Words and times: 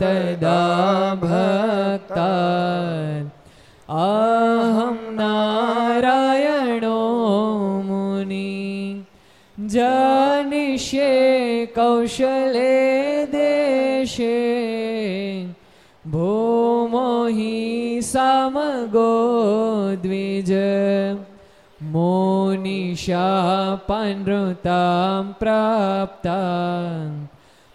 तदा 0.00 0.60
भक्ता 1.22 2.30
अहं 4.02 4.98
नारायणो 5.16 7.00
मुनि 7.88 8.52
जनिष्ये 9.58 11.10
कौशले 11.76 12.78
देशे 13.34 14.38
भूमो 16.12 17.10
हि 17.26 18.00
समगो 18.04 19.12
द्विज 20.02 20.52
मोनिशापनृतां 21.92 22.82
प्राप्ता 25.40 26.38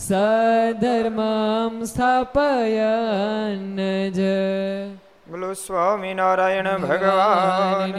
सधर्मां 0.09 1.73
ज 4.19 4.21
બોલો 5.31 5.53
સ્વામિનારાયણ 5.53 6.79
ભગવાન 6.79 7.93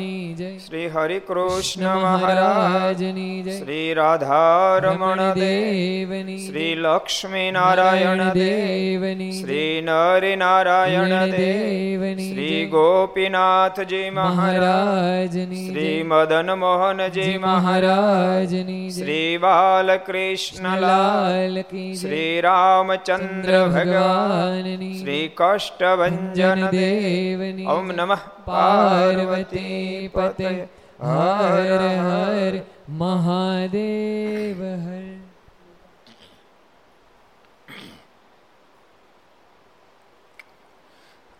શ્રી 0.58 0.88
હરિ 0.88 1.20
કૃષ્ણ 1.20 1.96
મહારાજની 1.96 3.44
જય. 3.44 3.60
શ્રી 3.60 3.94
રાધારમણ 3.94 5.34
દેવની 5.34 6.38
શ્રી 6.48 6.76
લક્ષ્મી 6.76 7.52
નારાયણ 7.52 8.30
દેવની 8.30 9.32
શ્રી 9.32 9.82
નરી 9.82 10.36
નારાયણ 10.36 11.04
દેવ 11.04 12.02
દેવની 12.02 12.32
શ્રી 12.32 12.66
ગોપીનાથજી 12.66 14.10
મહારાજ 14.10 14.58
મહારાજની 14.58 15.70
શ્રી 15.70 16.04
મદન 16.08 16.54
મોહનજી 16.54 17.38
મહારાજ 17.38 18.54
મહારાજની. 18.54 18.90
શ્રી 18.90 19.38
બાલકૃષ્ણ 19.38 20.80
લાલ. 20.80 21.62
શ્રી 21.94 22.42
રામચંદ્ર 22.42 23.66
ભગવાન 23.66 23.70
ભગવાનની 23.70 25.00
શ્રી 25.00 25.32
કષ્ટભંજન 25.36 26.68
દેવ 26.68 27.19
દેવની 27.20 27.66
ઓમ 27.66 27.88
નમઃ. 27.88 28.18
પાર્વતી 28.46 30.10
પતે. 30.14 30.68
હર. 31.00 31.80
હર 32.00 32.62
મહાદેવ 32.90 34.64
હર. 34.64 35.20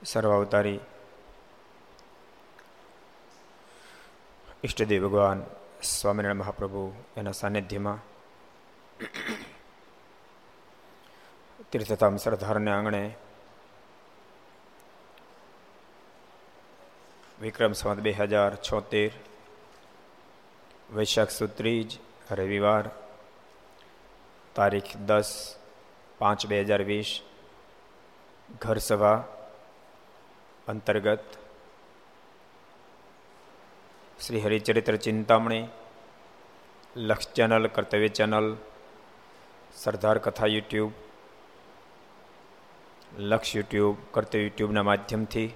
સર્વાવતારી 0.06 0.80
ઈષ્ટદેવ 4.64 5.08
ભગવાન 5.08 5.44
સ્વામિનારાયણ 5.84 6.36
મહાપ્રભુ 6.36 6.94
એના 7.18 7.32
સાનિધ્યમાં 7.32 7.98
તીર્થધામ 11.72 12.18
સરદારને 12.18 12.72
આંગણે 12.72 13.16
વિક્રમ 17.39 17.73
સંવત 17.73 18.01
બે 18.01 18.13
હજાર 18.15 18.53
છોતેર 18.61 19.13
વૈશાખ 20.91 21.33
સુદ 21.33 21.53
ત્રીજ 21.53 21.91
રવિવાર 22.33 22.85
તારીખ 24.57 24.93
દસ 25.03 25.31
પાંચ 26.21 26.41
બે 26.47 26.57
હજાર 26.63 26.83
વીસ 26.85 27.11
ઘર 28.61 28.79
સભા 28.81 29.19
અંતર્ગત 30.67 31.27
શ્રી 34.19 34.43
હરિચરિત્ર 34.43 34.97
ચિંતામણી 34.99 35.65
લક્ષ 37.03 37.33
ચેનલ 37.33 37.65
કર્તવ્ય 37.69 38.11
ચેનલ 38.11 38.47
સરદાર 39.75 40.19
કથા 40.21 40.49
યુટ્યુબ 40.49 40.93
લક્ષ 43.23 43.55
યુટ્યુબ 43.55 43.97
કર્તવ્ય 44.13 44.43
યુટ્યુબના 44.43 44.85
માધ્યમથી 44.85 45.49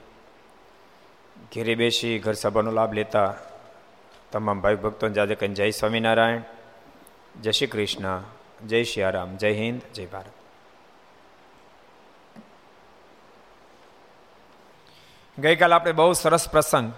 ઘેરે 1.52 1.76
બેસી 1.76 2.20
ઘર 2.20 2.34
સભાનો 2.34 2.72
લાભ 2.72 2.94
લેતા 2.94 3.34
તમામ 4.32 4.62
ભાઈ 4.62 4.76
ભક્તોને 4.76 5.14
જાજે 5.14 5.36
કહીને 5.36 5.54
જય 5.54 5.72
સ્વામિનારાયણ, 5.72 6.42
જય 7.42 7.52
શ્રી 7.52 7.68
કૃષ્ણ, 7.68 8.22
જય 8.68 8.84
શ્રી 8.84 9.38
જય 9.38 9.54
હિન્દ, 9.54 9.82
જય 9.94 10.06
ભારત. 10.06 10.32
ગઈકાલે 15.40 15.74
આપણે 15.74 15.92
બહુ 15.92 16.14
સરસ 16.14 16.50
પ્રસંગ 16.50 16.92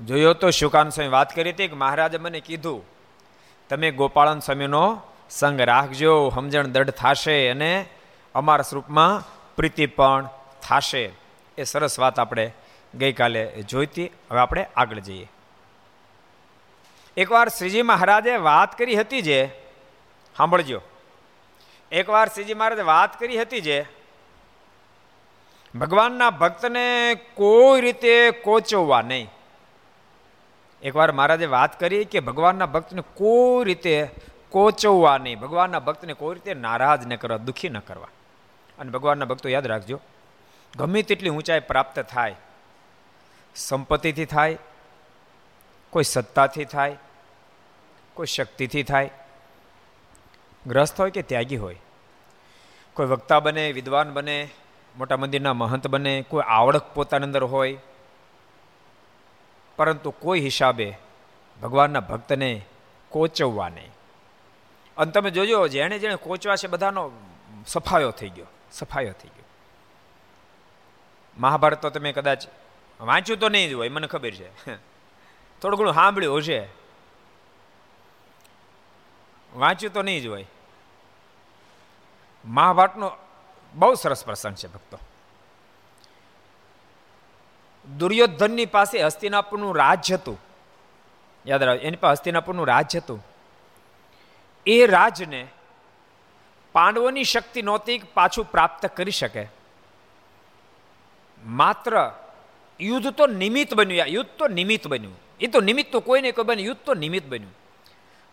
જોયો 0.00 0.34
તો 0.34 0.50
શુકાન 0.50 0.88
સ્વામી 0.88 1.10
વાત 1.10 1.36
કરી 1.36 1.50
હતી 1.50 1.68
કે 1.68 1.74
મહારાજે 1.74 2.18
મને 2.18 2.40
કીધું, 2.40 2.82
તમે 3.68 3.90
ગોપાળન 3.90 4.40
સ્વામીનો 4.40 5.02
સંગ 5.30 5.60
રાખજો, 5.60 6.32
સમજણ 6.34 6.66
દઢ 6.66 6.90
થશે 6.90 7.48
અને 7.48 7.86
અમારા 8.34 8.62
સ્વરૂપમાં 8.62 9.22
પ્રીતિ 9.56 9.86
પણ 9.86 10.28
થશે 10.62 11.12
એ 11.58 11.64
સરસ 11.64 11.98
વાત 11.98 12.18
આપણે 12.18 12.52
ગઈકાલે 12.94 13.46
જોઈતી. 13.46 14.10
હવે 14.30 14.40
આપણે 14.40 14.66
આગળ 14.76 14.98
જઈએ. 14.98 15.30
એકવાર 17.16 17.48
શ્રીજી 17.48 17.82
મહારાજે 17.82 18.36
વાત 18.36 18.78
કરી 18.78 18.96
હતી 18.96 19.22
જે, 19.22 19.48
સાંભળજો. 20.36 20.80
એકવાર 21.92 22.28
શ્રીજી 22.28 22.54
મહારાજે 22.54 22.82
વાત 22.82 23.20
કરી 23.20 23.40
હતી 23.40 23.60
જે, 23.60 23.84
ભગવાનના 25.74 26.30
ભક્તને 26.30 27.14
કોઈ 27.34 27.80
રીતે 27.80 28.30
કોચવવા 28.30 29.02
નહીં. 29.02 29.30
એકવાર 30.82 31.12
મહારાજે 31.12 31.46
વાત 31.46 31.80
કરી 31.80 32.04
કે 32.04 32.20
ભગવાનના 32.20 32.66
ભક્તને 32.66 33.02
કોઈ 33.14 33.64
રીતે 33.64 34.08
કોચવવા 34.50 35.18
નહીં. 35.18 35.40
ભગવાનના 35.40 35.78
ભક્તને 35.78 36.12
કોઈ 36.12 36.34
રીતે 36.34 36.54
નારાજ 36.54 37.06
ન 37.06 37.16
કરવા, 37.16 37.36
દુઃખી 37.36 37.68
ન 37.68 37.78
કરવા. 37.78 38.08
અને 38.78 38.90
ભગવાનના 38.90 39.24
ભક્તો 39.24 39.48
યાદ 39.48 39.66
રાખજો 39.66 40.00
ગમે 40.76 41.02
તેટલી 41.02 41.30
ઊંચાઈ 41.30 41.60
પ્રાપ્ત 41.60 42.00
થાય, 42.00 42.34
સંપત્તિથી 43.56 44.24
થાય, 44.24 44.58
કોઈ 45.90 46.04
સત્તાથી 46.04 46.64
થાય, 46.64 46.96
કોઈ 48.14 48.26
શક્તિથી 48.26 48.82
થાય, 48.82 49.10
ગ્રસ્ત 50.66 51.00
હોય 51.00 51.10
કે 51.10 51.22
ત્યાગી 51.22 51.56
હોય, 51.56 51.76
કોઈ 52.96 53.06
વક્તા 53.06 53.40
બને, 53.40 53.72
વિદ્વાન 53.72 54.14
બને, 54.14 54.48
મોટા 54.96 55.16
મંદિરના 55.16 55.52
મહંત 55.52 55.86
બને, 55.86 56.22
કોઈ 56.22 56.44
આવડક 56.48 56.94
પોતાની 56.94 57.24
અંદર 57.24 57.44
હોય, 57.44 57.76
પરંતુ 59.76 60.10
કોઈ 60.10 60.40
હિસાબે 60.40 60.98
ભગવાનના 61.62 62.00
ભક્તને 62.00 62.50
કોચવવા 63.10 63.68
નહીં 63.68 63.92
અને 64.96 65.12
તમે 65.12 65.30
જોજો, 65.30 65.68
જેણે 65.68 65.98
જેણે 65.98 66.16
કોચવા 66.16 66.56
છે 66.56 66.66
બધાનો 66.66 67.12
સફાયો 67.66 68.10
થઈ 68.10 68.28
ગયો, 68.28 68.46
સફાયો 68.72 69.12
થઈ 69.12 69.28
ગયો. 69.28 69.41
મહાભારત 71.38 71.82
તો 71.82 71.90
તમે 71.90 72.12
કદાચ 72.12 72.46
વાંચ્યું 73.00 73.38
તો 73.38 73.48
નહીં 73.48 73.70
જ 73.70 73.72
હોય, 73.72 73.88
મને 73.88 74.06
ખબર 74.06 74.30
છે. 74.30 74.74
થોડું 75.60 75.78
ઘણું 75.78 75.94
સાંભળ્યું 75.94 76.38
હશે. 76.38 76.68
વાંચ્યું 79.54 79.92
તો 79.92 80.02
નહીં 80.02 80.22
જ 80.22 80.26
હોય. 80.26 80.46
મહાભારતનો 82.44 83.12
બહુ 83.74 83.94
સરસ 83.94 84.24
પ્રસંગ 84.24 84.54
છે, 84.54 84.68
ભક્તો. 84.68 84.98
દુર્યોધનની 87.96 88.66
પાસે 88.66 89.02
હસ્તિનાપુરનું 89.02 89.76
રાજ 89.76 90.12
હતું. 90.12 90.40
યાદ 91.46 91.62
રાખ 91.62 91.78
એની 91.78 91.96
પાસે 91.96 92.12
હસ્તિનાપુરનું 92.12 92.66
રાજ 92.66 92.96
હતું. 92.96 93.26
એ 94.66 94.86
રાજને 94.86 95.48
પાંડવોની 96.72 97.24
શક્તિ 97.24 97.62
નહોતી 97.62 97.98
પાછું 97.98 98.50
પ્રાપ્ત 98.50 98.86
કરી 98.86 99.10
શકે. 99.10 99.61
માત્ર 101.44 102.10
યુદ્ધ 102.80 103.06
તો 103.06 103.26
નિમિત્ત 103.26 103.74
બન્યું 103.74 104.06
યુદ્ધ 104.06 104.28
તો 104.38 104.48
નિમિત્ત 104.48 104.86
બન્યું. 104.86 105.14
એ 105.40 105.46
તો 105.46 105.60
નિમિત્ત 105.60 105.92
તો 105.92 106.00
કોઈ 106.00 106.22
નહીં 106.22 106.34
કોઈ 106.34 106.44
બન્યું 106.44 106.66
યુદ્ધ 106.66 106.80
તો 106.80 106.94
નિમિત્ત 106.94 107.28
બન્યું. 107.28 107.52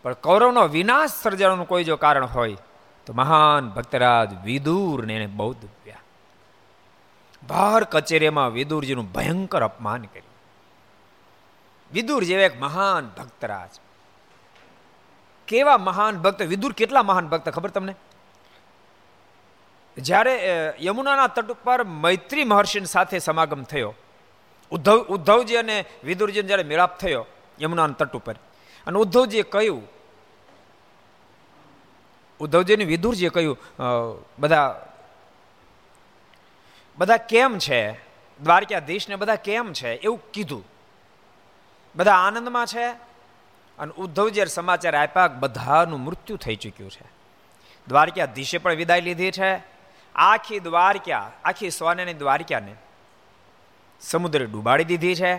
પણ 0.02 0.12
કૌરવનો 0.12 0.68
વિનાશ 0.68 1.10
સર્જવાનું 1.10 1.68
કોઈ 1.68 1.84
જો 1.84 1.96
કારણ 1.96 2.24
હોય, 2.24 2.56
તો 3.06 3.12
મહાન 3.12 3.68
ભક્તરાજ 3.68 4.44
વિદુરને 4.44 5.16
એને 5.16 5.26
બહુ 5.26 5.52
દુભ્યા 5.52 5.96
ભાર 7.48 7.84
કચેરીમાં 7.84 8.52
વિદુરજીનું 8.52 9.12
ભયંકર 9.12 9.62
અપમાન 9.62 10.02
કર્યું. 10.02 10.30
વિદુર 11.92 12.24
જેવા 12.24 12.42
એક 12.42 12.60
મહાન 12.60 13.10
ભક્તરાજ. 13.18 13.80
કેવા 15.48 15.78
મહાન 15.78 16.18
ભક્ત, 16.18 16.42
વિદુર 16.42 16.72
કેટલા 16.72 17.02
મહાન 17.02 17.28
ભક્ત 17.28 17.48
ખબર 17.48 17.70
તમને? 17.70 17.94
જ્યારે 19.96 20.34
યમુનાના 20.80 21.26
તટ 21.26 21.50
ઉપર 21.50 21.84
મૈત્રી 21.84 22.44
મહર્ષિ 22.44 22.84
સાથે 22.84 23.18
સમાગમ 23.18 23.62
થયો, 23.62 23.94
ઉદ્ધવ, 24.72 24.98
ઉદ્ધવજી 24.98 25.56
અને 25.56 25.84
વિદુરજીને 26.04 26.48
જ્યારે 26.48 26.62
મેળાપ 26.62 26.98
થયો 26.98 27.26
યમુનાના 27.60 27.92
તટ 27.92 28.16
ઉપર. 28.16 28.36
અને 28.86 28.98
ઉદ્ધવજીએ 28.98 29.42
કહ્યું 29.42 29.82
ઉદ્ધવજીને 32.40 32.84
વિદુરજીએ 32.84 33.28
કહ્યું 33.28 33.58
બધા 34.38 34.86
બધા 36.98 37.16
કેમ 37.16 37.58
છે? 37.58 37.92
દ્વારકાધીશને 38.40 39.16
બધા 39.16 39.36
કેમ 39.36 39.72
છે? 39.72 39.94
એવું 39.94 40.20
કીધું. 40.32 40.64
બધા 41.96 42.14
આનંદમાં 42.14 42.66
છે? 42.66 42.86
અને 43.78 43.92
ઉદ્ધવજી 43.92 44.46
સમાચાર 44.46 44.94
આપ્યા 44.96 45.28
બધાનું 45.28 46.00
મૃત્યુ 46.00 46.36
થઈ 46.36 46.56
ચૂક્યું 46.56 46.90
છે. 46.90 47.06
દ્વારકાધીશે 47.88 48.58
પણ 48.58 48.74
વિદાય 48.74 49.00
લીધી 49.00 49.30
છે. 49.30 49.79
આખી 50.20 50.60
દ્વારકા, 50.60 51.32
આખી 51.44 51.70
સોનાની 51.70 52.14
દ્વારકાને 52.14 52.74
સમુદ્રે 54.00 54.46
ડૂબાડી 54.46 54.84
દીધી 54.84 55.14
છે 55.14 55.36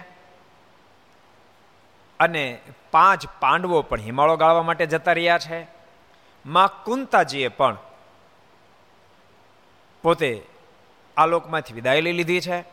અને 2.19 2.61
પાંચ 2.91 3.27
પાંડવો 3.39 3.81
પણ 3.81 3.99
હિમાળો 3.99 4.37
ગાળવા 4.37 4.63
માટે 4.63 4.85
જતા 4.85 5.11
રહ્યા 5.11 5.37
છે. 5.37 5.67
માં 6.45 6.83
કુંતાજીએ 6.83 7.47
પણ 7.47 7.77
પોતે 10.01 10.43
આ 11.17 11.25
લોકમાંથી 11.25 11.73
વિદાય 11.73 12.01
લઈ 12.01 12.11
લીધી 12.11 12.41
છે. 12.41 12.63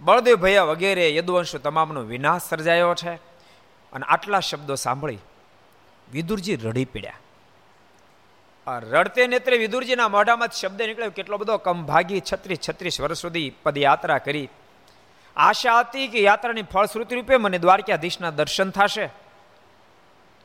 બળદેવ 0.00 0.36
ભૈયા 0.36 0.62
વગેરે 0.62 1.16
યદુવંશો 1.16 1.58
તમામનો 1.58 2.00
વિનાશ 2.00 2.42
સર્જાયો 2.42 2.94
છે. 2.94 3.14
અને 3.92 4.06
આટલા 4.06 4.40
શબ્દો 4.40 4.74
સાંભળી 4.74 5.18
વિદુરજી 6.12 6.56
રડી 6.56 6.84
પડ્યા. 6.84 7.12
રડતે 8.68 9.26
નેત્રે 9.26 9.56
વિદુરજીના 9.56 10.08
મોઢામાં 10.08 10.48
શબ્દ 10.48 10.82
નીકળ્યો. 10.82 11.10
કેટલો 11.10 11.36
બધો 11.36 11.56
કમભાગી 11.56 12.20
છત્રીસ 12.20 12.58
છત્રીસ 12.70 13.00
વર્ષ 13.00 13.18
સુધી 13.18 13.50
પદયાત્રા 13.50 14.18
કરી. 14.18 14.48
આશા 15.36 15.78
હતી 15.78 16.08
કે 16.08 16.20
યાત્રાની 16.20 16.62
ફળશ્રુતિ 16.62 17.14
રૂપે 17.14 17.36
મને 17.36 17.58
દ્વારકાધીશના 17.58 18.30
દર્શન 18.30 18.70
થશે. 18.70 19.08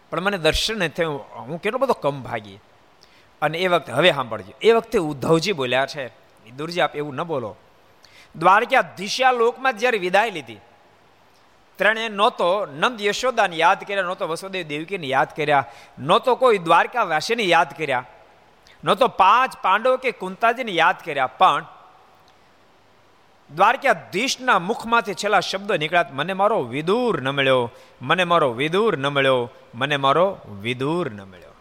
પણ 0.09 0.21
મને 0.21 0.37
દર્શન 0.37 0.79
નહીં 0.79 0.89
થયું. 0.89 1.19
હું 1.19 1.61
કેટલો 1.61 1.77
બધો 1.77 1.93
કમ 1.93 2.21
ભાગી 2.21 2.59
અને 3.41 3.57
એ 3.57 3.67
વખતે, 3.67 3.91
હવે 3.91 4.11
સાંભળજો, 4.11 4.53
એ 4.61 4.71
વખતે 4.71 4.99
ઉદ્ધવજી 4.99 5.51
બોલ્યા 5.51 5.85
છે, 5.85 6.07
વિદુરજી, 6.45 6.81
આપ 6.81 6.95
એવું 6.95 7.15
ન 7.15 7.23
બોલો. 7.23 7.55
દ્વારકાધીશા 8.35 9.31
લોકમાં 9.31 9.77
જ્યારે 9.77 9.97
વિદાય 9.97 10.31
લીધી 10.31 10.59
ત્રણે 11.79 12.05
નહોતો 12.09 12.65
નંદ 12.65 13.01
યશોદાને 13.01 13.55
યાદ 13.55 13.83
કર્યા 13.87 14.03
નહોતો 14.03 14.27
વસુદેવ 14.27 14.67
દેવકીને 14.67 15.07
યાદ 15.07 15.35
કર્યા 15.35 15.65
નહોતો 15.99 16.35
કોઈ 16.35 16.57
દ્વારકાવાસીને 16.57 17.43
યાદ 17.43 17.73
કર્યા 17.77 18.05
નહોતો 18.83 19.07
પાંચ 19.07 19.57
પાંડવો 19.63 19.97
કે 19.97 20.11
કુંતાજીને 20.11 20.71
યાદ 20.71 20.99
કર્યા, 21.05 21.27
પણ 21.27 21.65
દ્વારકાધીશના 23.49 24.59
મુખમાંથી 24.59 25.13
છેલ્લા 25.13 25.39
શબ્દો 25.39 25.73
નીકળ્યા, 25.75 26.11
મને 26.11 26.33
મારો 26.33 26.57
વિદુર 26.63 27.21
ન 27.21 27.29
મળ્યો, 27.29 27.71
મને 28.01 28.23
મારો 28.23 28.49
વિદુર 28.53 28.97
ન 28.97 29.07
મળ્યો, 29.07 29.49
મને 29.75 29.97
મારો 29.97 30.37
વિદુર 30.61 31.05
ન 31.11 31.21
મળ્યો. 31.21 31.55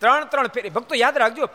ત્રણ 0.00 0.24
ત્રણ 0.24 0.46
ફેરી. 0.46 0.70
ભક્તો 0.70 0.94
યાદ 0.94 1.18
રાખજો 1.18 1.48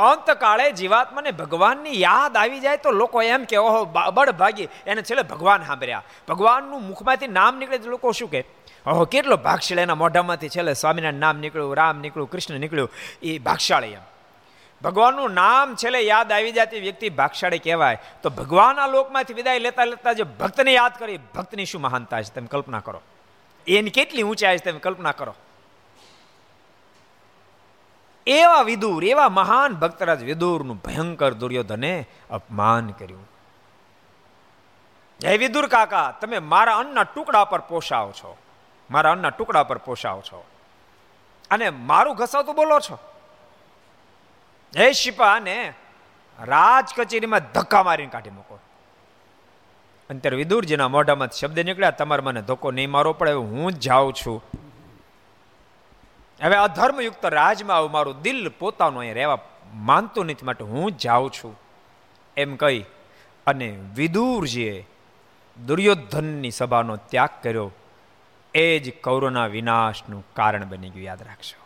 અંતકાળે 0.00 0.66
જીવાત્માને 0.72 1.30
ભગવાનની 1.30 2.00
યાદ 2.00 2.36
આવી 2.36 2.60
જાય 2.60 2.76
તો 2.76 2.90
લોકો 2.90 3.22
એમ 3.22 3.44
કે, 3.44 3.56
ઓહો 3.56 3.84
બળ 3.84 4.30
ભાગી 4.32 4.68
એને 4.86 5.02
છેલ્લે 5.02 5.22
ભગવાન 5.22 5.62
સાંભળ્યા. 5.62 6.02
ભગવાનનું 6.28 6.86
મુખમાંથી 6.88 7.28
નામ 7.28 7.58
નીકળે 7.58 7.78
તો 7.78 7.90
લોકો 7.90 8.12
શું 8.12 8.30
કે 8.30 8.44
ઓહો, 8.86 9.04
કેટલો 9.04 9.36
ભાગશાળી. 9.36 9.82
એના 9.82 9.94
મોઢામાંથી 9.94 10.48
છેલ્લે 10.48 10.72
સ્વામિનારાયણ 10.74 11.20
નામ 11.20 11.36
નીકળ્યું, 11.38 11.76
રામ 11.76 11.98
નીકળ્યું, 11.98 12.30
કૃષ્ણ 12.30 12.60
નીકળ્યું. 12.60 12.90
એ 13.22 13.38
ભાગશાળી 13.38 13.92
એમ. 13.92 14.04
ભગવાનનું 14.82 15.30
નામ 15.30 15.74
છેલ્લે 15.74 16.00
યાદ 16.00 16.32
આવી 16.32 16.52
જાય 16.52 16.66
તે 16.66 16.80
વ્યક્તિ 16.80 17.08
ભાગશાળી 17.10 17.58
કહેવાય. 17.58 17.98
તો 18.22 18.30
ભગવાન 18.30 18.78
આ 18.78 18.88
લોકમાંથી 18.88 19.34
વિદાય 19.34 19.58
લેતા 19.58 19.84
લેતા 19.84 20.12
જે 20.12 20.22
ભક્તને 20.22 20.72
યાદ 20.72 20.94
કરી, 20.98 21.18
ભક્તની 21.34 21.64
શું 21.64 21.80
મહાનતા 21.80 22.22
છે 22.22 22.34
તમે 22.34 22.46
કલ્પના 22.46 22.80
કરો. 22.80 23.00
એની 23.66 23.90
કેટલી 23.90 24.22
ઊંચાઈ 24.22 24.58
છે 24.58 24.70
તમે 24.70 24.80
કલ્પના 24.80 25.12
કરો. 25.12 25.34
એવા 28.26 28.62
વિદુર, 28.62 29.04
એવા 29.04 29.28
મહાન 29.28 29.74
ભક્તરાજ 29.74 30.24
વિદુરનું 30.24 30.76
ભયંકર 30.76 31.32
દુર્યોધને 31.32 32.06
અપમાન 32.30 32.88
કર્યું. 32.90 33.30
હે 35.24 35.36
વિદુર 35.36 35.66
કાકા, 35.66 36.10
તમે 36.10 36.38
મારા 36.38 36.76
અન્નના 36.76 37.02
ટુકડા 37.02 37.44
પર 37.44 37.60
પોષાવ 37.60 38.10
છો. 38.10 38.36
મારા 38.90 39.12
અન્નના 39.12 39.30
ટુકડા 39.30 39.62
પર 39.62 39.78
પોષાવ 39.78 40.20
છો. 40.20 40.44
અને 41.50 41.70
મારું 41.70 42.16
ઘસાતું 42.16 42.54
બોલો 42.54 42.80
છો. 42.80 42.98
હે 44.76 44.92
શિપાને 44.92 45.72
રાજ 46.42 46.88
કચેરીમાં 46.96 47.40
ધક્કા 47.54 47.82
મારીને 47.82 48.10
કાઢી 48.10 48.30
મૂકો. 48.30 48.58
અત્યારે 50.10 50.36
વિદુરજીના 50.36 50.88
મોઢામાં 50.88 51.28
શબ્દ 51.28 51.60
નીકળ્યા, 51.60 51.90
તમારે 51.90 52.22
મને 52.22 52.42
ધક્કો 52.42 52.70
નહીં 52.70 52.90
મારો 52.90 53.12
પડે, 53.12 53.32
હું 53.32 53.72
જ 53.72 53.78
જાઉં 53.78 54.12
છું. 54.12 54.44
હવે 56.42 56.56
અધર્મયુક્ત 56.56 57.24
રાજમાં 57.24 57.76
આવું 57.76 57.90
મારું 57.90 58.22
દિલ 58.22 58.48
પોતાનું 58.58 59.00
અહીં 59.00 59.14
રહેવા 59.14 59.38
માનતું 59.74 60.26
નથી, 60.26 60.44
માટે 60.44 60.64
હું 60.64 60.96
જાઉં 60.96 61.30
છું. 61.30 61.54
એમ 62.36 62.56
કહી 62.56 62.84
અને 63.46 63.68
વિદુરજીએ 63.94 64.86
દુર્યોધનની 65.66 66.50
સભાનો 66.50 66.96
ત્યાગ 66.96 67.30
કર્યો. 67.42 67.70
એ 68.54 68.78
જ 68.78 68.92
કૌરોના 69.02 69.46
વિનાશનું 69.46 70.22
કારણ 70.34 70.68
બની 70.68 70.90
ગયું, 70.90 71.04
યાદ 71.04 71.22
રાખશો 71.22 71.60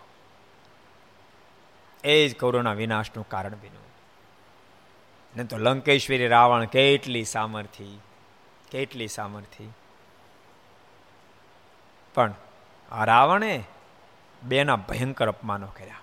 એ 2.04 2.28
જ 2.28 2.36
કૌરોના 2.38 2.72
વિનાશનું 2.72 3.28
કારણ 3.28 3.50
બન્યું. 3.50 3.82
ને 5.36 5.44
તો 5.44 5.56
લંકેશ્વરી 5.58 6.28
રાવણ 6.28 6.64
કેટલી 6.64 7.24
સામર્થી 7.24 8.00
કેટલી 8.70 9.08
સામર્થી 9.08 9.70
પણ 12.14 12.34
આ 12.92 13.04
રાવણે 13.04 13.54
બેના 14.44 14.76
ભયંકર 14.76 15.28
અપમાનો 15.28 15.66
કર્યા. 15.66 16.00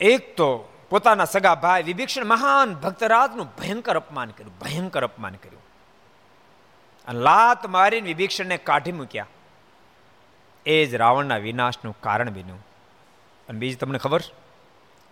એક 0.00 0.36
તો 0.36 0.72
પોતાના 0.90 1.24
સગા 1.24 1.54
ભાઈ 1.54 1.82
વિભીક્ષણ 1.82 2.24
મહાન 2.24 2.74
ભક્તરાજનું 2.74 3.46
ભયંકર 3.46 3.96
અપમાન 3.96 4.30
કર્યું, 4.30 4.58
ભયંકર 4.58 5.04
અપમાન 5.04 5.32
કર્યું. 5.32 5.62
અને 7.08 7.20
લાત 7.20 7.66
મારીને 7.66 8.06
વિભીક્ષણને 8.06 8.56
કાઢી 8.56 8.92
મૂક્યા. 8.92 9.26
એ 10.66 10.86
જ 10.86 10.94
રાવણના 10.94 11.36
વિનાશનું 11.36 11.96
કારણ 12.00 12.30
બન્યું. 12.30 12.66
અને 13.48 13.58
બીજી 13.58 13.74
તમને 13.74 13.98
ખબર? 13.98 14.20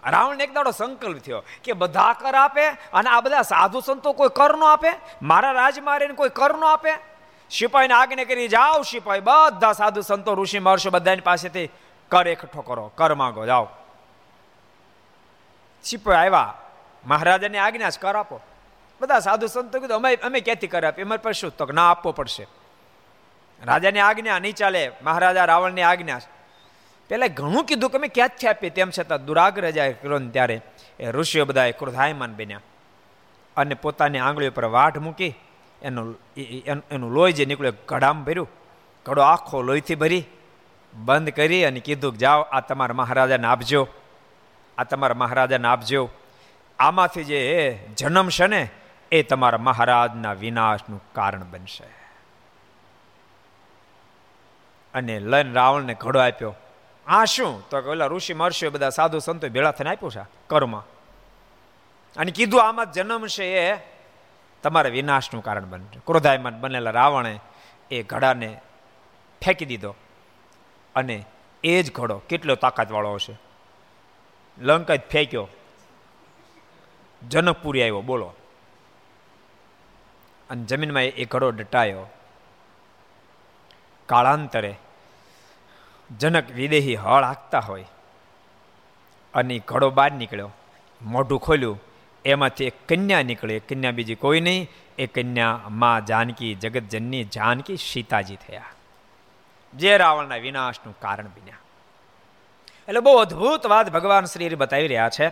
રાવણ 0.07 0.41
એક 0.41 0.55
દાડો 0.55 0.71
સંકલ્પ 0.71 1.19
થયો 1.19 1.43
કે 1.65 1.73
બધા 1.73 2.13
કર 2.13 2.35
આપે 2.35 2.67
અને 2.69 3.11
આ 3.11 3.21
બધા 3.21 3.43
સાધુ 3.43 3.81
સંતો 3.81 4.13
કોઈ 4.13 4.29
કર 4.29 4.57
નો 4.57 4.67
આપે, 4.67 4.89
મારા 5.23 5.53
રાજમારીને 5.53 6.15
કોઈ 6.15 6.29
કર 6.29 6.59
નો 6.59 6.67
આપે. 6.67 7.10
સિપાહીને 7.51 7.95
આજ્ઞા 7.95 8.25
કરી, 8.25 8.49
જાઓ 8.49 8.83
સિપાહી, 8.83 9.21
બધા 9.21 9.73
સાધુ 9.73 10.01
સંતો, 10.01 10.35
ઋષિ, 10.35 10.59
મહર્ષિ 10.59 10.89
બધાની 10.89 11.21
પાસેથી 11.21 11.71
કર 12.09 12.29
એકઠો 12.29 12.63
કરો, 12.63 12.93
કર 12.95 13.15
માંગો, 13.15 13.47
જાઓ. 13.47 13.69
સિપાહી 15.83 16.19
આવ્યા, 16.19 16.55
મહારાજાની 17.07 17.59
આજ્ઞા 17.59 17.91
કર 18.01 18.17
આપો. 18.17 18.41
બધા 19.01 19.19
સાધુ 19.19 19.47
સંતો 19.47 19.81
કીધું, 19.81 19.97
અમે 19.97 20.15
અમે 20.15 20.41
ક્યાંથી 20.41 20.67
કર 20.67 20.85
આપીએ? 20.85 21.05
અમારે 21.05 21.23
પર 21.23 21.33
શું 21.33 21.51
તો 21.51 21.67
ના, 21.67 21.91
આપવો 21.91 22.13
પડશે. 22.13 22.47
રાજાની 23.65 23.99
આજ્ઞા 23.99 24.39
નહીં 24.39 24.55
ચાલે, 24.55 24.93
મહારાજા 25.03 25.45
રાવણની 25.45 25.83
આજ્ઞા 25.83 26.21
પહેલાં 27.09 27.29
ઘણું 27.29 27.65
કીધું 27.65 27.91
કે 27.91 27.99
અમે 27.99 28.09
ક્યાંથી 28.09 28.47
આપીએ? 28.47 28.71
તેમ 28.71 28.91
છતાં 28.91 29.25
દુરાગ્રજાએ 29.25 29.93
કર્યો 29.93 30.19
કરો 30.19 30.29
ત્યારે 30.29 30.63
એ 31.01 31.11
ઋષિઓ 31.11 31.45
બધા 31.45 31.71
ક્રોધાયમાન 31.71 32.35
બન્યા 32.35 32.61
અને 33.57 33.75
પોતાની 33.75 34.19
આંગળીઓ 34.19 34.51
પર 34.51 34.65
વાઢ 34.65 34.99
મૂકી 34.99 35.35
એનું 35.83 36.19
એનું 36.91 37.13
લોહી 37.13 37.33
જે 37.33 37.45
નીકળ્યું 37.45 37.77
ઘડામાં 37.89 38.25
ભર્યું. 38.25 38.49
ઘડો 39.07 39.23
આખો 39.23 39.63
લોહીથી 39.63 39.95
ભરી, 39.95 40.25
બંધ 40.95 41.31
કરી 41.31 41.65
અને 41.65 41.81
કીધું 41.81 42.19
જાઓ, 42.19 42.41
આ 42.41 42.61
તમારા 42.61 42.95
મહારાજાને 42.95 43.47
આપજો. 43.47 43.89
આ 44.79 44.85
તમારા 44.85 45.15
મહારાજાને 45.15 45.69
આપજો. 45.69 46.11
આમાંથી 46.79 47.25
જે 47.25 47.79
જન્મશે 47.97 48.47
ને, 48.47 48.69
એ 49.13 49.23
તમારા 49.23 49.59
મહારાજના 49.59 50.33
વિનાશનું 50.33 51.03
કારણ 51.15 51.45
બનશે. 51.51 51.85
અને 54.95 55.21
લઈને 55.21 55.53
રાવણને 55.53 55.95
ઘડો 55.95 56.21
આપ્યો. 56.21 56.55
આ 57.07 57.25
શું? 57.25 57.69
તો 57.69 57.79
ઓલા 57.79 58.07
ઋષિ 58.07 58.35
મહર્ષિઓ 58.35 58.71
બધા 58.71 58.91
સાધુ 58.91 59.19
સંતો 59.19 59.49
ભેળા 59.49 59.71
થઈને 59.71 59.91
આપ્યું 59.91 60.13
છે 60.13 60.29
કર્મ. 60.47 60.79
અને 62.17 62.33
કીધું, 62.33 62.69
આમાં 62.69 62.93
જન્મ 62.93 63.27
છે 63.27 63.45
એ 63.45 64.00
તમારા 64.63 64.91
વિનાશનું 64.91 65.45
કારણ 65.45 65.65
બનશે 65.65 66.01
ક્રોધાયમાન 66.07 66.61
બનેલા 66.61 66.91
રાવણે 66.91 67.41
એ 67.91 68.03
ઘડાને 68.03 68.61
ફેંકી 69.45 69.65
દીધો 69.65 69.95
અને 70.95 71.25
એ 71.65 71.83
જ 71.83 71.93
ઘડો 71.93 72.19
કેટલો 72.19 72.55
તાકાતવાળો 72.55 73.15
હશે. 73.15 73.39
લંકા 74.59 74.95
જ 74.95 75.01
ફેંક્યો. 75.01 75.49
જનકપુરી 77.29 77.83
આવ્યો, 77.83 78.01
બોલો. 78.01 78.33
અને 80.51 80.65
જમીનમાં 80.65 81.03
એ 81.03 81.25
ઘડો 81.25 81.51
ડટાયો. 81.51 82.07
કાળાંતરે 84.07 84.77
જનક 86.19 86.51
વિદેહી 86.51 86.97
હળ 86.97 87.25
હાંકતા 87.25 87.59
હોય 87.59 87.85
અને 89.35 89.59
ઘડો 89.59 89.91
બહાર 89.91 90.13
નીકળ્યો. 90.13 90.51
મોઢું 91.03 91.41
ખોલ્યું. 91.41 91.81
એમાંથી 92.25 92.65
એક 92.65 92.89
કન્યા 92.89 93.23
નીકળે 93.23 93.59
કન્યા 93.59 93.91
બીજી 93.91 94.15
કોઈ 94.15 94.41
નહીં 94.41 94.71
એ 94.99 95.07
કન્યા 95.07 95.61
મા 95.69 96.01
જાનકી 96.01 96.55
જગતજનની 96.55 97.25
જાનકી 97.25 97.77
સીતાજી 97.77 98.37
થયા. 98.37 98.65
જે 99.75 99.97
રાવણના 99.97 100.37
વિનાશનું 100.37 100.97
કારણ 101.01 101.27
બન્યા. 101.27 101.57
એટલે 102.89 103.01
બહુ 103.01 103.17
અદ્ભુત 103.17 103.67
વાત 103.67 103.91
ભગવાન 103.91 104.25
શ્રી 104.25 104.55
બતાવી 104.55 104.87
રહ્યા 104.87 105.09
છે 105.09 105.29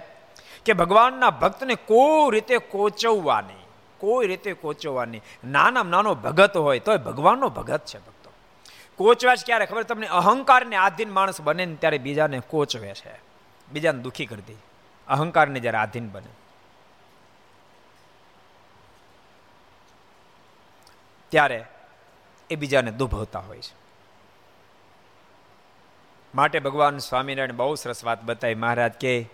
કે 0.64 0.72
ભગવાનના 0.72 1.30
ભક્તને 1.30 1.74
કોઈ 1.74 2.30
રીતે 2.30 2.58
કોચવવા 2.58 3.40
નહીં 3.40 3.58
કોઈ 3.98 4.26
રીતે 4.26 4.52
કોચવવા 4.52 5.04
નહીં 5.04 5.22
નાનામાં 5.44 5.90
નાનો 5.90 6.14
ભગત 6.14 6.56
હોય 6.56 6.78
તોય 6.78 6.96
ભગવાનનો 6.96 7.48
ભગત 7.48 7.84
છે 7.84 7.98
ભક્તો. 7.98 8.32
કોચવા 8.96 9.34
જ 9.34 9.44
ક્યારે 9.46 9.66
ખબર? 9.66 9.82
તમને 9.82 10.06
અહંકારને 10.06 10.76
આધીન 10.76 11.10
માણસ 11.10 11.40
બને 11.40 11.66
ને 11.66 11.74
ત્યારે 11.74 11.98
બીજાને 11.98 12.40
કોચવે 12.40 12.94
છે. 12.94 13.20
બીજાને 13.72 14.02
દુઃખી 14.02 14.26
કરી 14.26 14.42
દે. 14.42 14.54
અહંકારને 15.08 15.60
જ્યારે 15.60 15.78
આધીન 15.78 16.08
બને. 16.08 16.47
ત્યારે 21.28 21.64
એ 22.50 22.54
બીજાને 22.54 22.90
દુભવતા 22.90 23.38
હોય 23.38 23.58
છે. 23.58 23.76
માટે 26.34 26.58
ભગવાન 26.58 26.98
સ્વામિનારાયણ 26.98 27.52
બહુ 27.52 27.74
સરસ 27.74 28.04
વાત 28.04 28.22
બતાવી. 28.22 28.54
મહારાજ 28.54 28.92
કે 28.92 29.28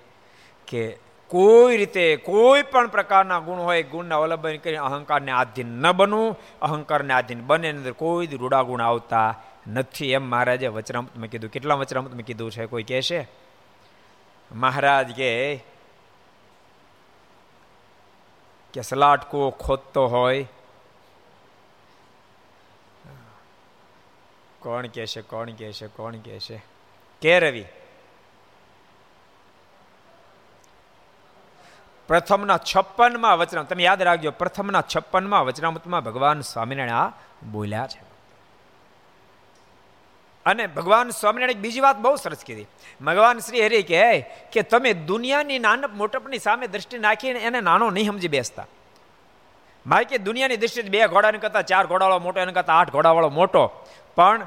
કે 0.69 0.99
કોઈ 1.27 1.77
રીતે 1.77 2.17
કોઈ 2.17 2.63
પણ 2.63 2.89
પ્રકારના 2.89 3.39
ગુણ 3.39 3.59
હોય, 3.59 3.83
ગુણના 3.83 4.17
અવલંબન 4.17 4.57
કરી 4.57 4.77
અહંકારને 4.77 5.33
આધીન 5.33 5.67
ન 5.67 5.93
બનવું, 5.93 6.37
અહંકારને 6.63 7.15
આધીન 7.15 7.47
બને 7.47 7.71
અંદર 7.71 7.93
કોઈ 7.93 8.27
રૂડા 8.27 8.63
ગુણ 8.63 8.83
આવતા 8.83 9.41
નથી 9.67 10.13
એમ 10.13 10.23
મહારાજે 10.23 10.67
વચરામૃતમાં 10.67 11.29
કીધું. 11.29 11.51
કેટલા 11.51 11.75
વચરામૃતમાં 11.75 12.23
કીધું 12.23 12.51
છે 12.51 12.67
કોઈ 12.67 12.83
કહેશે 12.83 13.29
મહારાજ 14.53 15.15
કે 15.15 15.57
કે 18.73 18.81
સલાટકો 18.81 19.51
ખોદતો 19.51 20.07
હોય 20.07 20.47
કોણ 24.65 24.87
કે 24.87 25.07
છે 25.07 25.21
કોણ 25.21 25.51
કહેશે 25.51 25.87
કોણ 25.87 26.17
કહેશે? 26.17 26.65
કે 27.21 27.41
રવિ? 27.41 27.65
પ્રથમના 32.09 32.59
છપ્પનમાં 32.59 33.39
વચન 33.39 33.63
તમે 33.63 33.83
યાદ 33.83 34.03
રાખજો, 34.03 34.31
પ્રથમના 34.31 34.83
છપ્પનમાં 34.97 35.45
વચનામૃતમાં 35.45 36.05
ભગવાન 36.05 36.41
સ્વામિનારાયણ 36.41 36.95
આ 36.95 37.13
બોલ્યા 37.53 37.87
છે. 37.87 38.03
અને 40.47 40.67
ભગવાન 40.67 41.11
સ્વામિનારાયણ 41.11 41.61
બીજી 41.61 41.81
વાત 41.81 41.97
બહુ 41.97 42.17
સરસ 42.17 42.45
કીધી. 42.47 42.67
ભગવાન 43.01 43.39
શ્રી 43.39 43.67
હરિ 43.67 43.83
કહે 43.83 44.21
કે 44.53 44.63
તમે 44.63 44.93
દુનિયાની 44.93 45.59
નાનપ 45.59 45.91
મોટપની 45.91 46.39
સામે 46.39 46.67
દ્રષ્ટિ 46.67 46.99
નાખીને 46.99 47.39
એને 47.39 47.61
નાનો 47.61 47.91
નહીં 47.91 48.07
સમજી 48.07 48.29
બેસતા. 48.29 48.67
મારે 49.87 50.05
કે 50.05 50.19
દુનિયાની 50.19 50.57
દ્રષ્ટિ 50.57 50.83
બે 50.83 51.07
ઘોડાને 51.07 51.39
કરતા 51.39 51.63
ચાર 51.63 51.87
ઘોડાવાળો 51.87 52.19
મોટો, 52.19 52.41
એને 52.41 52.53
કરતા 52.53 52.75
આઠ 52.75 52.91
ઘોડાવાળો 52.91 53.29
મોટો. 53.29 53.87
પણ 54.17 54.47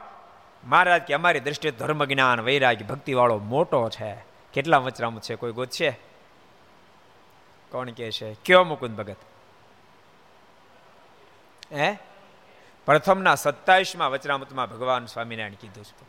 મહારાજ 0.63 1.01
કે 1.01 1.13
અમારી 1.13 1.39
દ્રષ્ટિએ 1.39 1.71
ધર્મ 1.71 2.05
જ્ઞાન 2.05 2.41
વૈરાગ્ય, 2.41 2.85
ભક્તિવાળો 2.85 3.37
મોટો 3.37 3.89
છે. 3.89 4.25
કેટલા 4.53 4.77
વચરામ 4.77 5.19
છે? 5.19 5.35
કોઈ 5.35 5.51
ગોત 5.51 5.69
છે 5.69 5.91
કોણ 7.71 7.89
કે 7.89 8.11
છે? 8.11 8.33
કયો 8.33 8.63
મુકુંદ 8.63 8.97
ભગત? 8.97 9.15
હે? 11.73 11.97
પ્રથમના 12.85 13.35
સત્તાવીસમાં 13.35 14.11
વચરામૃતમાં 14.11 14.69
ભગવાન 14.69 15.05
સ્વામિનારાયણ 15.05 15.53
કીધું 15.53 15.83
છે. 15.83 16.07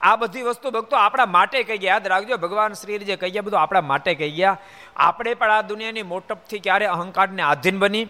આ 0.00 0.16
બધી 0.16 0.42
વસ્તુ 0.42 0.70
ભક્તો 0.70 0.96
આપણા 0.96 1.26
માટે 1.26 1.62
કહી 1.62 1.78
ગયા. 1.78 1.92
યાદ 1.94 2.06
રાખજો, 2.06 2.36
ભગવાન 2.36 2.72
શ્રી 2.72 2.98
જે 2.98 3.16
કહી 3.16 3.30
ગયા, 3.30 3.42
બધું 3.42 3.60
આપણા 3.60 3.80
માટે 3.80 4.14
કહી 4.14 4.30
ગયા. 4.30 4.58
આપણે 4.96 5.34
પણ 5.34 5.50
આ 5.50 5.62
દુનિયાની 5.62 6.02
મોટપથી 6.02 6.58
ક્યારે 6.58 6.86
અહંકારને 6.86 7.42
આધીન 7.42 7.78
બની? 7.78 8.08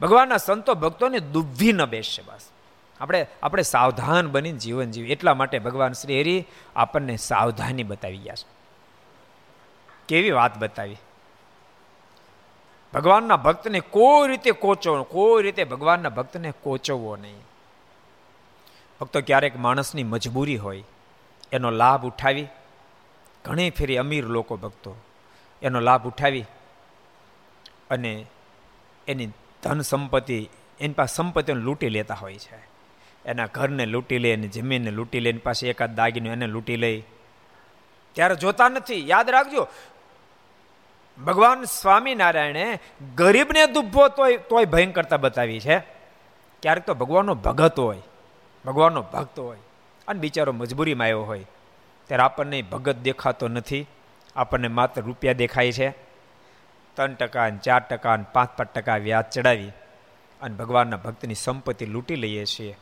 ભગવાનના 0.00 0.36
સંતો 0.36 0.74
ભક્તોને 0.74 1.18
દુભી 1.18 1.72
ન 1.72 1.84
બેસશે 1.84 2.22
બસ. 2.22 2.49
આપણે 3.00 3.26
આપણે 3.42 3.62
સાવધાન 3.62 4.30
બનીને 4.30 4.58
જીવન 4.58 4.90
જીવીએ. 4.90 5.12
એટલા 5.12 5.34
માટે 5.34 5.58
ભગવાન 5.58 5.92
શ્રી 5.92 6.20
હરિ 6.20 6.44
આપણને 6.76 7.16
સાવધાની 7.16 7.82
બતાવી 7.82 8.16
ગયા 8.16 8.34
છે. 8.34 8.46
કેવી 10.08 10.30
વાત 10.30 10.58
બતાવી? 10.58 10.96
ભગવાનના 12.94 13.36
ભક્તને 13.36 13.80
કોઈ 13.80 14.28
રીતે 14.28 14.50
કોચવો 14.50 15.02
કોઈ 15.02 15.42
રીતે 15.42 15.64
ભગવાનના 15.64 16.08
ભક્તને 16.08 16.52
કોચવવો 16.62 17.16
નહીં. 17.16 17.36
ભક્તો 19.00 19.20
ક્યારેક 19.20 19.56
માણસની 19.56 20.04
મજબૂરી 20.04 20.56
હોય, 20.56 20.84
એનો 21.52 21.70
લાભ 21.70 22.06
ઉઠાવી, 22.06 22.46
ઘણી 23.44 23.70
ફેરી 23.70 23.96
અમીર 23.96 24.26
લોકો 24.26 24.56
ભક્તો, 24.56 24.96
એનો 25.62 25.80
લાભ 25.80 26.06
ઉઠાવી 26.06 26.44
અને 27.90 28.26
એની 29.08 29.26
ધન 29.62 29.80
સંપત્તિ, 29.80 30.50
એની 30.80 30.92
પાસે 30.92 31.16
સંપત્તિને 31.16 31.60
લૂંટી 31.60 31.88
લેતા 31.88 32.14
હોય 32.14 32.38
છે. 32.38 32.69
એના 33.24 33.46
ઘરને 33.46 33.86
લૂંટી 33.86 34.18
લે 34.18 34.32
એની 34.32 34.48
જમીનને 34.48 34.90
લૂંટી 34.90 35.20
લે 35.20 35.30
એની 35.30 35.38
પાસે 35.38 35.68
એકાદ 35.68 35.94
દાગીનું 35.94 36.32
એને 36.32 36.46
લૂંટી 36.46 36.76
લે 36.76 37.02
ત્યારે 38.12 38.34
જોતા 38.34 38.68
નથી. 38.68 39.08
યાદ 39.08 39.30
રાખજો, 39.30 39.68
ભગવાન 41.24 41.64
સ્વામિનારાયણે 41.64 42.78
ગરીબને 43.14 43.66
દુભો 43.66 44.08
તોય 44.08 44.36
તોય 44.36 44.64
ભયંકરતા 44.64 45.16
બતાવી 45.16 45.60
છે. 45.60 45.78
ક્યારેક 46.62 46.86
તો 46.86 46.94
ભગવાનનો 46.94 47.34
ભગત 47.34 47.78
હોય, 47.78 48.02
ભગવાનનો 48.66 49.02
ભક્ત 49.02 49.38
હોય, 49.38 49.58
અને 50.08 50.20
બિચારો 50.20 50.52
મજબૂરીમાં 50.52 51.04
આવ્યો 51.04 51.22
હોય. 51.22 51.44
ત્યારે 52.06 52.22
આપણને 52.22 52.62
ભગત 52.62 52.96
દેખાતો 52.96 53.48
નથી. 53.48 53.86
આપણને 54.36 54.68
માત્ર 54.68 55.00
રૂપિયા 55.02 55.32
દેખાય 55.32 55.72
છે. 55.72 55.88
ત્રણ 56.94 57.14
ટકા 57.14 57.48
ચાર 57.50 57.80
ટકા 57.80 58.16
પાંચ 58.16 58.50
પાંચ 58.50 58.74
ટકા 58.74 58.96
વ્યાજ 58.96 59.24
ચડાવી 59.24 59.68
અને 60.42 60.54
ભગવાનના 60.54 60.96
ભક્તની 60.96 61.34
સંપત્તિ 61.34 61.86
લૂંટી 61.86 62.16
લઈએ 62.16 62.44
છીએ. 62.44 62.76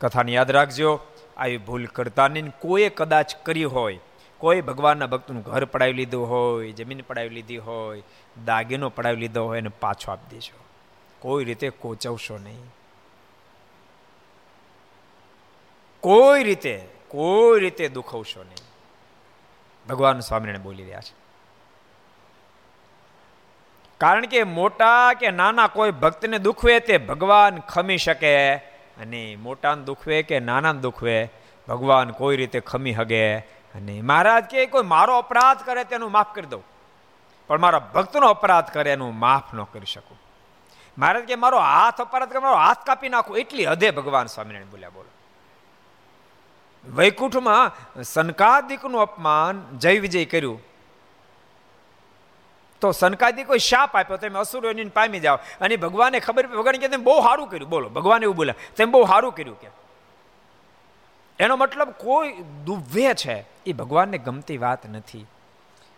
કથાને 0.00 0.32
યાદ 0.32 0.50
રાખજો. 0.50 1.00
આવી 1.36 1.56
ભૂલ 1.56 1.86
કરતા 1.86 2.28
નહીં 2.28 2.50
કોઈએ 2.50 2.88
કદાચ 2.88 3.34
કરી 3.34 3.64
હોય, 3.64 3.98
કોઈ 4.38 4.60
ભગવાનના 4.60 5.06
ભક્તનું 5.06 5.42
ઘર 5.42 5.64
પડાવી 5.64 5.92
લીધું 5.92 6.30
હોય, 6.30 6.72
જમીન 6.72 7.00
પડાવી 7.00 7.28
લીધી 7.28 7.58
હોય, 7.58 8.02
દાગીનો 8.44 8.88
પડાવી 8.88 9.16
લીધો 9.16 9.44
હોય 9.44 9.58
એને 9.58 9.68
પાછો 9.68 10.12
આપી 10.12 10.30
દેજો. 10.30 10.64
કોઈ 11.18 11.44
રીતે 11.44 11.70
કોચવશો 11.70 12.38
નહીં. 12.38 12.64
કોઈ 16.00 16.42
રીતે 16.42 16.88
કોઈ 17.08 17.60
રીતે 17.60 17.88
દુખવશો 17.88 18.44
નહીં. 18.44 18.68
ભગવાન 19.88 20.20
સ્વામિનારાયણ 20.20 20.62
બોલી 20.62 20.82
રહ્યા 20.82 21.00
છે. 21.00 21.14
કારણ 23.98 24.26
કે 24.26 24.42
મોટા 24.42 25.12
કે 25.12 25.30
નાના 25.30 25.66
કોઈ 25.66 25.90
ભક્તને 25.90 26.38
દુખવે 26.38 26.80
તે 26.80 26.98
ભગવાન 26.98 27.58
ખમી 27.58 27.96
શકે. 27.96 28.56
અને 29.00 29.36
મોટાને 29.36 29.84
દુખવે 29.84 30.22
કે 30.22 30.40
નાનાને 30.40 30.80
દુખવે, 30.80 31.32
ભગવાન 31.68 32.10
કોઈ 32.10 32.36
રીતે 32.36 32.60
ખમી 32.60 32.92
હગે? 32.92 33.38
અને 33.38 34.02
મહારાજ 34.02 34.44
કે 34.44 34.66
કોઈ 34.66 34.82
મારો 34.82 35.18
અપરાધ 35.18 35.58
કરે 35.64 35.84
તેનું 35.84 36.12
માફ 36.12 36.34
કરી 36.34 36.46
દઉં. 36.46 36.64
પણ 37.46 37.60
મારા 37.60 37.78
ભક્તનો 37.78 38.26
અપરાધ 38.26 38.64
કરે 38.64 38.92
એનું 38.92 39.18
માફ 39.18 39.54
ન 39.54 39.62
કરી 39.62 39.86
શકું. 39.86 40.20
મહારાજ 40.98 41.24
કે 41.24 41.34
મારો 41.34 41.58
હાથ 41.58 42.00
અપરાધ 42.00 42.28
કરે, 42.28 42.38
મારો 42.38 42.56
હાથ 42.56 42.86
કાપી 42.86 43.08
નાખું. 43.08 43.38
એટલી 43.38 43.64
હદે 43.64 43.90
ભગવાન 43.90 44.26
સ્વામિનારાયણ 44.26 44.70
બોલ્યા, 44.70 44.88
બોલો. 44.88 45.10
વૈકુંઠમાં 46.94 47.72
સનકાદિકનું 48.02 49.00
અપમાન 49.00 49.78
જય 49.78 49.98
વિજય 49.98 50.24
કર્યું. 50.24 50.67
તો 52.80 52.92
સનકાદી 52.92 53.44
કોઈ 53.44 53.58
શાપ 53.58 53.96
આપ્યો 53.96 54.16
તમે 54.16 54.38
અસુરોની 54.38 54.84
પામી 54.84 55.20
જાઓ. 55.20 55.36
અને 55.60 55.76
ભગવાને 55.76 56.20
ખબર 56.20 56.46
ભગવાન 56.46 56.74
કે 56.74 56.88
તમે 56.88 57.04
બહુ 57.04 57.20
સારું 57.20 57.48
કર્યું. 57.48 57.70
બોલો, 57.70 57.88
ભગવાન 57.88 58.22
એવું 58.22 58.36
બોલે, 58.36 58.54
તમે 58.76 58.86
બહુ 58.86 59.04
સારું 59.06 59.32
કર્યું 59.32 59.60
કે. 59.60 59.68
એનો 61.38 61.56
મતલબ 61.56 61.90
કોઈ 61.90 62.32
દુભે 62.64 63.14
છે 63.14 63.44
એ 63.66 63.72
ભગવાનને 63.72 64.18
ગમતી 64.18 64.58
વાત 64.58 64.88
નથી. 64.88 65.26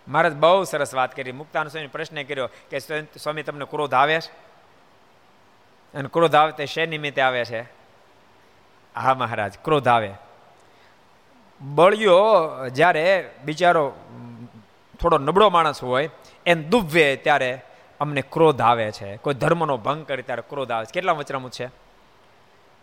મહારાજ 0.09 0.35
બહુ 0.35 0.65
સરસ 0.65 0.95
વાત 0.95 1.17
કરી. 1.17 1.33
મુક્તાન 1.33 1.69
સ્વામી 1.69 1.87
પ્રશ્ન 1.87 2.23
કર્યો 2.23 2.49
કે 2.71 2.79
સ્વામી, 2.79 3.43
તમને 3.43 3.65
ક્રોધ 3.65 3.95
આવે 3.95 4.21
છે? 4.21 4.33
અને 5.95 6.09
ક્રોધ 6.13 6.35
આવે 6.35 6.53
તે 6.53 6.67
શે 6.67 6.87
નિમિત્તે 6.87 7.23
આવે 7.23 7.45
છે? 7.45 7.63
હા, 8.97 9.15
મહારાજ, 9.15 9.59
ક્રોધ 9.65 9.89
આવે. 9.89 10.15
બળિયો 11.61 12.19
જ્યારે 12.69 13.31
બિચારો 13.45 13.93
થોડો 15.01 15.19
નબળો 15.19 15.51
માણસ 15.51 15.83
હોય 15.83 16.09
એને 16.47 16.63
દુભવે 16.63 17.17
ત્યારે 17.17 17.63
અમને 18.01 18.23
ક્રોધ 18.23 18.61
આવે 18.61 18.93
છે. 18.93 19.17
કોઈ 19.17 19.35
ધર્મનો 19.35 19.77
ભંગ 19.77 20.07
કરે 20.07 20.23
ત્યારે 20.23 20.43
ક્રોધ 20.49 20.73
આવે 20.73 20.85
છે. 20.85 20.91
કેટલા 20.93 21.13
વચરામું 21.13 21.51
છે? 21.51 21.67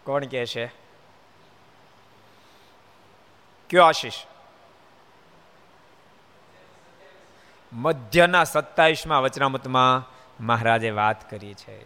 કોણ 0.03 0.25
કહે 0.25 0.45
છે? 0.45 0.65
કયો 3.69 3.83
આશીષ? 3.83 4.13
મધ્યના 7.73 8.43
સત્તાવીસમાં 8.43 9.21
વચનામૃતમાં 9.21 10.11
મહારાજે 10.45 10.89
વાત 10.89 11.29
કરી 11.29 11.53
છે. 11.53 11.85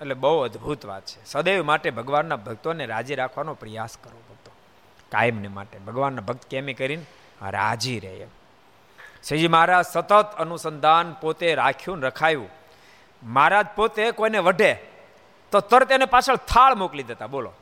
એટલે 0.00 0.14
બહુ 0.14 0.40
અદ્ભુત 0.40 0.86
વાત 0.86 1.06
છે. 1.06 1.24
સદૈવ 1.24 1.64
માટે 1.64 1.90
ભગવાનના 1.90 2.36
ભક્તોને 2.36 2.86
રાજી 2.86 3.14
રાખવાનો 3.14 3.54
પ્રયાસ 3.54 3.98
કરો 4.02 4.20
ભક્તો. 4.30 4.52
કાયમને 5.12 5.48
માટે. 5.48 5.78
ભગવાનના 5.78 6.20
ભક્ત 6.20 6.44
કેમે 6.44 6.72
કરીને 6.72 7.06
રાજી 7.42 7.98
રહે 7.98 8.10
એમ 8.10 8.28
શ્રીજી 9.28 9.48
મહારાજ 9.48 9.84
સતત 9.84 10.34
અનુસંધાન 10.38 11.12
પોતે 11.12 11.54
રાખ્યું 11.54 12.02
રખાયું. 12.02 12.48
મહારાજ 13.22 13.66
પોતે 13.76 14.10
કોઈને 14.10 14.38
વઢે 14.38 14.72
તો 15.52 15.60
તરત 15.60 15.92
એને 15.92 16.04
પાછળ 16.04 16.36
થાળ 16.36 16.74
મોકલી 16.74 17.02
દેતા, 17.02 17.26
બોલો. 17.26 17.52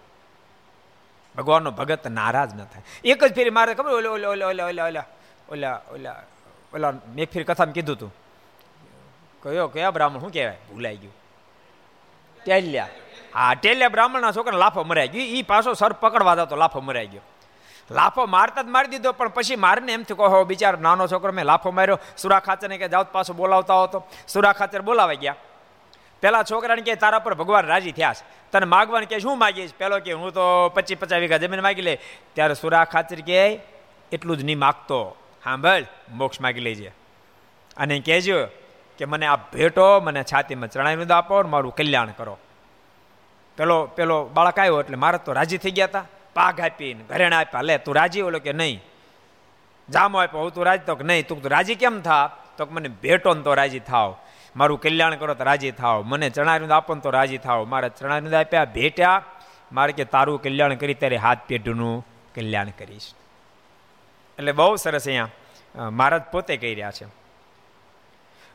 ભગવાનનો 1.36 1.70
ભગત 1.70 2.06
નારાજ 2.08 2.54
ન 2.54 2.64
થાય. 2.64 2.82
એક 3.04 3.24
જ 3.24 3.34
ફેરી 3.34 3.50
મારે 3.50 3.74
ખબર 3.74 3.92
ઓલા 3.92 4.10
ઓલા 4.10 4.28
ઓલા 4.28 4.46
ઓલા 4.46 4.86
ઓલા 4.86 5.04
ઓલા 5.48 5.80
ઓલા 5.92 6.16
ઓલા 6.74 6.90
મેં 6.90 7.26
ફેર 7.26 7.42
કથામાં 7.42 7.72
કીધું 7.72 7.96
હતું 7.96 8.14
કયો, 9.42 9.68
કયા 9.68 9.90
બ્રાહ્મણ, 9.90 10.20
શું 10.20 10.32
કહેવાય? 10.32 10.58
ભૂલાઈ 10.70 10.96
ગયું. 10.96 11.14
ટેલ્યા. 12.44 12.88
હા, 13.34 13.54
ટેલ્યા 13.54 13.88
બ્રાહ્મણના 13.88 14.32
છોકરાને 14.32 14.58
લાફો 14.58 14.82
મરાઈ 14.82 15.08
ગયો. 15.08 15.22
એ 15.22 15.42
પાછો 15.42 15.74
સર 15.74 15.92
પકડવા 15.92 16.34
જતો, 16.34 16.56
લાફો 16.56 16.80
મરાઈ 16.80 17.06
ગયો. 17.06 17.20
લાફો 17.90 18.26
મારતા 18.26 18.62
જ 18.62 18.66
મારી 18.66 18.88
દીધો, 18.88 19.12
પણ 19.12 19.28
પછી 19.28 19.57
મારને 19.57 19.92
એમથી 19.92 20.14
કહો 20.14 20.45
બિચાર 20.45 20.78
નાનો 20.78 21.07
છોકરો, 21.07 21.33
મેં 21.33 21.45
લાફો 21.45 21.71
માર્યો. 21.71 21.99
સુરા 22.16 22.38
ખાચરને 22.38 22.78
કે 22.78 22.88
જાવ 22.88 23.07
પાછો 23.12 23.33
બોલાવતા 23.33 23.83
હતો 23.83 24.07
સુરા 24.28 24.52
ખાચર 24.52 24.83
બોલાવાઈ 24.83 25.16
ગયા. 25.16 25.35
પેલા 26.21 26.42
છોકરાને 26.42 26.83
કે, 26.83 26.95
તારા 26.95 27.18
પર 27.18 27.35
ભગવાન 27.35 27.66
રાજી 27.66 27.92
થયા 27.92 28.12
છે. 28.12 28.50
તને 28.52 28.66
માગવાને 28.66 29.07
કે, 29.07 29.18
શું 29.18 29.38
માગીશ? 29.38 29.71
પેલો 29.78 29.99
કે, 29.99 30.12
હું 30.12 30.33
તો 30.33 30.68
પચીસ 30.68 30.99
પચાસ 30.99 31.21
વીઘા 31.21 31.37
જમીન 31.37 31.62
માગી 31.62 31.83
લે 31.83 32.00
ત્યારે 32.35 32.54
સુરા 32.54 32.85
ખાચર 32.85 33.21
કે, 33.21 33.61
એટલું 34.12 34.37
જ 34.37 34.45
નહીં 34.45 34.59
માગતો. 34.59 35.16
સાંભળ, 35.45 35.85
મોક્ષ 36.11 36.40
માગી 36.40 36.61
લેજે. 36.61 36.92
અને 37.76 38.00
કહેજો 38.00 38.47
કે, 38.99 39.04
મને 39.04 39.26
આ 39.26 39.37
ભેટો, 39.37 40.00
મને 40.00 40.23
છાતીમાં 40.23 40.68
ચણાઈનું 40.68 41.16
આપો 41.16 41.42
મારું 41.42 41.75
કલ્યાણ 41.75 42.11
કરો. 42.11 42.38
પેલો 43.57 43.87
પેલો 43.87 44.25
બાળક 44.25 44.59
આવ્યો 44.59 44.80
એટલે 44.80 44.97
મારે 44.97 45.18
તો 45.18 45.33
રાજી 45.33 45.59
થઈ 45.59 45.71
ગયા 45.71 45.87
હતા. 45.87 46.04
પાઘ 46.38 46.61
આપીને, 46.61 47.04
ઘરેણા 47.04 47.40
આપ્યા. 47.40 47.62
લે, 47.62 47.78
તું 47.78 47.95
રાજી 47.95 48.23
ઓલો 48.23 48.38
કે 48.38 48.52
નહીં? 48.52 48.83
જામો 49.90 50.18
આપ્યો, 50.18 50.40
હું 50.40 50.54
તું 50.54 50.64
રાજી? 50.64 50.85
તો 50.85 50.99
નહીં. 51.04 51.26
તું 51.28 51.49
રાજી 51.49 51.75
કેમ 51.75 52.00
થા? 52.00 52.25
તો 52.59 52.66
મને 52.71 52.88
ભેટો 53.02 53.35
ને 53.35 53.42
તો 53.42 53.54
રાજી 53.54 53.80
થાવ. 53.80 54.16
મારું 54.57 54.80
કલ્યાણ 54.80 55.16
કરો 55.16 55.35
તો 55.35 55.45
રાજી 55.45 55.71
થાવ. 55.71 56.02
મને 56.02 56.30
ચણાનું 56.30 56.75
આપો 56.76 56.95
ને 56.95 57.00
તો 57.00 57.11
રાજી 57.11 57.38
થાવ. 57.38 57.64
મારે 57.64 57.88
ચણાનું 57.88 58.38
આપ્યા, 58.38 58.64
ભેટ્યા. 58.64 59.23
મારે 59.73 59.92
કે 59.92 60.04
તારું 60.04 60.42
કલ્યાણ 60.42 60.75
કરી, 60.75 60.95
ત્યારે 60.95 61.16
હાથ 61.16 61.38
પેઢનું 61.47 62.07
કલ્યાણ 62.35 62.71
કરીશ. 62.78 63.09
એટલે 64.38 64.52
બહુ 64.52 64.76
સરસ 64.76 65.07
અહીંયા 65.07 65.90
મહારાજ 65.90 66.23
પોતે 66.23 66.57
કહી 66.57 66.75
રહ્યા 66.75 66.90
છે. 66.90 67.07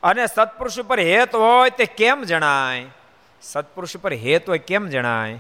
અને 0.04 0.26
સત્પુરુષ 0.26 0.80
ઉપર 0.80 1.00
હેત 1.00 1.36
હોય 1.36 1.70
તે 1.70 1.86
કેમ 1.86 2.24
જણાય? 2.24 2.86
સત્પુરુષ 3.42 3.98
ઉપર 3.98 4.14
હેત 4.14 4.50
હોય 4.50 4.58
કેમ 4.58 4.88
જણાય? 4.88 5.40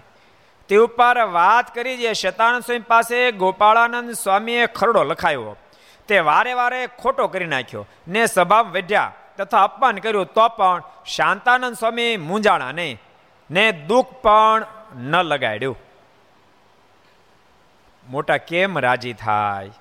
તે 0.67 0.77
ઉપર 0.77 1.23
વાત 1.23 1.75
કરી 1.75 1.97
જે 1.97 2.13
શતાનંદ 2.13 2.63
સ્વામી 2.63 2.79
પાસે 2.79 3.31
ગોપાળાનંદ 3.31 4.11
સ્વામીએ 4.11 4.65
ખરડો 4.65 5.03
લખાયો. 5.03 5.55
તે 6.07 6.19
વારે 6.19 6.53
વારે 6.53 6.87
ખોટો 6.87 7.27
કરી 7.27 7.45
નાખ્યો 7.45 7.87
ને 8.07 8.25
સભા 8.25 8.61
વેઢ્યા 8.61 9.11
તથા 9.37 9.63
અપમાન 9.63 9.97
કર્યું 9.97 10.25
તો 10.25 10.47
પણ 10.47 10.83
શાંતાનંદ 11.05 11.75
સ્વામી 11.75 12.17
મૂંઝાણા 12.17 12.71
નહીં 12.71 13.01
ને 13.51 13.71
દુઃખ 13.71 14.05
પણ 14.05 14.65
ન 14.97 15.21
લગાડ્યું. 15.21 15.77
મોટા 18.09 18.37
કેમ 18.37 18.79
રાજી 18.79 19.13
થાય? 19.13 19.71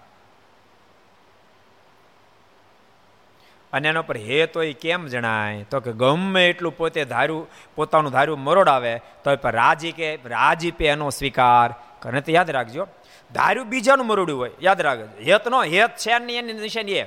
અને 3.72 3.88
એના 3.88 4.02
પર 4.02 4.16
હેત 4.16 4.56
હોય 4.56 4.72
કેમ 4.72 5.06
જણાય? 5.06 5.62
તો 5.62 5.80
કે 5.80 5.92
ગમે 5.92 6.48
એટલું 6.48 6.76
પોતે 6.76 7.04
ધાર્યું, 7.04 7.50
પોતાનું 7.74 8.12
ધાર્યું 8.12 8.38
મરોડ 8.38 8.68
આવે 8.68 8.98
તો 9.24 9.30
એ 9.30 9.36
પર 9.36 9.52
રાજી 9.52 9.92
કે, 9.92 10.18
રાજી 10.24 10.70
પે 10.70 10.86
એનો 10.86 11.10
સ્વીકાર. 11.10 11.74
કરે 12.00 12.20
તો 12.20 12.32
યાદ 12.32 12.50
રાખજો, 12.50 12.86
ધાર્યું 13.32 13.68
બીજાનું 13.68 14.06
મરોડ્યું 14.06 14.40
હોય, 14.40 14.50
યાદ 14.62 14.80
રાખજો. 14.80 15.32
હેત 15.32 15.48
નો 15.48 15.62
હેત 15.62 15.96
છે 15.96 16.10
એની 16.10 16.42
નિશાની 16.42 16.92
એ. 16.92 17.04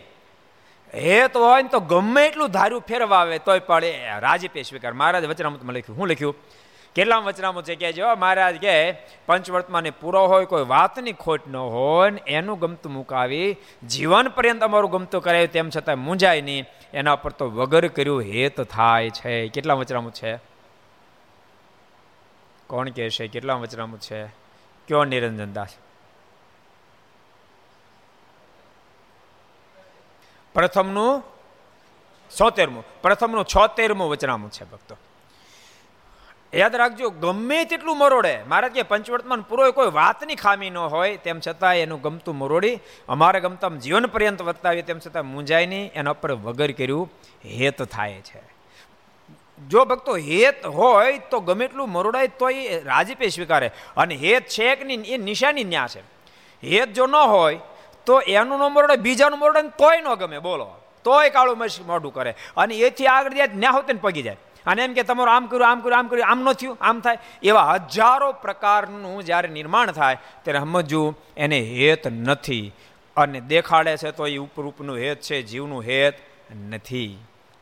હેત 0.93 1.37
હોય 1.37 1.61
ને 1.61 1.69
તો 1.69 1.79
ગમે 1.79 2.25
એટલું 2.25 2.51
ધાર્યું 2.51 2.81
ફેરવા 2.81 3.17
આવે 3.17 3.37
તોય 3.39 3.59
પણ 3.59 3.83
એ 3.83 4.19
રાજી 4.19 4.47
પે 4.47 4.63
સ્વીકાર. 4.63 4.93
મહારાજ 4.93 5.25
વચનામૃતમાં 5.25 5.75
લખ્યું 5.75 5.97
હું 5.97 6.07
લખ્યું? 6.07 6.35
કેટલા 6.95 7.17
વચનામું 7.17 7.63
છે 7.63 7.75
કે 7.75 7.93
જો 7.93 8.15
મહારાજ 8.15 8.55
કે 8.55 8.91
પંચવર્તમાં 9.25 9.83
પૂરો 10.01 10.27
હોય, 10.27 10.45
કોઈ 10.45 10.65
વાતની 10.65 11.11
ખોટ 11.11 11.47
ન 11.47 11.55
હોય, 11.55 12.09
ને 12.09 12.21
એનું 12.27 12.59
ગમતું 12.59 12.91
મુકાવી, 12.91 13.57
જીવન 13.87 14.29
પર્યંત 14.29 14.63
અમારું 14.63 14.91
ગમતું 14.91 15.21
કરાયું, 15.21 15.47
તેમ 15.47 15.69
છતાં 15.69 15.97
મૂંઝાય 15.97 16.41
નહીં. 16.41 16.65
એના 16.93 17.15
પર 17.15 17.31
તો 17.31 17.49
વગર 17.49 17.87
કર્યું 17.87 18.21
હેત 18.21 18.61
થાય 18.61 19.09
છે. 19.09 19.47
કેટલા 19.47 19.73
વચનામું 19.73 20.13
છે? 20.13 20.35
કોણ 22.67 22.89
કહે 22.89 23.09
છે 23.09 23.27
કેટલા 23.27 23.53
વચનામું 23.53 23.99
છે? 23.99 24.25
કયો 24.87 25.03
નિરંજન 25.03 25.53
દાસ? 25.53 25.67
પ્રથમનું 30.53 31.23
સોતેરમું. 32.37 32.83
પ્રથમનું 33.01 33.45
છોતેરમું 33.45 34.09
વચનામું 34.09 34.51
છે 34.51 34.65
ભક્તો. 34.65 34.97
યાદ 36.55 36.75
રાખજો, 36.75 37.09
ગમે 37.09 37.65
તેટલું 37.65 37.97
મરોડે, 37.97 38.39
મારા 38.47 38.67
કે 38.67 38.81
પંચવર્તમાન 38.81 39.41
પૂરો 39.41 39.71
કોઈ 39.71 39.91
વાતની 39.91 40.35
ખામી 40.35 40.69
ન 40.69 40.77
હોય, 40.77 41.17
તેમ 41.17 41.39
છતાં 41.47 41.75
એનું 41.75 42.01
ગમતું 42.01 42.35
મરોડી, 42.35 42.79
અમારે 43.09 43.39
ગમતા 43.39 43.69
જીવન 43.69 44.05
પર્યંત 44.05 44.41
વર્તાવીએ, 44.41 44.81
તેમ 44.81 44.99
છતાં 44.99 45.25
મૂંઝાય 45.25 45.65
નહીં, 45.65 45.91
એના 45.93 46.11
ઉપર 46.11 46.31
વગર 46.31 46.71
કર્યું 46.71 47.11
હેત 47.45 47.81
થાય 47.83 48.21
છે. 48.21 48.55
જો 49.67 49.85
ભક્તો 49.85 50.15
હેત 50.15 50.65
હોય 50.65 51.17
તો 51.17 51.39
ગમે 51.39 51.65
એટલું 51.65 51.89
મરોડાય 51.89 52.27
તો 52.27 52.49
એ 52.49 52.83
રાજીપે 52.83 53.27
સ્વીકારે. 53.27 53.71
અને 53.97 54.15
હેત 54.15 54.47
છે 54.47 54.75
કે 54.75 54.93
એ 54.93 55.17
નિશાની 55.17 55.63
ન્યા 55.63 55.87
છે. 55.87 55.99
હેત 56.67 56.93
જો 56.93 57.07
ન 57.07 57.15
હોય 57.15 57.59
તો 58.05 58.19
એનું 58.19 58.59
ન 58.59 58.61
મરોડે 58.61 58.95
બીજાનું 58.95 59.39
મરોડે 59.39 59.61
તોય 59.61 60.01
ન 60.01 60.13
ગમે, 60.13 60.39
બોલો. 60.39 60.73
તોય 61.03 61.29
કાળું 61.29 61.57
મોઢું 61.57 62.13
કરે. 62.13 62.35
અને 62.57 62.75
એથી 62.75 63.07
આગળ 63.07 63.33
જાય 63.33 63.47
ન્યા 63.53 63.71
હોતે 63.71 63.93
પગી 63.93 64.21
જાય. 64.21 64.37
અને 64.65 64.83
એમ 64.83 64.93
કે 64.93 65.03
તમારું 65.03 65.35
આમ 65.35 65.45
કર્યું 65.45 65.71
આમ 65.71 65.79
કર્યું 65.79 65.99
આમ 65.99 66.07
કર્યું, 66.07 66.31
આમ 66.31 66.39
ન 66.39 66.53
થયું, 66.53 66.77
આમ 66.81 66.99
થાય. 66.99 67.17
એવા 67.43 67.73
હજારો 67.73 68.31
પ્રકારનું 68.31 69.23
જ્યારે 69.23 69.47
નિર્માણ 69.47 69.91
થાય, 69.91 70.17
ત્યારે 70.43 70.59
સમજવું 70.59 71.17
એને 71.37 71.59
હેત 71.59 72.07
નથી. 72.07 72.71
અને 73.17 73.39
દેખાડે 73.39 73.97
છે 73.97 74.11
તો 74.11 74.27
એ 74.27 74.37
ઉપરૂપનું 74.37 74.97
હેત 74.97 75.21
છે, 75.21 75.41
જીવનું 75.41 75.83
હેત 75.83 76.13
નથી. 76.55 77.17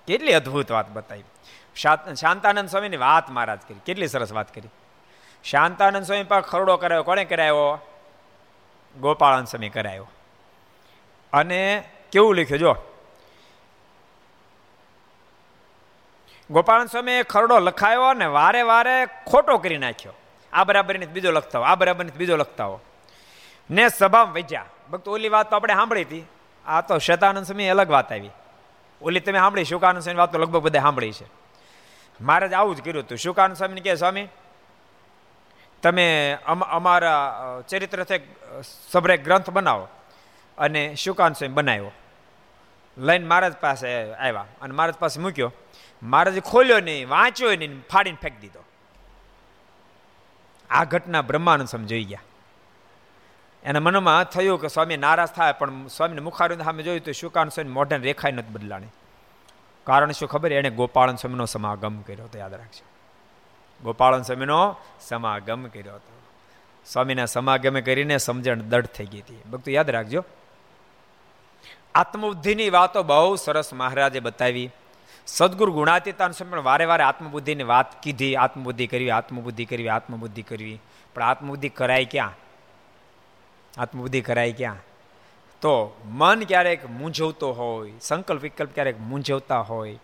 કેટલી 0.08 0.34
અદ્ભુત 0.34 0.72
વાત 0.72 0.90
બતાવી. 0.90 1.24
શાંતાનંદ 2.16 2.70
સ્વામીની 2.70 2.98
વાત 2.98 3.30
મહારાજ 3.30 3.60
કરી. 3.60 3.80
કેટલી 3.86 4.08
સરસ 4.08 4.34
વાત 4.34 4.54
કરી. 4.54 4.70
શાંતાનંદ 5.44 6.06
સ્વામી 6.06 6.24
પર 6.24 6.42
ખરડો 6.42 6.78
કરાયો. 6.78 7.04
કોને 7.04 7.26
કરાયો? 7.26 7.80
ગોપાળાનંદ 9.00 9.48
સ્વામી 9.48 9.70
કરાયો. 9.70 10.10
અને 11.34 11.84
કેવું 12.12 12.36
લખ્યું, 12.36 12.60
જો? 12.60 12.76
ગોપાલ 16.52 16.86
સ્વામીએ 16.86 17.24
ખરડો 17.24 17.60
લખાયો 17.60 18.02
અને 18.02 18.26
વારે 18.26 18.62
વારે 18.62 19.06
ખોટો 19.06 19.58
કરી 19.58 19.78
નાખ્યો. 19.78 20.14
આ 20.54 20.64
બરાબર 20.64 20.98
બીજો 21.06 21.32
લખતા 21.32 21.60
હો, 21.60 21.66
આ 21.66 21.76
બરાબર 21.76 22.06
બીજો 22.06 22.38
લખતા 22.38 22.66
હો. 22.66 22.80
ને 23.72 23.90
સભામાં 23.90 24.34
વૈજ્યા 24.34 24.66
ભક્ત, 24.92 25.08
ઓલી 25.08 25.30
વાત 25.30 25.50
તો 25.50 25.56
આપણે 25.56 25.74
સાંભળી 25.74 26.02
હતી. 26.02 26.26
આ 26.66 26.82
તો 26.82 26.98
શેતાનંદ 26.98 27.46
સ્વામી 27.46 27.68
અલગ 27.68 27.90
વાત 27.90 28.12
આવી. 28.12 28.30
ઓલી 29.02 29.20
તમે 29.20 29.40
સાંભળી, 29.40 29.64
શુકાનંદ 29.64 30.02
સ્વામી 30.02 30.18
વાત 30.18 30.32
તો 30.32 30.38
લગભગ 30.38 30.62
બધા 30.62 30.80
સાંભળી 30.80 31.12
છે. 31.12 31.26
મારે 32.22 32.48
જ 32.48 32.54
આવું 32.54 32.76
જ 32.76 32.82
કર્યું 32.82 33.06
હતું. 33.06 33.18
શુકાનંદ 33.18 33.58
સ્વામીને 33.58 33.82
કહે, 33.82 33.96
સ્વામી, 33.96 34.28
તમે 35.82 36.38
અમારા 36.70 37.16
ચરિત્રથી 37.70 38.20
સભરે 38.92 39.18
ગ્રંથ 39.18 39.50
બનાવો. 39.50 39.88
અને 40.58 40.96
શુકાન 40.96 41.34
સ્વામી 41.34 41.54
બનાવ્યો. 41.54 41.92
લઈને 42.98 43.28
મહારાજ 43.28 43.54
પાસે 43.54 44.14
આવ્યા 44.14 44.46
અને 44.62 44.74
મહારાજ 44.74 44.96
પાસે 44.96 45.20
મૂક્યો. 45.22 45.52
મહારાજે 46.04 46.40
ખોલ્યો 46.40 46.80
નહીં 46.80 47.10
વાંચ્યો 47.10 47.56
નહીં 47.56 47.82
ફાડીને 47.82 48.18
ફેંકી 48.22 48.40
દીધો. 48.40 48.64
આ 50.70 50.84
ઘટના 50.84 51.22
બ્રહ્માનંદ 51.22 51.68
સમજાઈ 51.68 52.04
ગયા. 52.04 52.22
એના 53.64 53.80
મનમાં 53.80 54.24
થયું 54.24 54.62
કે 54.62 54.68
સ્વામી 54.68 54.98
નારાજ 54.98 55.28
થાય, 55.28 55.52
પણ 55.52 55.88
સ્વામીને 55.88 56.22
મુખારું 56.22 56.64
સામે 56.64 56.84
જોયું 56.84 57.02
તો 57.02 57.12
શુકાન 57.12 57.50
સ્વામી 57.50 57.70
મોઢાને 57.70 58.04
રેખાય 58.04 58.32
નથી 58.32 58.52
બદલાણી. 58.52 58.88
કારણ 59.84 60.12
શું 60.12 60.30
ખબર? 60.30 60.54
એણે 60.54 60.70
ગોપાળન 60.70 61.16
સ્વામીનો 61.16 61.46
સમાગમ 61.46 62.02
કર્યો 62.02 62.26
હતો, 62.26 62.40
યાદ 62.40 62.54
રાખજો. 62.54 62.86
ગોપાળન 63.84 64.22
સ્વામીનો 64.22 64.76
સમાગમ 65.02 65.66
કર્યો 65.66 65.96
હતો. 65.96 66.22
સ્વામીના 66.86 67.26
સમાગમે 67.26 67.82
કરીને 67.82 68.18
સમજણ 68.18 68.62
દઢ 68.62 68.86
થઈ 68.86 69.06
ગઈ 69.06 69.20
હતી. 69.20 69.42
ભક્તો, 69.52 69.72
યાદ 69.72 69.90
રાખજો. 69.90 70.26
આત્મબુદ્ધિની 71.96 72.70
વાતો 72.70 73.04
બહુ 73.04 73.36
સરસ 73.36 73.74
મહારાજે 73.74 74.20
બતાવી. 74.20 74.72
સદગુરુ 75.28 75.74
ગુણાતીતાન 75.74 76.32
સ્વામી 76.32 76.64
વારે 76.64 76.86
વારે 76.86 77.04
આત્મબુદ્ધિની 77.04 77.64
વાત 77.64 78.02
કીધી, 78.04 78.36
આત્મબુદ્ધિ 78.36 78.88
કરવી 78.88 79.10
આત્મબુદ્ધિ 79.10 79.66
કરવી 79.66 79.88
આત્મબુદ્ધિ 79.88 80.42
કરવી. 80.42 80.80
પણ 81.16 81.24
આત્મબુદ્ધિ 81.24 81.70
કરાય 81.70 82.06
ક્યાં? 82.06 82.32
આત્મબુદ્ધિ 83.78 84.22
કરાય 84.22 84.52
ક્યાં? 84.52 84.76
તો 85.62 86.02
મન 86.06 86.44
ક્યારેક 86.44 86.90
મૂંઝવતો 86.90 87.52
હોય, 87.52 87.94
સંકલ્પ 88.02 88.42
વિકલ્પ 88.42 88.70
ક્યારેક 88.74 89.00
મૂંઝવતા 89.00 89.60
હોય, 89.60 90.00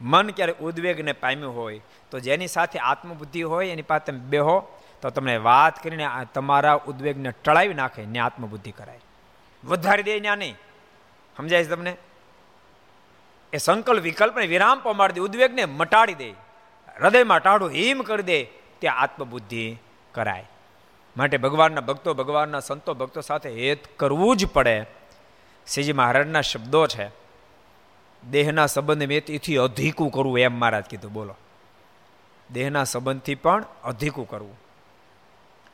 મન 0.00 0.30
ક્યારેક 0.30 0.58
ઉદ્વેગને 0.58 1.12
પામ્યું 1.12 1.56
હોય, 1.56 1.80
તો 2.10 2.18
જેની 2.18 2.46
સાથે 2.46 2.78
આત્મબુદ્ધિ 2.78 3.42
હોય, 3.42 3.68
એની 3.68 3.82
પાસે 3.82 4.04
તમે 4.06 4.18
બેહો, 4.18 4.60
તો 5.02 5.10
તમને 5.10 5.36
વાત 5.36 5.82
કરીને 5.82 6.08
તમારા 6.34 6.74
ઉદ્વેગને 6.88 7.30
ટળાવી 7.30 7.74
નાખે 7.74 8.06
ને 8.06 8.18
આત્મબુદ્ધિ 8.18 8.70
કરાય. 8.70 9.00
વધારી 9.64 10.02
દે 10.02 10.20
ત્યાં 10.20 10.38
નહીં. 10.38 10.54
સમજાય 11.36 11.64
છે 11.64 11.68
તમને? 11.68 11.96
એ 13.52 13.56
સંકલ્પ 13.56 14.02
વિકલ્પને 14.02 14.46
વિરામ 14.46 14.80
પમાડી 14.82 15.12
દે, 15.12 15.20
ઉદ્વેગને 15.20 15.64
મટાડી 15.64 16.14
દે. 16.14 16.30
હૃદયમાં 17.00 17.40
ટાળું 17.40 17.70
હિમ 17.70 18.02
કરી 18.02 18.22
દે, 18.22 18.44
ત્યાં 18.78 18.96
આત્મબુદ્ધિ 18.96 19.76
કરાય. 20.12 20.48
માટે 21.16 21.36
ભગવાનના 21.36 21.80
ભક્તો, 21.80 22.14
ભગવાનના 22.14 22.60
સંતો, 22.60 22.94
ભક્તો 22.94 23.20
સાથે 23.20 23.50
હેત 23.50 23.78
કરવું 23.96 24.36
જ 24.36 24.46
પડે. 24.46 24.86
શ્રીજી 25.72 25.92
મહારાજના 25.92 26.40
શબ્દો 26.40 26.86
છે, 26.86 27.10
દેહના 28.30 28.66
સંબંધ 28.66 29.08
મેં 29.08 29.24
તેથી 29.24 29.56
અધિકું 29.56 30.10
કરવું 30.10 30.38
એમ 30.38 30.52
મહારાજ 30.52 30.84
કીધું. 30.84 31.12
બોલો. 31.12 31.36
દેહના 32.52 32.84
સંબંધથી 32.84 33.34
પણ 33.34 33.64
અધિકું 33.84 34.28
કરવું. 34.28 34.60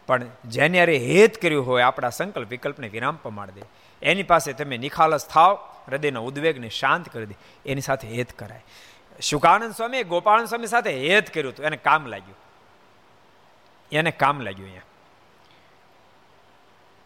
પણ 0.06 0.22
જેને 0.44 0.80
અરે 0.80 0.96
હેત 0.96 1.42
કર્યું 1.42 1.66
હોય, 1.66 1.82
આપણા 1.82 2.10
સંકલ્પ 2.10 2.48
વિકલ્પને 2.48 2.88
વિરામ 2.88 3.18
પમાડ 3.22 3.50
દે. 3.50 3.62
એની 4.02 4.22
પાસે 4.22 4.52
તમે 4.52 4.76
નિખાલસ 4.76 5.28
થાવ 5.28 5.58
હૃદયના 5.88 6.20
ઉદ્વેગને 6.20 6.68
શાંત 6.68 7.08
કરી 7.08 7.26
દે, 7.26 7.34
એની 7.66 7.80
સાથે 7.80 8.08
હેત 8.08 8.32
કરાય. 8.32 8.64
શુકાનંદ 9.20 9.74
સ્વામી 9.74 10.02
ગોપાળન 10.02 10.44
સ્વામી 10.44 10.66
સાથે 10.66 11.08
હેત 11.08 11.34
કર્યું 11.34 11.52
હતું, 11.52 11.66
એને 11.66 11.76
કામ 11.76 12.06
લાગ્યું. 12.06 12.36
એને 13.92 14.10
કામ 14.10 14.40
લાગ્યું 14.40 14.68
અહીંયા. 14.68 14.82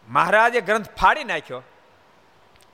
મહારાજે 0.07 0.61
ગ્રંથ 0.61 0.95
ફાડી 0.95 1.23
નાખ્યો, 1.23 1.63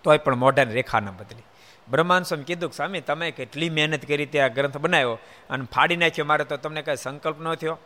તોય 0.04 0.17
પણ 0.17 0.36
મોઢાની 0.36 0.74
રેખા 0.74 1.00
ન 1.00 1.06
બદલી. 1.06 1.43
બ્રહ્માન 1.89 2.24
સ્વામી 2.24 2.43
કીધું 2.43 2.70
કે, 2.70 2.76
સ્વામી, 2.76 3.02
તમે 3.02 3.32
કેટલી 3.32 3.70
મહેનત 3.70 4.06
કરી 4.06 4.26
તે 4.26 4.39
આ 4.39 4.48
ગ્રંથ 4.48 4.78
બનાવ્યો 4.78 5.20
અને 5.50 5.65
ફાડી 5.65 5.96
નાખ્યો, 5.96 6.26
મારે 6.26 6.43
તો 6.43 6.58
તમને 6.58 6.82
કઈ 6.82 6.96
સંકલ્પ 6.96 7.41
ન 7.41 7.56
થયો. 7.56 7.78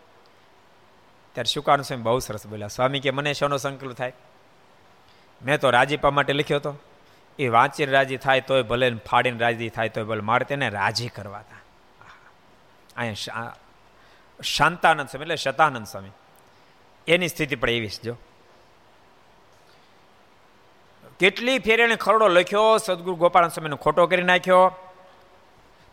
ત્યારે 1.33 1.53
શુકાનુ 1.53 1.83
સ્વામી 1.83 2.03
બહુ 2.03 2.19
સરસ 2.19 2.47
બોલ્યા, 2.47 2.67
સ્વામી 2.67 2.99
કે 2.99 3.11
મને 3.11 3.33
શોનો 3.33 3.57
સંકલ્પ 3.57 3.93
થાય? 3.93 4.13
મેં 5.45 5.59
તો 5.59 5.69
રાજીપા 5.69 6.09
માટે 6.09 6.33
લખ્યો 6.33 6.57
હતો. 6.57 6.75
એ 7.39 7.47
વાંચીને 7.47 7.91
રાજી 7.91 8.17
થાય 8.17 8.41
તોય 8.41 8.61
ભલે 8.61 8.95
ફાડીને 8.95 9.39
રાજી 9.39 9.69
થાય 9.69 9.89
તોય 9.89 10.03
ભલે. 10.03 10.21
મારે 10.21 10.43
તેને 10.43 10.69
રાજી 10.69 11.07
કરવા 11.07 11.39
હતા 11.39 11.59
અહીંયા 12.97 13.55
શાંતાનંદ 14.41 15.09
સ્વામી 15.09 15.23
એટલે 15.23 15.35
શતાનંદ 15.35 15.87
સ્વામી. 15.87 16.09
એની 17.07 17.27
સ્થિતિ 17.27 17.55
પણ 17.55 17.69
એવી 17.69 17.89
જો. 18.03 18.15
કેટલી 21.19 21.59
ફેર 21.59 21.79
એણે 21.79 21.95
ખરડો 21.95 22.27
લખ્યો, 22.27 22.77
સદગુરુ 22.77 23.15
ગોપાલ 23.15 23.47
સ્વામીનો 23.47 23.75
ખોટો 23.75 24.07
કરી 24.07 24.23
નાખ્યો. 24.23 24.75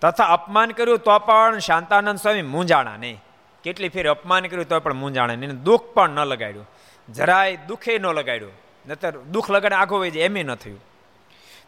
તથા 0.01 0.25
અપમાન 0.25 0.71
કર્યું 0.71 0.99
તો 0.99 1.19
પણ 1.19 1.59
શાંતાનંદ 1.59 2.19
સ્વામી 2.19 2.43
મૂંઝાણા 2.43 2.97
નહીં. 2.97 3.21
કેટલી 3.63 3.89
ફેર 3.89 4.09
અપમાન 4.09 4.47
કર્યું 4.47 4.69
તો 4.69 4.81
પણ 4.81 4.95
મૂંઝાણા 4.95 5.35
નહીં. 5.35 5.63
દુઃખ 5.63 5.83
પણ 5.83 6.11
ન 6.11 6.25
લગાડ્યું. 6.25 6.67
જરાય 7.09 7.57
દુઃખે 7.57 7.99
ન 7.99 8.07
લગાડ્યું. 8.07 8.53
નતર 8.89 9.19
દુઃખ 9.19 9.51
લગાડે 9.51 9.75
આખો 9.75 9.97
હોય 9.97 10.11
એમ 10.11 10.35
ન 10.35 10.55
થયું. 10.55 10.88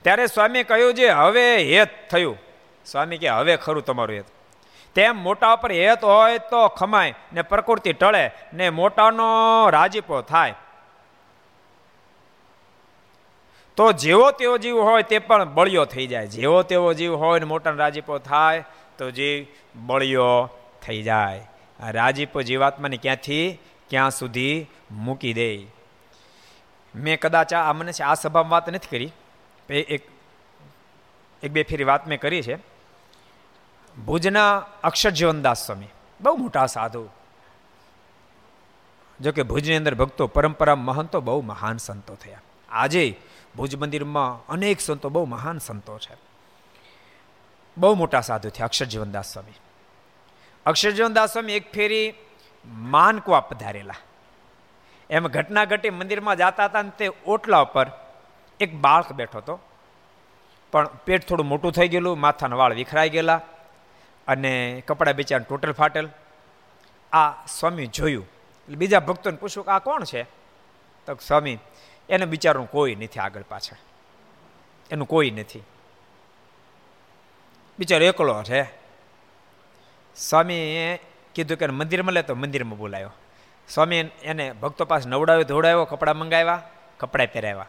ત્યારે 0.03 0.27
સ્વામી 0.27 0.63
કહ્યું 0.63 0.95
જે 0.95 1.09
હવે 1.09 1.57
હેત 1.57 1.89
થયું. 2.11 2.39
સ્વામી 2.87 3.19
કે 3.19 3.29
હવે 3.29 3.57
ખરું 3.57 3.85
તમારું 3.85 4.17
હેત. 4.17 4.25
તેમ 4.95 5.17
મોટા 5.17 5.57
પર 5.57 5.73
હેત 5.73 6.05
હોય 6.05 6.39
તો 6.39 6.69
ખમાય 6.69 7.15
ને 7.33 7.43
પ્રકૃતિ 7.43 7.93
ટળે 7.93 8.31
ને 8.55 8.71
મોટાનો 8.71 9.71
રાજીપો 9.71 10.21
થાય. 10.21 10.55
તો 13.77 13.93
જેવો 13.93 14.31
તેવો 14.31 14.59
જીવ 14.59 14.81
હોય 14.81 15.03
તે 15.03 15.19
પણ 15.19 15.45
બળિયો 15.45 15.85
થઈ 15.85 16.07
જાય. 16.07 16.27
જેવો 16.27 16.63
તેવો 16.63 16.93
જીવ 16.93 17.15
હોય 17.15 17.41
ને 17.41 17.47
મોટાનો 17.47 17.77
રાજીપો 17.77 18.19
થાય 18.19 18.65
તો 18.99 19.11
જીવ 19.11 19.47
બળિયો 19.75 20.51
થઈ 20.83 21.03
જાય. 21.03 21.49
આ 21.81 21.91
રાજીપો 21.91 22.43
જીવાત્માને 22.43 22.97
ક્યાંથી? 22.97 23.59
ક્યાં 23.91 24.11
સુધી 24.11 24.67
મૂકી 24.91 25.33
દે. 25.33 25.67
મેં 26.95 27.21
કદાચ 27.21 27.55
આ 27.55 27.73
મને 27.73 27.93
આ 28.05 28.15
સભામાં 28.15 28.51
વાત 28.51 28.71
નથી 28.71 28.89
કરી. 28.91 29.13
એક 29.79 30.09
એક 31.43 31.51
બે 31.51 31.63
ફેરી 31.63 31.85
વાત 31.85 32.07
મેં 32.07 32.21
કરી 32.21 32.43
છે. 32.43 32.59
ભુજના 34.05 34.59
અક્ષર 34.59 35.11
જીવનદાસ 35.11 35.67
સ્વામી, 35.67 35.87
બહુ 36.21 36.37
મોટા 36.37 36.67
સાધુ. 36.67 37.09
જો 39.21 39.33
કે 39.33 39.43
ભુજની 39.43 39.77
અંદર 39.77 39.95
ભક્તો 39.95 40.27
પરંપરા 40.27 40.75
મહંતો, 40.75 41.21
બહુ 41.21 41.41
મહાન 41.41 41.77
સંતો 41.77 42.15
થયા. 42.15 42.41
આજે 42.69 43.21
ભુજ 43.57 43.77
મંદિરમાં 43.77 44.47
અનેક 44.47 44.81
સંતો, 44.81 45.09
બહુ 45.09 45.25
મહાન 45.25 45.59
સંતો 45.59 45.99
છે. 45.99 46.17
બહુ 47.79 47.95
મોટા 47.95 48.21
સાધુ 48.21 48.49
થયા 48.49 48.67
અક્ષરજીવનદાસ 48.67 49.33
સ્વામી. 49.33 49.53
અક્ષરજીવનદાસ 50.67 51.33
સ્વામી 51.33 51.53
એક 51.53 51.73
ફેરી 51.73 52.15
માનકુવા 52.67 53.41
પધારેલા. 53.41 53.95
એમ 55.11 55.29
ઘટના 55.29 55.65
ઘટી 55.65 55.91
મંદિરમાં 55.91 56.37
જતા 56.37 56.65
હતા 56.65 56.83
ને 56.83 56.91
તે 56.99 57.11
ઓટલા 57.27 57.59
ઉપર 57.59 57.87
એક 58.61 58.75
બાળક 58.75 59.12
બેઠો 59.12 59.38
હતો. 59.38 59.61
પણ 60.73 60.88
પેટ 60.88 61.29
થોડું 61.29 61.46
મોટું 61.46 61.73
થઈ 61.73 61.88
ગયેલું, 61.88 62.20
માથાના 62.20 62.57
વાળ 62.57 62.75
વિખરાઈ 62.75 63.11
ગયેલા 63.11 63.40
અને 64.29 64.83
કપડાં 64.87 65.14
બેચારા 65.14 65.44
ટોટલ 65.49 65.73
ફાટેલ. 65.73 66.09
આ 67.12 67.46
સ્વામી 67.46 67.87
જોયું. 67.87 68.25
એટલે 68.25 68.77
બીજા 68.77 69.01
ભક્તોને 69.01 69.37
પૂછ્યું 69.37 69.66
કે 69.66 69.73
આ 69.73 69.79
કોણ 69.79 70.05
છે? 70.05 70.23
તો 71.07 71.14
સ્વામી, 71.14 71.59
એને 72.09 72.25
બિચારું 72.25 72.70
કોઈ 72.70 72.94
નથી 72.94 73.20
આગળ 73.20 73.42
પાછળ. 73.42 73.77
એનું 74.90 75.09
કોઈ 75.09 75.31
નથી. 75.31 75.62
બિચારો 77.79 78.05
એકલો 78.05 78.42
છે. 78.42 78.62
સ્વામીએ 80.16 81.01
કીધું 81.35 81.59
કે 81.59 81.66
મંદિરમાં 81.66 82.12
લે 82.12 82.23
તો 82.23 82.35
મંદિરમાં 82.35 82.79
બોલાયો. 82.79 83.11
સ્વામી 83.68 83.96
એને 84.23 84.53
ભક્તો 84.53 84.85
પાસે 84.85 85.09
નવડાવ્યો 85.09 85.42
ધોડાવ્યો 85.42 85.85
કપડાં 85.85 86.16
મંગાવ્યા, 86.16 86.62
કપડાં 86.99 87.27
પહેરાવ્યા. 87.33 87.66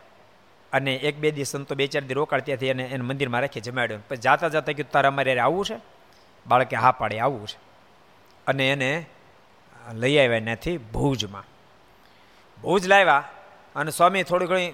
અને 0.74 0.96
એક, 0.96 1.18
બે 1.18 1.32
દિવસ 1.32 1.48
સંતો 1.48 1.76
બે, 1.76 1.88
ચાર 1.88 2.02
દિવસ 2.02 2.16
રોકાળ 2.16 2.42
ત્યાંથી 2.42 2.68
એને 2.68 2.84
એને 2.84 3.04
મંદિરમાં 3.04 3.42
રાખી, 3.42 3.62
જમાડ્યો. 3.62 4.00
પછી 4.08 4.18
જાતા 4.18 4.48
જાતા 4.48 4.72
કીધું, 4.72 4.92
તારે 4.92 5.08
અમારે 5.08 5.40
આવવું 5.40 5.66
છે? 5.66 5.76
બાળકે 6.48 6.76
હા 6.76 6.92
પાડે, 6.92 7.20
આવવું 7.20 7.48
છે. 7.48 7.60
અને 8.48 8.72
એને 8.72 9.06
લઈ 9.94 10.18
આવ્યા 10.18 10.38
એનાથી 10.38 10.78
ભુજમાં. 10.78 11.44
ભુજ 12.62 12.88
લાવ્યા 12.88 13.24
અને 13.76 13.92
સ્વામી 13.92 14.24
થોડી 14.24 14.46
ઘણી 14.46 14.74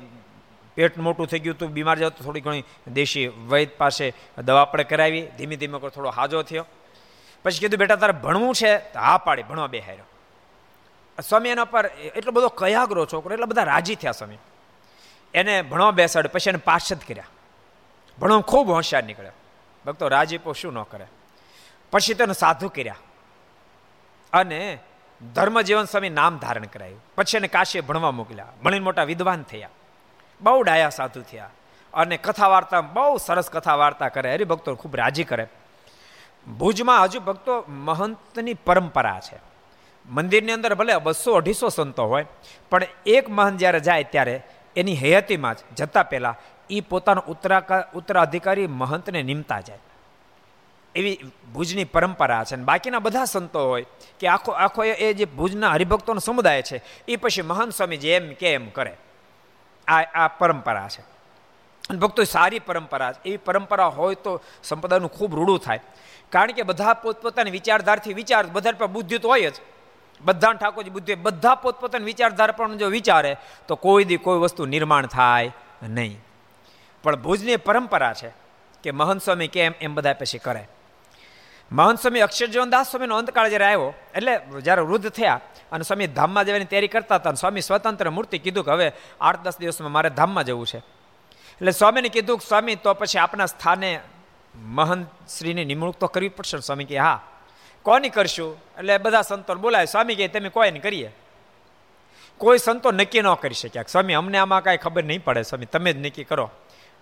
પેટ 0.75 0.97
મોટું 0.97 1.27
થઈ 1.27 1.39
ગયું 1.39 1.55
હતું, 1.55 1.71
બીમાર 1.71 1.99
જતો 1.99 2.23
થોડી 2.23 2.41
ઘણી 2.41 2.63
દેશી 2.87 3.27
વૈદ 3.27 3.69
પાસે 3.77 4.13
દવા 4.37 4.61
આપણે 4.61 4.83
કરાવી, 4.83 5.27
ધીમે 5.37 5.55
ધીમે 5.55 5.79
થોડો 5.79 6.09
હાજો 6.09 6.41
થયો. 6.41 6.65
પછી 7.43 7.59
કીધું, 7.59 7.79
બેટા, 7.79 7.95
તારે 7.95 8.11
ભણવું 8.11 8.55
છે? 8.55 8.77
તો 8.77 8.99
હા 8.99 9.17
પાડે, 9.17 9.43
ભણવા 9.43 9.67
બેહાર્યો. 9.67 10.03
સ્વામી 11.21 11.49
એના 11.49 11.65
પર 11.65 11.85
એટલો 12.15 12.31
બધો 12.31 12.47
કયાગ્રો 12.47 13.05
છોકરો, 13.05 13.33
એટલા 13.33 13.45
બધા 13.45 13.63
રાજી 13.63 13.95
થયા 13.95 14.11
સ્વામી. 14.11 14.37
એને 15.33 15.61
ભણવા 15.61 15.91
બેસાડ્યો, 15.91 16.29
પછી 16.33 16.49
એને 16.49 16.57
પાર્ષદ 16.57 16.97
કર્યા. 17.07 17.23
ભણો 18.19 18.41
ખૂબ 18.41 18.69
હોશિયાર 18.69 19.03
નીકળ્યો. 19.03 19.31
ભક્તો, 19.85 20.07
રાજીપો 20.07 20.53
શું 20.53 20.73
ન 20.73 20.83
કરે? 20.83 21.05
પછી 21.91 22.13
તેને 22.13 22.33
સાધુ 22.33 22.69
કર્યા. 22.69 22.95
અને 24.33 24.77
ધર્મજીવન 25.33 25.85
સ્વામી 25.85 26.09
નામ 26.09 26.37
ધારણ 26.37 26.65
કરાયું. 26.65 27.03
પછી 27.15 27.37
એને 27.37 27.47
કાશી 27.47 27.81
ભણવા 27.81 28.11
મોકલ્યા. 28.11 28.47
ભણીને 28.63 28.83
મોટા 28.83 29.03
વિદ્વાન 29.03 29.43
થયા. 29.43 29.69
બહુ 30.41 30.61
ડાયા 30.61 30.89
સાધુ 30.89 31.21
થયા. 31.21 31.49
અને 31.93 32.17
કથા 32.17 32.47
વાર્તા 32.47 32.81
બહુ 32.81 33.17
સરસ 33.17 33.49
કથા 33.49 33.75
વાર્તા 33.75 34.09
કરે. 34.09 34.33
હરિભક્તો 34.33 34.75
ખૂબ 34.75 34.95
રાજી 34.95 35.23
કરે. 35.23 35.47
ભુજમાં 36.57 37.03
હજુ 37.03 37.19
ભક્તો 37.19 37.65
મહંતની 37.67 38.53
પરંપરા 38.53 39.19
છે. 39.19 39.39
મંદિરની 40.09 40.51
અંદર 40.51 40.75
ભલે 40.75 40.97
બસો 40.97 41.33
અઢીસો 41.33 41.69
સંતો 41.69 42.05
હોય, 42.05 42.25
પણ 42.69 42.83
એક 43.05 43.29
મહંત 43.29 43.59
જ્યારે 43.59 43.79
જાય 43.79 44.03
ત્યારે 44.03 44.43
એની 44.77 44.95
હયાતીમાં 44.95 45.55
જ 45.55 45.57
જતા 45.75 46.03
પહેલાં 46.03 46.35
એ 46.69 46.79
પોતાનો 46.79 47.21
ઉત્તરા 47.27 47.89
ઉત્તરાધિકારી 47.95 48.67
મહંતને 48.67 49.23
નિમતા 49.23 49.59
જાય. 49.59 49.79
એવી 50.95 51.19
ભુજની 51.53 51.83
પરંપરા 51.83 52.43
છે. 52.43 52.55
અને 52.55 52.63
બાકીના 52.63 52.99
બધા 52.99 53.25
સંતો 53.25 53.69
હોય 53.69 53.85
કે 54.19 54.27
આખો 54.27 54.51
આખો 54.51 54.83
એ 54.83 55.13
જે 55.13 55.25
ભુજના 55.25 55.71
હરિભક્તોનો 55.71 56.19
સમુદાય 56.19 56.61
છે 56.61 56.81
એ 57.07 57.15
પછી 57.15 57.41
મહાન 57.41 57.69
સ્વામી 57.69 57.95
એમ 57.95 58.33
કે 58.33 58.53
એમ 58.53 58.69
કરે. 58.69 58.97
આ 59.87 60.01
આ 60.01 60.27
પરંપરા 60.27 60.87
છે. 60.87 61.01
અને 61.89 61.99
ભક્તો 61.99 62.23
સારી 62.23 62.59
પરંપરા 62.59 63.13
છે. 63.13 63.19
એવી 63.25 63.37
પરંપરા 63.37 63.85
હોય 63.85 64.15
તો 64.15 64.41
સંપદાનું 64.63 65.11
ખૂબ 65.11 65.35
રૂડું 65.35 65.59
થાય. 65.59 65.79
કારણ 66.29 66.51
કે 66.51 66.63
બધા 66.63 66.93
પોતપોતાની 66.93 67.51
વિચારધારથી 67.51 68.13
વિચાર, 68.13 68.45
બધા 68.45 68.71
પર 68.71 68.87
બુદ્ધિ 68.87 69.17
તો 69.17 69.29
હોય 69.29 69.49
જ. 69.49 69.53
બધા 70.21 70.53
ઠાકોરજી 70.53 70.89
બુદ્ધિ 70.89 71.15
બધા 71.15 71.55
પોતપોતાની 71.55 72.05
વિચારધારા 72.05 72.51
પણ 72.51 72.77
જો 72.77 72.87
વિચારે, 72.87 73.37
તો 73.67 73.75
કોઈ 73.75 74.03
દી 74.03 74.17
કોઈ 74.17 74.39
વસ્તુ 74.39 74.65
નિર્માણ 74.65 75.05
થાય 75.05 75.51
નહીં. 75.83 76.19
પણ 77.03 77.15
ભુજની 77.15 77.57
પરંપરા 77.57 78.13
છે 78.13 78.31
કે 78.83 78.91
મહંત 78.91 79.21
સ્વામી 79.21 79.47
કેમ 79.47 79.73
એમ 79.81 79.95
બધા 79.95 80.13
પછી 80.13 80.37
કરે. 80.37 80.67
મહંત 81.71 81.99
સ્વામી 81.99 82.19
અક્ષરજીવન 82.19 82.69
દાસ 82.69 82.91
સ્વામીનો 82.91 83.17
અંતકાળ 83.17 83.49
જ્યારે 83.49 83.65
આવ્યો, 83.65 83.93
એટલે 84.15 84.41
જ્યારે 84.61 84.81
વૃદ્ધ 84.81 85.09
થયા 85.09 85.41
અને 85.71 85.83
સ્વામી 85.83 86.07
ધામમાં 86.07 86.45
જવાની 86.45 86.65
તૈયારી 86.65 86.87
કરતા 86.87 87.15
હતા 87.15 87.29
અને 87.29 87.35
સ્વામી 87.35 87.61
સ્વતંત્ર 87.61 88.09
મૂર્તિ 88.09 88.39
કીધું 88.39 88.65
કે 88.65 88.71
હવે 88.71 88.93
આઠ 89.21 89.41
દસ 89.43 89.57
દિવસમાં 89.59 89.91
મારે 89.91 90.09
ધામમાં 90.09 90.43
જવું 90.43 90.67
છે. 90.67 90.77
એટલે 91.57 91.71
સ્વામીને 91.71 92.09
કીધું 92.09 92.39
કે 92.39 92.45
સ્વામી 92.45 92.75
તો 92.75 92.93
પછી 92.93 93.19
આપણા 93.19 93.45
સ્થાને 93.45 93.99
મહંત 94.55 95.07
શ્રીની 95.29 95.65
નિમણૂક 95.65 95.95
તો 95.95 96.07
કરવી 96.07 96.29
પડશે 96.29 96.57
સ્વામી 96.57 96.85
કે 96.85 96.97
હા 96.97 97.19
કોની 97.87 98.09
કરશું? 98.09 98.57
એટલે 98.77 98.97
બધા 98.97 99.21
સંતો 99.21 99.55
બોલાય, 99.55 99.85
સ્વામી 99.85 100.15
કે, 100.15 100.27
તમે 100.27 100.49
કોઈ 100.49 100.71
ને 100.71 100.79
કરીએ? 100.79 101.11
કોઈ 102.37 102.57
સંતો 102.57 102.91
નક્કી 102.91 103.21
ન 103.21 103.33
કરી 103.33 103.53
શક્યા 103.53 103.83
સ્વામી, 103.87 104.13
અમને 104.13 104.37
આમાં 104.37 104.63
કાંઈ 104.63 104.77
ખબર 104.77 105.03
નહીં 105.03 105.23
પડે, 105.23 105.41
સ્વામી, 105.41 105.65
તમે 105.65 105.93
જ 105.93 106.05
નક્કી 106.05 106.23
કરો. 106.23 106.51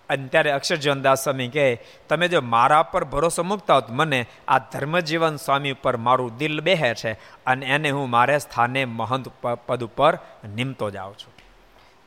અને 0.08 0.28
ત્યારે 0.28 0.50
અક્ષરજીવનદાસ 0.50 1.24
સ્વામી 1.24 1.48
કહે 1.48 1.78
તમે 2.08 2.28
જો 2.28 2.40
મારા 2.40 2.82
પર 2.82 3.04
ભરોસો 3.04 3.42
મૂકતા 3.42 3.74
હોત, 3.74 3.90
મને 3.90 4.26
આ 4.48 4.58
ધર્મજીવન 4.58 5.36
સ્વામી 5.36 5.70
ઉપર 5.70 5.96
મારું 5.96 6.36
દિલ 6.36 6.60
બેહે 6.60 6.94
છે 6.94 7.12
અને 7.46 7.66
એને 7.66 7.90
હું 7.90 8.10
મારે 8.10 8.38
સ્થાને 8.38 8.84
મહંત 8.84 9.28
પદ 9.66 9.84
ઉપર 9.84 10.18
નિમતો 10.54 10.90
જાઉં 10.90 11.14
છું. 11.18 11.34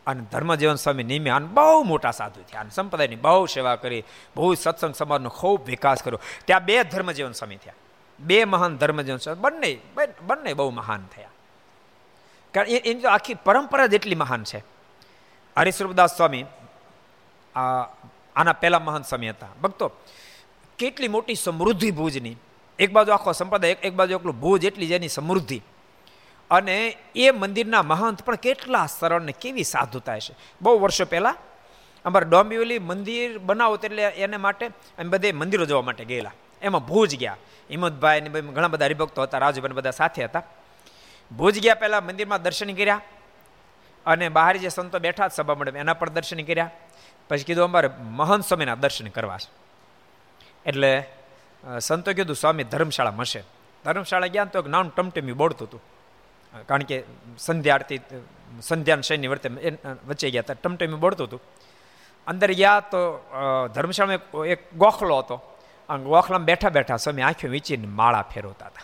અને 0.08 0.22
ધર્મજીવન 0.32 0.76
સ્વામી 0.76 1.04
નિમ્યાન 1.04 1.48
બહુ 1.48 1.84
મોટા 1.84 2.12
સાધુ 2.12 2.42
થયા. 2.42 2.62
અને 2.62 2.70
સંપ્રદાયની 2.70 3.16
બહુ 3.16 3.46
સેવા 3.46 3.76
કરી, 3.76 4.04
બહુ 4.36 4.54
સત્સંગ 4.54 4.96
સમાજનો 4.96 5.30
ખૂબ 5.30 5.66
વિકાસ 5.66 6.04
કર્યો. 6.04 6.20
ત્યાં 6.46 6.66
બે 6.66 6.84
ધર્મજીવન 6.84 7.32
સ્વામી 7.32 7.56
થયા. 7.56 7.74
બે 8.20 8.46
મહાન 8.46 8.78
ધર્મજન 8.78 9.34
બંને 9.34 9.80
બંને 10.22 10.54
બહુ 10.54 10.70
મહાન 10.70 11.08
થયા. 11.16 11.30
કારણ 12.54 12.68
એની 12.68 13.02
તો 13.02 13.10
આખી 13.10 13.34
પરંપરા 13.34 13.86
જ 13.88 13.94
એટલી 13.94 14.16
મહાન 14.16 14.44
છે. 14.44 14.64
હરિસ્વરૂપદાસ 15.58 16.18
સ્વામી 16.18 16.46
આના 18.36 18.54
પહેલા 18.54 18.80
મહાન 18.80 19.02
સ્વામી 19.02 19.30
હતા. 19.30 19.48
ભક્તો, 19.62 19.92
કેટલી 20.78 21.08
મોટી 21.08 21.36
સમૃદ્ધિ 21.36 21.92
ભુજની. 21.92 22.36
એક 22.80 22.92
બાજુ 22.92 23.12
આખો 23.12 23.32
સંપ્રદાય, 23.32 23.72
એક 23.72 23.94
બાજુ 23.94 24.16
એકલું 24.16 24.40
ભુજ 24.40 24.66
એટલી 24.66 24.88
જેની 24.88 25.08
સમૃદ્ધિ. 25.08 25.62
અને 26.52 26.98
એ 27.16 27.32
મંદિરના 27.32 27.84
મહંત 27.84 28.22
પણ 28.22 28.36
કેટલા 28.36 28.86
સરળ 28.86 29.22
ને 29.22 29.32
કેવી 29.32 29.64
સાધુતા 29.64 30.20
છે. 30.20 30.36
બહુ 30.62 30.80
વર્ષો 30.80 31.06
પહેલાં 31.06 31.36
અમારે 32.06 32.26
ડોંબિવલી 32.30 32.80
મંદિર 32.80 33.38
બનાવો 33.38 33.76
એટલે 33.76 34.04
એને 34.04 34.38
માટે 34.38 34.68
અમે 34.68 35.10
બધે 35.10 35.32
મંદિરો 35.32 35.66
જોવા 35.66 35.82
માટે 35.82 36.06
ગયેલા. 36.06 36.32
એમાં 36.62 36.84
ભુજ 36.86 37.12
ગયા. 37.16 37.38
હિંમતભાઈ 37.70 38.22
ને 38.22 38.30
ઘણા 38.30 38.68
બધા 38.68 38.86
હરિભક્તો 38.86 39.22
હતા, 39.22 39.38
રાજુભાઈ 39.38 39.78
બધા 39.80 39.92
સાથે 39.92 40.26
હતા. 40.26 40.44
ભુજ 41.32 41.56
ગયા 41.60 41.76
પહેલાં 41.76 42.06
મંદિરમાં 42.06 42.42
દર્શન 42.42 42.74
કર્યા 42.74 43.02
અને 44.06 44.30
બહાર 44.30 44.58
જે 44.58 44.70
સંતો 44.70 45.00
બેઠા 45.00 45.28
સભા 45.28 45.56
મંડપ, 45.56 45.76
એના 45.76 45.94
પણ 45.94 46.10
દર્શન 46.10 46.42
કર્યા. 46.44 46.72
પછી 47.30 47.44
કીધું 47.44 47.64
અમારે 47.64 47.90
મહંત 48.20 48.44
સ્વામીના 48.46 48.76
દર્શન 48.76 49.08
કરવા 49.08 49.38
છે. 49.38 49.50
એટલે 50.66 50.92
સંતો 51.80 52.14
કીધું, 52.14 52.36
સ્વામી, 52.36 52.64
ધર્મશાળા 52.64 53.12
મળશે. 53.12 53.42
ધર્મશાળા 53.86 54.28
ગયા 54.28 54.46
તો 54.46 54.60
એક 54.60 54.68
નાનું 54.68 54.92
ટમટમી 54.96 55.32
બોળતું 55.32 55.68
હતું. 55.68 55.82
કારણ 56.66 56.84
કે 56.84 57.04
સંધ્યા 57.38 57.76
આરતી, 57.76 58.00
સંધ્યાન 58.62 59.02
શૈની 59.02 59.28
વર્તે 59.28 59.50
વચ્ચે 60.08 60.32
ગયા 60.32 60.44
હતા. 60.46 60.58
ટમટમી 60.64 61.02
બોળતું 61.04 61.28
હતું. 61.28 61.42
અંદર 62.28 62.52
ગયા 62.52 62.80
તો 62.92 63.00
ધર્મશાળામાં 63.76 64.46
એક 64.46 64.62
ગોખલો 64.74 65.18
હતો. 65.20 65.38
ગોખલામાં 65.98 66.46
બેઠા 66.46 66.70
બેઠા 66.70 66.98
સ્વામી 66.98 67.22
આંખો 67.22 67.48
વીંચીને 67.48 67.88
માળા 67.88 68.22
ફેરવતા 68.22 68.66
હતા. 68.66 68.82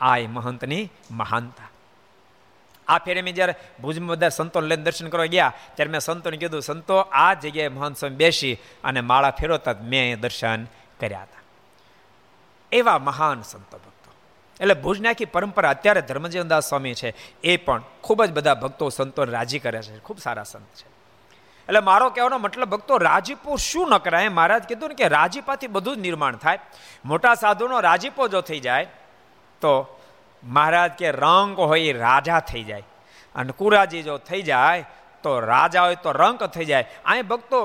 આ 0.00 0.18
એ 0.18 0.26
મહંતની 0.26 0.90
મહાનતા. 1.10 1.68
આ 2.88 2.98
ફેરે 2.98 3.22
મેં 3.22 3.34
જ્યારે 3.34 3.54
ભુજમાં 3.82 4.08
બધા 4.08 4.28
સંતો 4.28 4.60
લઈને 4.60 4.82
દર્શન 4.82 5.08
કરવા 5.08 5.24
ગયા, 5.24 5.52
ત્યારે 5.74 5.90
મેં 5.90 6.00
સંતોને 6.00 6.36
કીધું, 6.36 6.62
સંતો, 6.62 6.96
આ 6.96 7.34
જગ્યાએ 7.34 7.68
મહંત 7.68 7.96
સ્વામી 7.96 8.16
બેસી 8.16 8.58
અને 8.84 9.00
માળા 9.00 9.30
ફેરવતા 9.30 9.74
મેં 9.82 10.20
દર્શન 10.20 10.64
કર્યા 11.00 11.22
હતા. 11.22 11.42
એવા 12.72 12.98
મહાન 12.98 13.42
સંતો 13.42 13.78
ભક્તો. 13.78 14.12
એટલે 14.60 14.74
ભુજની 14.74 15.08
આખી 15.08 15.24
પરંપરા 15.24 15.70
અત્યારે 15.70 16.02
ધર્મજીવનદાસ 16.02 16.68
સ્વામી 16.68 16.94
છે, 16.94 17.14
એ 17.42 17.56
પણ 17.56 17.82
ખૂબ 18.00 18.24
જ 18.24 18.32
બધા 18.32 18.54
ભક્તો 18.54 18.88
સંતોને 18.88 19.32
રાજી 19.32 19.58
કરે 19.58 19.82
છે. 19.82 19.98
ખૂબ 19.98 20.18
સારા 20.18 20.42
સંત 20.42 20.74
છે. 20.74 20.93
એટલે 21.68 21.80
મારો 21.80 22.06
કહેવાનો 22.10 22.38
મતલબ, 22.38 22.70
ભક્તો, 22.74 22.94
રાજીપો 23.08 23.56
શું 23.66 23.88
ન 23.88 23.98
કરાય? 23.98 24.28
મહારાજ 24.38 24.64
કીધું 24.70 24.88
ને 24.92 24.96
કે 25.00 25.08
રાજીપાથી 25.08 25.72
બધું 25.76 25.96
જ 25.96 26.00
નિર્માણ 26.06 26.36
થાય. 26.36 26.58
મોટા 27.04 27.34
સાધુનો 27.34 27.76
રાજીપો 27.88 28.28
જો 28.28 28.40
થઈ 28.40 28.60
જાય, 28.60 28.88
તો 29.62 29.72
મહારાજ 30.42 30.92
કે 31.00 31.08
રંગ 31.12 31.56
હોય 31.70 31.86
એ 31.90 31.96
રાજા 31.98 32.40
થઈ 32.50 32.64
જાય. 32.64 32.86
અને 33.34 33.52
કુરાજી 33.52 34.02
જો 34.02 34.18
થઈ 34.28 34.42
જાય, 34.42 34.84
તો 35.24 35.30
રાજા 35.40 35.84
હોય 35.86 35.98
તો 36.04 36.10
રંક 36.12 36.42
થઈ 36.54 36.68
જાય. 36.70 36.86
અહીં 37.10 37.26
ભક્તો 37.28 37.58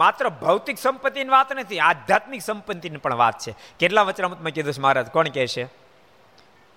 માત્ર 0.00 0.28
ભૌતિક 0.42 0.78
સંપત્તિની 0.78 1.32
વાત 1.32 1.52
નથી, 1.56 1.80
આધ્યાત્મિક 1.80 2.42
સંપત્તિની 2.42 3.00
પણ 3.04 3.16
વાત 3.16 3.38
છે. 3.44 3.52
કેટલા 3.80 4.04
વચરામતમાં 4.08 4.52
કીધું 4.52 4.74
છે 4.76 4.82
મહારાજ? 4.86 5.08
કોણ 5.16 5.28
કહે 5.36 5.46
છે 5.46 5.64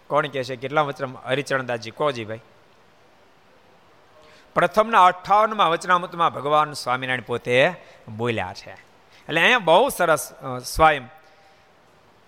કોણ 0.10 0.28
કહે 0.34 0.41
છે 0.44 0.56
કેટલા 0.63 0.86
વચરામ 0.88 1.13
હરિચરણદાસજી 1.26 1.91
કોજી 1.91 2.26
ભાઈ. 2.26 2.44
પ્રથમના 4.56 5.06
અઠાવનમાં 5.06 5.70
વચનામૃતમાં 5.70 6.34
ભગવાન 6.34 6.74
સ્વામિનારાયણ 6.74 7.22
પોતે 7.22 7.74
બોલ્યા 8.18 8.54
છે. 8.54 8.72
એટલે 8.72 9.41
અહીંયા 9.41 9.60
બહુ 9.60 9.89
સરસ 9.89 10.34
સ્વયં 10.65 11.06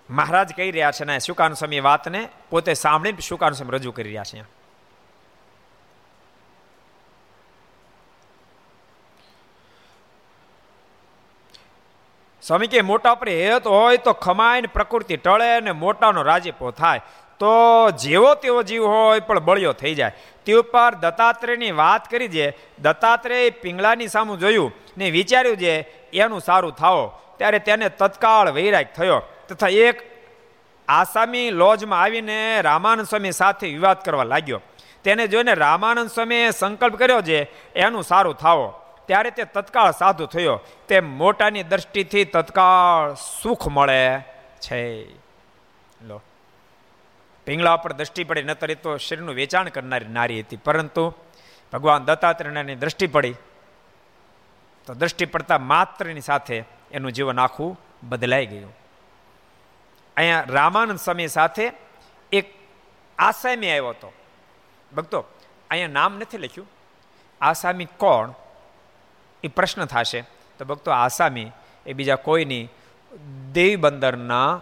મહારાજ 0.09 0.53
કહી 0.55 0.71
રહ્યા 0.71 0.91
છે 0.91 1.05
ને 1.05 1.19
શુકાન 1.19 1.53
સ્વામી 1.53 1.79
વાતને 1.79 2.29
પોતે 2.49 2.73
સાંભળીને 2.73 3.21
શુકાન 3.21 3.51
સ્વામી 3.51 3.71
રજૂ 3.71 3.91
કરી 3.91 4.03
રહ્યા 4.03 4.23
છે. 4.23 4.43
સ્વામી 12.41 12.67
કે 12.67 12.81
મોટા 12.81 13.15
પર 13.15 13.29
હેત 13.29 13.67
હોય 13.67 13.97
તો 13.97 14.13
ખમાય 14.13 14.61
ને 14.61 14.67
પ્રકૃતિ 14.67 15.17
ટળે 15.17 15.59
ને 15.59 15.71
મોટાનો 15.71 16.23
રાજીપો 16.23 16.71
થાય. 16.71 17.01
તો 17.39 17.91
જેવો 17.91 18.35
તેવો 18.35 18.63
જીવ 18.63 18.85
હોય, 18.85 19.19
પણ 19.19 19.39
બળ્યો 19.39 19.73
થઈ 19.73 19.95
જાય. 19.95 20.11
તે 20.45 20.53
ઉપર 20.53 20.95
દત્તાત્રેયની 20.95 21.71
વાત 21.71 22.11
કરી 22.11 22.27
છે 22.27 22.57
દત્તાત્રેય 22.79 23.49
પિંગળાની 23.49 24.07
સામું 24.07 24.39
જોયું 24.39 24.71
ને 24.97 25.11
વિચાર્યું 25.11 25.57
છે 25.57 25.81
એનું 26.09 26.41
સારું 26.41 26.71
થાવો 26.71 27.19
ત્યારે 27.37 27.59
તેને 27.59 27.89
તત્કાળ 27.89 28.51
વૈરાગ 28.51 28.85
થયો. 28.95 29.21
તથા 29.49 29.67
એક 29.67 30.01
આસામી 30.87 31.49
લોજમાં 31.49 32.01
આવીને 32.01 32.61
રામાનંદ 32.61 33.07
સ્વામી 33.07 33.31
સાથે 33.31 33.67
વિવાદ 33.67 34.03
કરવા 34.03 34.23
લાગ્યો. 34.23 34.61
તેને 35.03 35.27
જોઈને 35.27 35.53
રામાનંદ 35.53 36.09
સ્વામીએ 36.09 36.51
સંકલ્પ 36.51 36.95
કર્યો 36.95 37.21
છે 37.21 37.43
એનું 37.73 38.03
સારું 38.03 38.35
થાવો 38.35 38.73
ત્યારે 39.05 39.31
તે 39.31 39.43
તત્કાળ 39.43 39.91
સાધુ 39.91 40.25
થયો. 40.25 40.59
તે 40.87 40.99
મોટાની 40.99 41.63
દ્રષ્ટિથી 41.63 42.25
તત્કાળ 42.25 43.13
સુખ 43.13 43.67
મળે 43.67 44.19
છે. 44.59 45.03
લો. 46.07 46.21
પિંગળા 47.47 47.77
પર 47.77 47.93
દ્રષ્ટિ 47.93 48.23
પડી 48.23 48.43
નતર 48.43 48.71
એ 48.71 48.75
તો 48.75 48.97
શરીરનું 48.97 49.35
વેચાણ 49.35 49.69
કરનારી 49.69 50.07
નારી 50.07 50.39
હતી. 50.39 50.55
પરંતુ 50.57 51.13
ભગવાન 51.73 52.05
દત્તાત્રેયની 52.05 52.75
દ્રષ્ટિ 52.75 53.07
પડી 53.07 53.35
તો 54.85 54.93
દ્રષ્ટિ 54.93 55.25
પડતા 55.25 55.57
માત્રની 55.57 56.21
સાથે 56.21 56.63
એનું 56.91 57.11
જીવન 57.11 57.39
આખું 57.39 57.79
બદલાઈ 58.03 58.45
ગયું. 58.45 58.77
અહીંયા 60.17 60.43
રામાનંદ 60.49 60.99
સ્વામી 60.99 61.27
સાથે 61.27 61.71
એક 62.31 62.53
આસામી 63.19 63.69
આવ્યો 63.69 63.89
હતો. 63.89 64.13
ભક્તો, 64.95 65.25
અહીંયા 65.69 65.87
નામ 65.87 66.17
નથી 66.17 66.37
લખ્યું. 66.37 66.67
આસામી 67.41 67.85
કોણ? 67.85 68.33
એ 69.43 69.47
પ્રશ્ન 69.47 69.85
થશે. 69.85 70.21
તો 70.59 70.65
ભક્તો, 70.65 70.91
આસામી 70.91 71.51
એ 71.85 71.93
બીજા 71.93 72.15
કોઈની 72.15 72.69
દેવી 73.51 73.75
બંદરના 73.75 74.61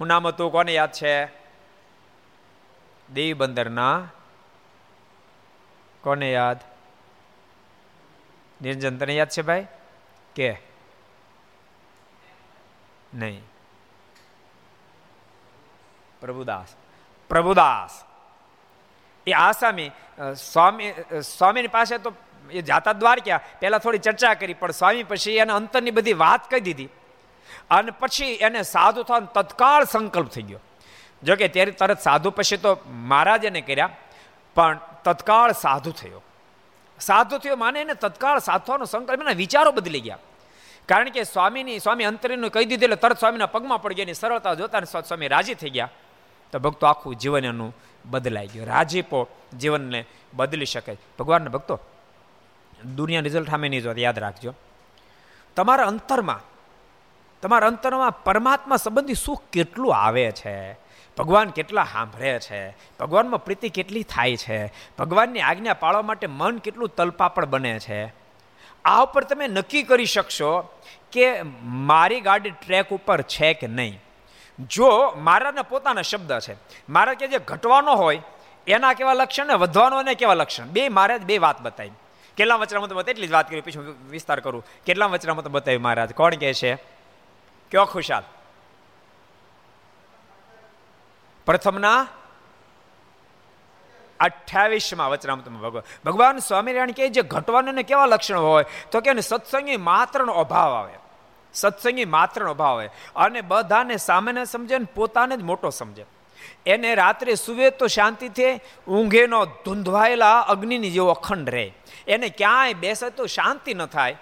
હું 0.00 0.06
નામ 0.06 0.26
હતું 0.26 0.52
કોને 0.52 0.74
યાદ 0.74 0.92
છે? 0.92 1.39
દેવી 3.14 3.32
બંદરના 3.32 4.08
કોને 6.02 6.32
યાદ? 6.32 6.58
નિરંજન 8.62 8.98
તને 8.98 9.14
યાદ 9.14 9.28
છે 9.28 9.42
ભાઈ? 9.42 9.66
કે? 10.34 10.60
નહીં. 13.14 13.42
પ્રભુદાસ. 16.20 16.76
પ્રભુદાસ. 17.28 18.04
એ 19.26 19.32
આસામી 19.32 19.90
સ્વામી 20.52 20.92
સ્વામીની 21.38 21.68
પાસે 21.68 21.98
તો 21.98 22.12
એ 22.50 22.62
જાતા 22.62 22.92
દ્વારક્યા 22.92 23.40
પહેલાં 23.60 23.80
થોડી 23.80 23.98
ચર્ચા 23.98 24.34
કરી, 24.34 24.54
પણ 24.54 24.70
સ્વામી 24.70 25.02
પછી 25.02 25.32
એને 25.32 25.52
અંતરની 25.52 25.90
બધી 25.90 26.12
વાત 26.12 26.50
કહી 26.50 26.60
દીધી. 26.60 26.88
અને 27.70 27.90
પછી 27.90 28.24
એને 28.24 28.62
સાધુ 28.62 29.02
થવાનો 29.02 29.26
તત્કાળ 29.26 29.84
સંકલ્પ 29.84 30.28
થઈ 30.28 30.42
ગયો. 30.42 30.58
જો 31.22 31.36
કે 31.36 31.48
ત્યારે 31.48 31.72
તરત 31.72 32.00
સાધુ 32.00 32.30
પછી 32.30 32.56
તો 32.56 32.78
મહારાજ 32.86 33.44
એને 33.44 33.60
કર્યા, 33.60 33.90
પણ 34.56 34.80
તત્કાળ 35.04 35.52
સાધુ 35.52 35.92
થયો. 35.92 36.22
સાધુ 37.00 37.38
થયો 37.38 37.56
માને 37.56 37.80
એને 37.80 37.94
તત્કાળ 37.94 38.38
સાધવાનો 38.38 38.84
સંકલ્પ, 38.84 39.20
એના 39.20 39.32
વિચારો 39.32 39.70
બદલી 39.72 40.00
ગયા. 40.00 40.18
કારણ 40.88 41.10
કે 41.10 41.22
સ્વામીની, 41.24 41.78
સ્વામી 41.78 42.04
અંતરીનું 42.04 42.50
કહી 42.50 42.64
દીધું 42.64 42.84
એટલે 42.84 42.96
તરત 42.96 43.18
સ્વામીના 43.18 43.46
પગમાં 43.46 43.82
પડી 43.82 43.94
ગયા 43.94 44.12
સરળતા 44.12 44.54
જોતા 44.54 44.80
સ્વામી 44.80 45.28
રાજી 45.28 45.54
થઈ 45.54 45.70
ગયા. 45.70 45.90
તો 46.52 46.58
ભક્તો 46.58 46.86
આખું 46.86 47.14
જીવન 47.14 47.44
એનું 47.44 47.76
બદલાઈ 48.04 48.46
ગયું. 48.46 48.66
રાજીપો 48.66 49.28
જીવનને 49.58 50.00
બદલી 50.34 50.66
શકે. 50.66 50.96
ભગવાનના 51.18 51.50
ભક્તો, 51.50 51.78
દુનિયા 52.96 53.20
રિઝલ્ટ 53.20 53.50
સામે 53.50 53.68
નહીં 53.68 53.82
જોત 53.82 53.98
યાદ 53.98 54.18
રાખજો. 54.18 54.54
તમારા 55.56 55.86
અંતરમાં 55.86 56.40
તમારા 57.42 57.66
અંતરમાં 57.66 58.12
પરમાત્મા 58.24 58.76
સંબંધી 58.76 59.14
સુખ 59.14 59.42
કેટલું 59.52 59.96
આવે 59.96 60.32
છે? 60.32 60.72
ભગવાન 61.20 61.50
કેટલા 61.50 61.84
સાંભળે 61.84 62.40
છે? 62.40 62.70
ભગવાનમાં 62.70 63.44
પ્રીતિ 63.44 63.68
કેટલી 63.68 64.02
થાય 64.02 64.36
છે? 64.36 64.72
ભગવાનની 64.98 65.40
આજ્ઞા 65.40 65.74
પાળવા 65.74 66.02
માટે 66.02 66.26
મન 66.26 66.58
કેટલું 66.58 66.88
તલપાપડ 66.88 67.44
બને 67.44 67.78
છે? 67.78 68.04
આ 68.84 69.02
ઉપર 69.02 69.24
તમે 69.24 69.46
નક્કી 69.46 69.82
કરી 69.82 70.04
શકશો 70.04 70.80
કે 71.12 71.42
મારી 71.62 72.20
ગાડી 72.20 72.50
ટ્રેક 72.50 72.88
ઉપર 72.90 73.22
છે 73.22 73.54
કે 73.54 73.66
નહીં. 73.66 74.00
જો 74.70 75.14
મારાના 75.16 75.62
પોતાના 75.62 76.02
શબ્દ 76.02 76.38
છે, 76.38 76.56
મારા 76.88 77.14
કે 77.14 77.28
જે 77.28 77.38
ઘટવાનો 77.38 77.94
હોય, 77.94 78.22
એના 78.66 78.92
કેવા 78.92 79.12
લક્ષણ 79.12 79.46
ને 79.46 79.54
વધવાનો 79.54 79.96
અને 79.96 80.14
કેવા 80.14 80.34
લક્ષણ? 80.34 80.64
બે 80.64 80.88
મારે 80.88 81.18
બે 81.18 81.38
વાત 81.38 81.60
બતાવી. 81.60 81.90
કેટલા 82.36 82.54
વચરામાં 82.54 82.88
તો 82.88 83.00
એટલી 83.00 83.26
જ 83.26 83.32
વાત 83.32 83.50
કરી, 83.50 83.60
પછી 83.60 83.78
વિસ્તાર 84.10 84.40
કરું. 84.40 84.66
કેટલા 84.86 85.06
વચરામાં 85.06 85.44
તો 85.44 85.50
બતાવ્યું 85.50 85.82
મહારાજ? 85.82 86.14
કોણ 86.14 86.34
કહે 86.34 86.54
છે? 86.54 86.74
કયો 87.70 87.84
ખુશાલ? 87.84 88.22
પ્રથમના 91.50 92.06
અઠ્યાવીસમાં 94.20 95.10
વચરામૃતમાં 95.10 95.60
ભગવાન. 95.60 96.10
ભગવાન 96.10 96.38
સ્વામિનારાયણ 96.38 96.90
કહે 96.90 97.08
જે 97.08 97.22
ઘટવાનોને 97.22 97.82
કેવા 97.82 98.06
લક્ષણો 98.06 98.50
હોય? 98.50 98.64
તો 98.92 99.00
કે 99.00 99.20
સત્સંગી 99.20 99.76
માત્રનો 99.76 100.32
અભાવ 100.32 100.72
આવે. 100.72 100.92
સત્સંગી 101.54 102.04
માત્રનો 102.04 102.50
અભાવ 102.50 102.76
આવે. 102.76 102.90
અને 103.16 103.40
બધાને 103.40 103.96
સામાન્ય 103.96 104.44
સમજે 104.44 104.78
ને 104.78 104.86
પોતાને 104.94 105.36
જ 105.36 105.42
મોટો 105.42 105.70
સમજે. 105.70 106.06
એને 106.66 106.94
રાત્રે 106.94 107.34
સુવે 107.34 107.70
તો 107.70 107.86
શાંતિથી 107.86 108.60
ઊંઘેનો 108.88 109.44
ધૂંધવાયેલા 109.44 110.40
અગ્નિની 110.40 110.90
જેવો 110.90 111.08
અખંડ 111.08 111.50
રહે. 111.50 111.72
એને 112.08 112.28
ક્યાંય 112.28 112.74
બેસે 112.74 113.10
તો 113.10 113.26
શાંતિ 113.26 113.74
ન 113.74 113.86
થાય. 113.86 114.16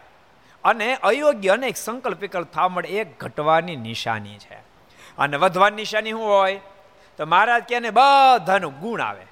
અને 0.64 0.96
અયોગ્ય 0.96 1.48
અનેક 1.48 1.76
સંકલ્પ 1.76 2.20
વિકલ્પ 2.20 2.52
થવા 2.52 2.68
મળે, 2.68 2.88
એ 2.88 3.04
ઘટવાની 3.04 3.76
નિશાની 3.76 4.38
છે. 4.38 4.56
અને 5.18 5.36
વધવાની 5.36 5.76
નિશાની 5.76 6.10
શું 6.10 6.24
હોય? 6.24 6.60
તો 7.18 7.26
મહારાજ 7.26 7.62
કે 7.62 7.80
બધાનું 7.80 8.80
ગુણ 8.80 9.00
આવે. 9.00 9.26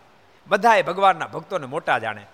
બધાએ 0.47 0.83
ભગવાનના 0.83 1.27
ભક્તોને 1.27 1.67
મોટા 1.67 1.99
જાણે. 1.99 2.27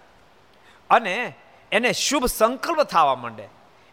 અને 0.91 1.35
એને 1.73 1.93
શુભ 1.93 2.27
સંકલ્પ 2.27 2.83
થવા 2.83 3.15
માંડે. 3.15 3.49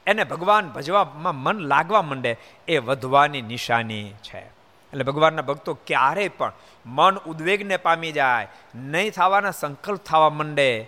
એને 0.08 0.24
ભગવાન 0.24 0.69
ભજવામાં 0.69 1.36
મન 1.36 1.60
લાગવા 1.60 2.02
માંડે. 2.02 2.38
એ 2.67 2.78
વધવાની 2.78 3.41
નિશાની 3.41 4.12
છે. 4.24 4.60
એટલે 4.93 5.04
ભગવાનના 5.04 5.41
ભક્તો 5.41 5.74
ક્યારેય 5.74 6.30
પણ 6.30 6.52
મન 6.86 7.15
ઉદ્વેગને 7.15 7.78
પામી 7.78 8.12
જાય, 8.12 8.48
નહીં 8.76 9.12
થવાના 9.12 9.52
સંકલ્પ 9.52 10.04
થવા 10.04 10.30
માંડે. 10.30 10.88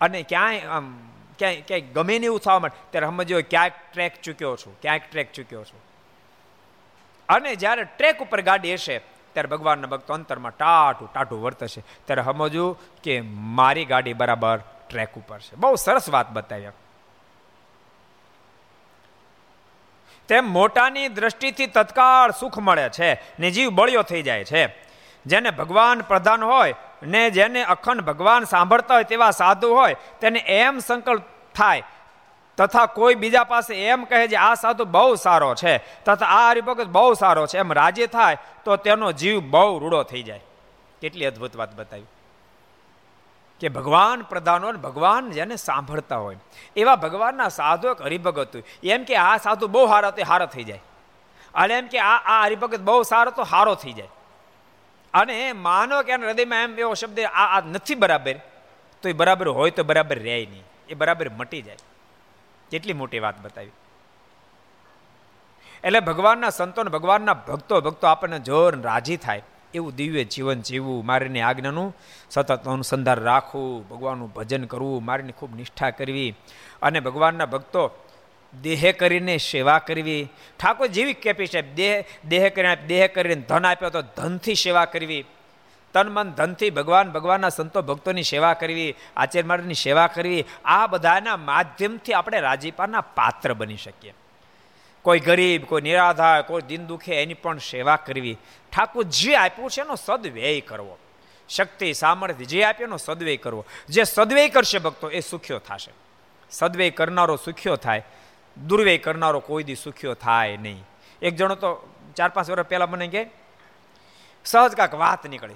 અને 0.00 0.22
ક્યાંય, 0.22 0.60
આમ, 0.60 0.98
ક્યાંય 1.38 1.60
ક્યાંય 1.60 1.80
ગમે 1.80 2.18
ને 2.18 2.26
એવું 2.26 2.40
થવા 2.40 2.58
માંડે, 2.58 2.82
ત્યારે 2.90 3.06
સમજો 3.06 3.42
ક્યાંક 3.50 3.72
ટ્રેક 3.92 4.22
ચૂક્યો 4.22 4.56
છું, 4.56 4.80
ક્યાંક 4.80 5.02
ટ્રેક 5.10 5.32
ચૂક્યો 5.32 5.64
છું. 5.64 5.80
અને 7.28 7.54
જ્યારે 7.54 7.84
ટ્રેક 7.84 8.22
ઉપર 8.22 8.40
ગાડી 8.40 8.74
હશે 8.74 9.00
ત્યારે 9.32 9.46
ભગવાનના 9.46 9.86
ભક્તો 9.86 10.14
અંતરમાં 10.14 10.52
ટાટું 10.52 11.12
ટાટું 11.12 11.42
વર્તશે. 11.42 11.84
ત્યારે 12.04 12.22
સમજવું 12.22 12.78
કે 13.02 13.20
મારી 13.20 13.84
ગાડી 13.84 14.12
બરાબર 14.12 14.58
ટ્રેક 14.90 15.14
ઉપર 15.14 15.38
છે. 15.38 15.56
બહુ 15.56 15.74
સરસ 15.74 16.10
વાત 16.10 16.30
બતાવી. 16.30 16.66
તેમ 20.28 20.44
મોટાની 20.44 21.08
દ્રષ્ટિથી 21.08 21.66
તત્કાળ 21.66 22.30
સુખ 22.30 22.58
મળે 22.58 22.88
છે 22.88 23.14
ને 23.40 23.50
જીવ 23.50 23.70
બળ્યો 23.70 24.02
થઈ 24.02 24.22
જાય 24.22 24.44
છે. 24.44 24.90
જેને 25.26 25.50
ભગવાન 25.50 26.00
પ્રધાન 26.00 26.44
હોય 26.44 26.74
ને 27.02 27.30
જેને 27.30 27.64
અખંડ 27.64 28.00
ભગવાન 28.00 28.44
સાંભળતા 28.44 28.94
હોય 28.94 29.04
તેવા 29.04 29.30
સાધુ 29.30 29.74
હોય 29.74 29.96
તેને 30.20 30.38
એમ 30.38 30.78
સંકલ્પ 30.78 31.22
થાય 31.54 31.82
તથા 32.60 32.86
કોઈ 32.86 33.14
બીજા 33.14 33.44
પાસે 33.44 33.86
એમ 33.86 34.04
કહે 34.04 34.28
છે, 34.28 34.36
આ 34.36 34.54
સાધુ 34.54 34.84
બહુ 34.84 35.14
સારો 35.14 35.54
છે. 35.54 35.78
તથા 35.78 36.26
આ 36.26 36.50
હરિભગત 36.50 36.86
બહુ 36.86 37.14
સારો 37.14 37.46
છે. 37.46 37.58
એમ 37.58 37.72
રાજી 37.72 38.06
થાય, 38.06 38.36
તો 38.64 38.76
તેનો 38.76 39.12
જીવ 39.12 39.40
બહુ 39.40 39.78
રૂડો 39.78 40.02
થઈ 40.02 40.22
જાય. 40.22 40.40
કેટલી 41.00 41.24
અદ્ભુત 41.24 41.56
વાત 41.56 41.74
બતાવી. 41.74 42.02
કે 43.60 43.68
ભગવાન 43.68 44.22
પ્રધાન 44.22 44.72
ભગવાન 44.72 45.30
જેને 45.30 45.56
સાંભળતા 45.56 46.16
હોય. 46.16 46.36
એવા 46.76 46.96
ભગવાનના 46.96 47.48
સાધુ 47.48 47.88
એક 47.88 48.02
હરિભગત 48.02 48.56
હોય. 48.56 48.88
એમ 48.88 49.04
કે 49.04 49.16
આ 49.16 49.36
સાધુ 49.36 49.68
બહુ 49.68 49.86
હારા 49.86 50.10
તો 50.10 50.22
હારો 50.28 50.46
થઈ 50.46 50.64
જાય. 50.64 50.80
અને 51.54 51.74
એમ 51.74 51.86
કે 51.86 51.98
આ 51.98 52.16
આ 52.16 52.44
હરિભગત 52.44 52.80
બહુ 52.80 53.02
સારો 53.02 53.30
તો 53.30 53.42
હારો 53.42 53.74
થઈ 53.74 53.92
જાય. 53.92 54.08
અને 55.14 55.52
માનો 55.52 56.02
કે 56.02 56.12
એના 56.12 56.26
હૃદયમાં 56.26 56.58
એમ 56.58 56.78
એવો 56.78 56.94
શબ્દ 56.94 57.20
આ 57.20 57.60
નથી 57.60 57.94
બરાબર. 57.94 58.34
તો 59.02 59.08
એ 59.08 59.12
બરાબર 59.12 59.48
હોય 59.48 59.70
તો 59.70 59.84
બરાબર 59.84 60.18
રહે 60.18 60.46
નહીં. 60.50 60.62
એ 60.88 60.94
બરાબર 60.94 61.28
મટી 61.28 61.62
જાય. 61.62 61.76
કેટલી 62.70 62.92
મોટી 62.92 63.18
વાત 63.18 63.40
બતાવી. 63.42 63.70
એટલે 65.84 66.00
ભગવાનના 66.00 66.50
સંતોને 66.50 66.90
ભગવાનના 66.90 67.34
ભક્તો 67.34 67.80
ભક્તો 67.80 68.06
આપણને 68.06 68.38
જોર 68.38 68.80
રાજી 68.80 69.16
થાય. 69.16 69.42
એવું 69.74 69.94
દિવ્ય 69.94 70.24
જીવન 70.24 70.60
જીવવું, 70.60 71.06
મારીની 71.06 71.40
આજ્ઞાનું 71.40 71.96
સતત 72.30 72.68
અનુસંધાન 72.68 73.18
રાખવું, 73.18 73.88
ભગવાનનું 73.88 74.32
ભજન 74.32 74.64
કરવું, 74.64 75.04
મારીની 75.04 75.32
ખૂબ 75.32 75.56
નિષ્ઠા 75.56 75.90
કરવી. 75.90 76.34
અને 76.82 77.00
ભગવાનના 77.00 77.46
ભક્તો 77.46 77.90
દેહે 78.62 78.92
કરીને 78.92 79.36
સેવા 79.36 79.78
કરવી. 79.78 80.28
ઠાકોર 80.60 80.86
જેવી 80.86 81.12
કેપી 81.12 81.46
છે, 81.46 81.74
દેહ 81.74 82.04
દેહ 82.28 82.48
કરીને 82.48 82.76
દેહ 82.76 83.06
કરીને 83.06 83.34
ધન 83.34 83.66
આપ્યો 83.66 83.90
તો 83.90 84.02
ધનથી 84.02 84.54
સેવા 84.54 84.84
કરવી. 84.84 85.24
તન 85.92 86.08
મન 86.08 86.30
ધનથી 86.30 86.70
ભગવાન, 86.70 87.10
ભગવાનના 87.12 87.48
સંતો 87.48 87.82
ભક્તોની 87.82 88.22
સેવા 88.22 88.54
કરવી 88.54 88.94
આચાર્ય 89.16 89.48
માર્ગની 89.48 89.74
સેવા 89.74 90.06
કરવી, 90.06 90.44
આ 90.64 90.86
બધાના 90.86 91.36
માધ્યમથી 91.36 92.12
આપણે 92.12 92.40
રાજીપાના 92.40 93.00
પાત્ર 93.00 93.54
બની 93.54 93.76
શકીએ. 93.76 94.14
કોઈ 95.02 95.20
ગરીબ, 95.20 95.64
કોઈ 95.64 95.82
નિરાધાર, 95.82 96.42
કોઈ 96.42 96.62
દિન 96.62 96.86
દુખે 96.86 97.22
એની 97.22 97.34
પણ 97.34 97.58
સેવા 97.58 97.96
કરવી. 97.96 98.38
ઠાકુર 98.76 99.04
જે 99.04 99.34
આપ્યું 99.34 99.70
છે 99.70 99.80
એનો 99.80 99.96
સદવ્યય 99.96 100.60
કરવો. 100.60 100.98
શક્તિ, 101.48 101.92
સામર્થ્ય 101.92 102.44
જે 102.44 102.64
આપ્યો 102.64 102.86
એનો 102.86 102.96
સદવ્યય 102.96 103.36
કરવો. 103.36 103.64
જે 103.88 104.04
સદવ્યય 104.04 104.48
કરશે 104.48 104.78
ભક્તો 104.78 105.10
એ 105.10 105.20
સુખ્યો 105.20 105.58
થશે. 105.58 105.92
સદવ્યય 106.50 106.90
કરનારો 106.90 107.36
સુખ્યો 107.36 107.76
થાય. 107.76 108.06
દુર્વ્યય 108.66 108.98
કરનારો 108.98 109.40
કોઈ 109.40 109.62
દી 109.62 109.74
સુખ્યો 109.74 110.14
થાય 110.14 110.56
નહીં. 110.56 110.84
એક 111.22 111.36
જણો 111.36 111.54
તો 111.54 111.94
ચાર 112.16 112.28
પાંચ 112.28 112.50
વર્ષ 112.50 112.66
પહેલાં 112.66 112.90
મને 112.90 113.08
કે 113.08 113.26
સહજ 114.44 114.72
કાંક 114.72 114.94
વાત 114.94 115.26
નીકળી. 115.26 115.54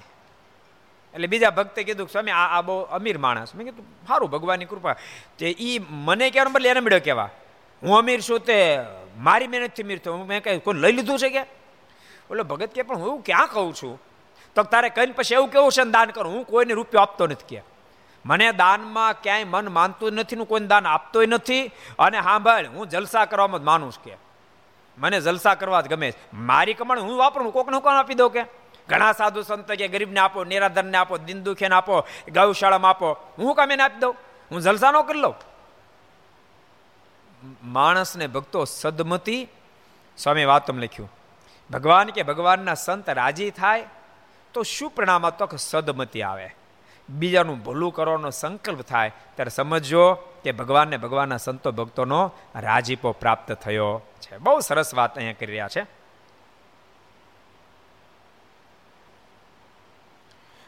એટલે 1.14 1.26
બીજા 1.26 1.50
ભક્તે 1.50 1.82
કીધું 1.82 2.08
સ્વામી, 2.08 2.30
આ 2.30 2.58
આ 2.58 2.60
બહુ 2.60 2.80
અમીર 2.80 3.18
માણસ. 3.18 3.54
મેં 3.54 3.66
કીધું 3.66 3.84
સારું 4.08 4.30
ભગવાનની 4.30 4.64
કૃપા. 4.64 4.96
તે 5.38 5.50
એ 5.50 5.80
મને 5.90 6.30
કહેવાનું 6.30 6.52
બદલે 6.52 6.68
એને 6.68 6.80
મળ્યો 6.80 7.00
કહેવા. 7.04 7.30
હું 7.82 7.98
અમીર 7.98 8.20
છું 8.20 8.40
તે 8.40 8.80
મારી 9.18 9.46
મહેનતથી 9.46 9.82
અમીર 9.82 9.98
થયો 9.98 10.16
મેં 10.16 10.42
કઈ 10.42 10.58
કોઈ 10.58 10.74
લઈ 10.74 10.92
લીધું 10.92 11.18
છે 11.18 11.30
કે? 11.30 11.40
એટલે 11.40 12.42
ભગત 12.42 12.70
કે, 12.70 12.82
પણ 12.82 12.96
હું 12.96 13.22
ક્યાં 13.22 13.46
કહું 13.46 13.74
છું? 13.74 14.02
તો 14.54 14.62
તારે 14.62 14.88
કહીને 14.88 15.12
પછી 15.12 15.34
એવું 15.34 15.48
કેવું 15.48 15.72
છે 15.72 15.90
દાન 15.90 16.10
કરું? 16.10 16.32
હું 16.32 16.46
કોઈને 16.46 16.74
રૂપિયો 16.74 17.00
આપતો 17.00 17.26
નથી 17.26 17.56
કે. 17.56 17.62
મને 18.26 18.52
દાનમાં 18.52 19.22
ક્યાંય 19.22 19.44
મન 19.44 19.68
માનતું 19.68 20.12
નથી 20.12 20.36
હું 20.36 20.48
કોઈને 20.48 20.66
દાન 20.66 20.86
આપતોય 20.86 21.26
નથી. 21.26 21.70
અને 21.98 22.18
હા, 22.18 22.38
ભાઈ, 22.38 22.66
હું 22.66 22.88
જલસા 22.88 23.24
કરવામાં 23.24 23.60
જ 23.60 23.62
માનું 23.62 23.92
કે. 24.04 24.16
મને 24.98 25.20
જલસા 25.20 25.54
કરવા 25.54 25.80
જ 25.80 25.88
ગમે 25.88 26.12
મારી 26.34 26.74
કમાણી 26.74 27.00
હું 27.00 27.16
વાપરું 27.16 27.52
કોકને 27.52 27.80
કોણ 27.80 27.94
આપી 27.94 28.14
દઉં 28.14 28.30
કે? 28.30 28.63
ઘણા 28.88 29.12
સાધુ 29.12 29.42
સંત 29.42 29.72
કે 29.72 29.88
ગરીબને 29.88 30.20
આપો, 30.20 30.44
નિરાધરને 30.44 30.98
આપો 30.98 31.18
દિન 31.18 31.42
દુખેને 31.42 31.74
આપો, 31.74 32.06
ગૌશાળામાં 32.32 32.90
આપો. 32.90 33.12
હું 33.38 33.54
કામ 33.54 33.72
એને 33.72 33.82
આપી 33.82 33.98
દઉં? 33.98 34.16
હું 34.50 34.60
જલસાનો 34.60 35.02
કરી 35.02 35.20
લઉં? 35.20 35.34
માણસને 37.64 38.26
ભક્તો 38.26 38.64
સદમતી, 38.64 39.48
સ્વામી 40.16 40.44
વાતમ 40.44 40.78
લખ્યું. 40.78 41.12
ભગવાન 41.70 42.08
કે 42.08 42.22
ભગવાનના 42.22 42.74
સંત 42.74 43.10
રાજી 43.10 43.50
થાય, 43.50 43.84
તો 44.54 44.62
શું 44.62 44.90
પરિણામ 44.90 45.30
તો 45.30 45.48
સદમતી 45.56 46.22
આવે? 46.22 46.54
બીજાનું 47.08 47.64
ભલું 47.64 47.94
કરવાનો 47.94 48.30
સંકલ્પ 48.30 48.80
થાય, 48.80 49.12
ત્યારે 49.34 49.50
સમજો 49.50 50.14
કે 50.14 50.52
ભગવાનને 50.52 50.96
ભગવાનના 50.96 51.36
સંતો 51.36 51.72
ભક્તોનો 51.72 52.32
રાજીપો 52.54 53.12
પ્રાપ્ત 53.12 53.52
થયો 53.52 54.02
છે. 54.20 54.38
બહુ 54.38 54.60
સરસ 54.60 54.94
વાત 54.94 55.16
અહીંયા 55.16 55.32
કરી 55.32 55.46
રહ્યા 55.46 55.68
છે. 55.68 56.03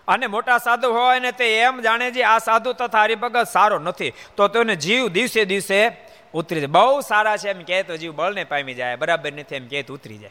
અને 0.09 0.27
મોટા 0.27 0.59
સાધુ 0.59 0.93
હોય 0.93 1.19
ને 1.19 1.33
તે 1.33 1.59
એમ 1.59 1.81
જાણે 1.81 2.11
છે, 2.13 2.23
આ 2.23 2.39
સાધુ 2.39 2.73
તથા 2.73 3.03
હરિભગત 3.03 3.49
સારો 3.49 3.79
નથી. 3.79 4.13
તો 4.37 4.49
તેને 4.49 4.77
જીવ 4.77 5.09
દિવસે 5.09 5.45
દિવસે 5.45 5.93
ઉતરી 6.33 6.61
જાય. 6.61 6.67
બહુ 6.67 7.01
સારા 7.01 7.37
છે 7.37 7.51
એમ 7.51 7.63
કહે 7.63 7.83
તો 7.83 7.97
જીવ 7.97 8.13
બળને 8.13 8.45
પામી 8.45 8.75
જાય, 8.75 8.97
બરાબર 8.97 9.33
નથી 9.33 9.55
એમ 9.55 9.69
કહે 9.69 9.83
તો 9.83 9.95
ઉતરી 9.95 10.19
જાય. 10.19 10.31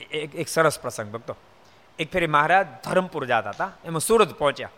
એક 0.00 0.34
એક 0.34 0.48
સરસ 0.48 0.80
પ્રસંગ 0.80 1.10
ભક્તો. 1.10 1.36
એક 1.98 2.12
ફેરી 2.12 2.26
મહારાજ 2.26 2.66
ધરમપુર 2.84 3.24
જતા 3.24 3.38
હતા, 3.38 3.72
એમાં 3.84 4.00
સુરત 4.00 4.38
પહોંચ્યા. 4.38 4.70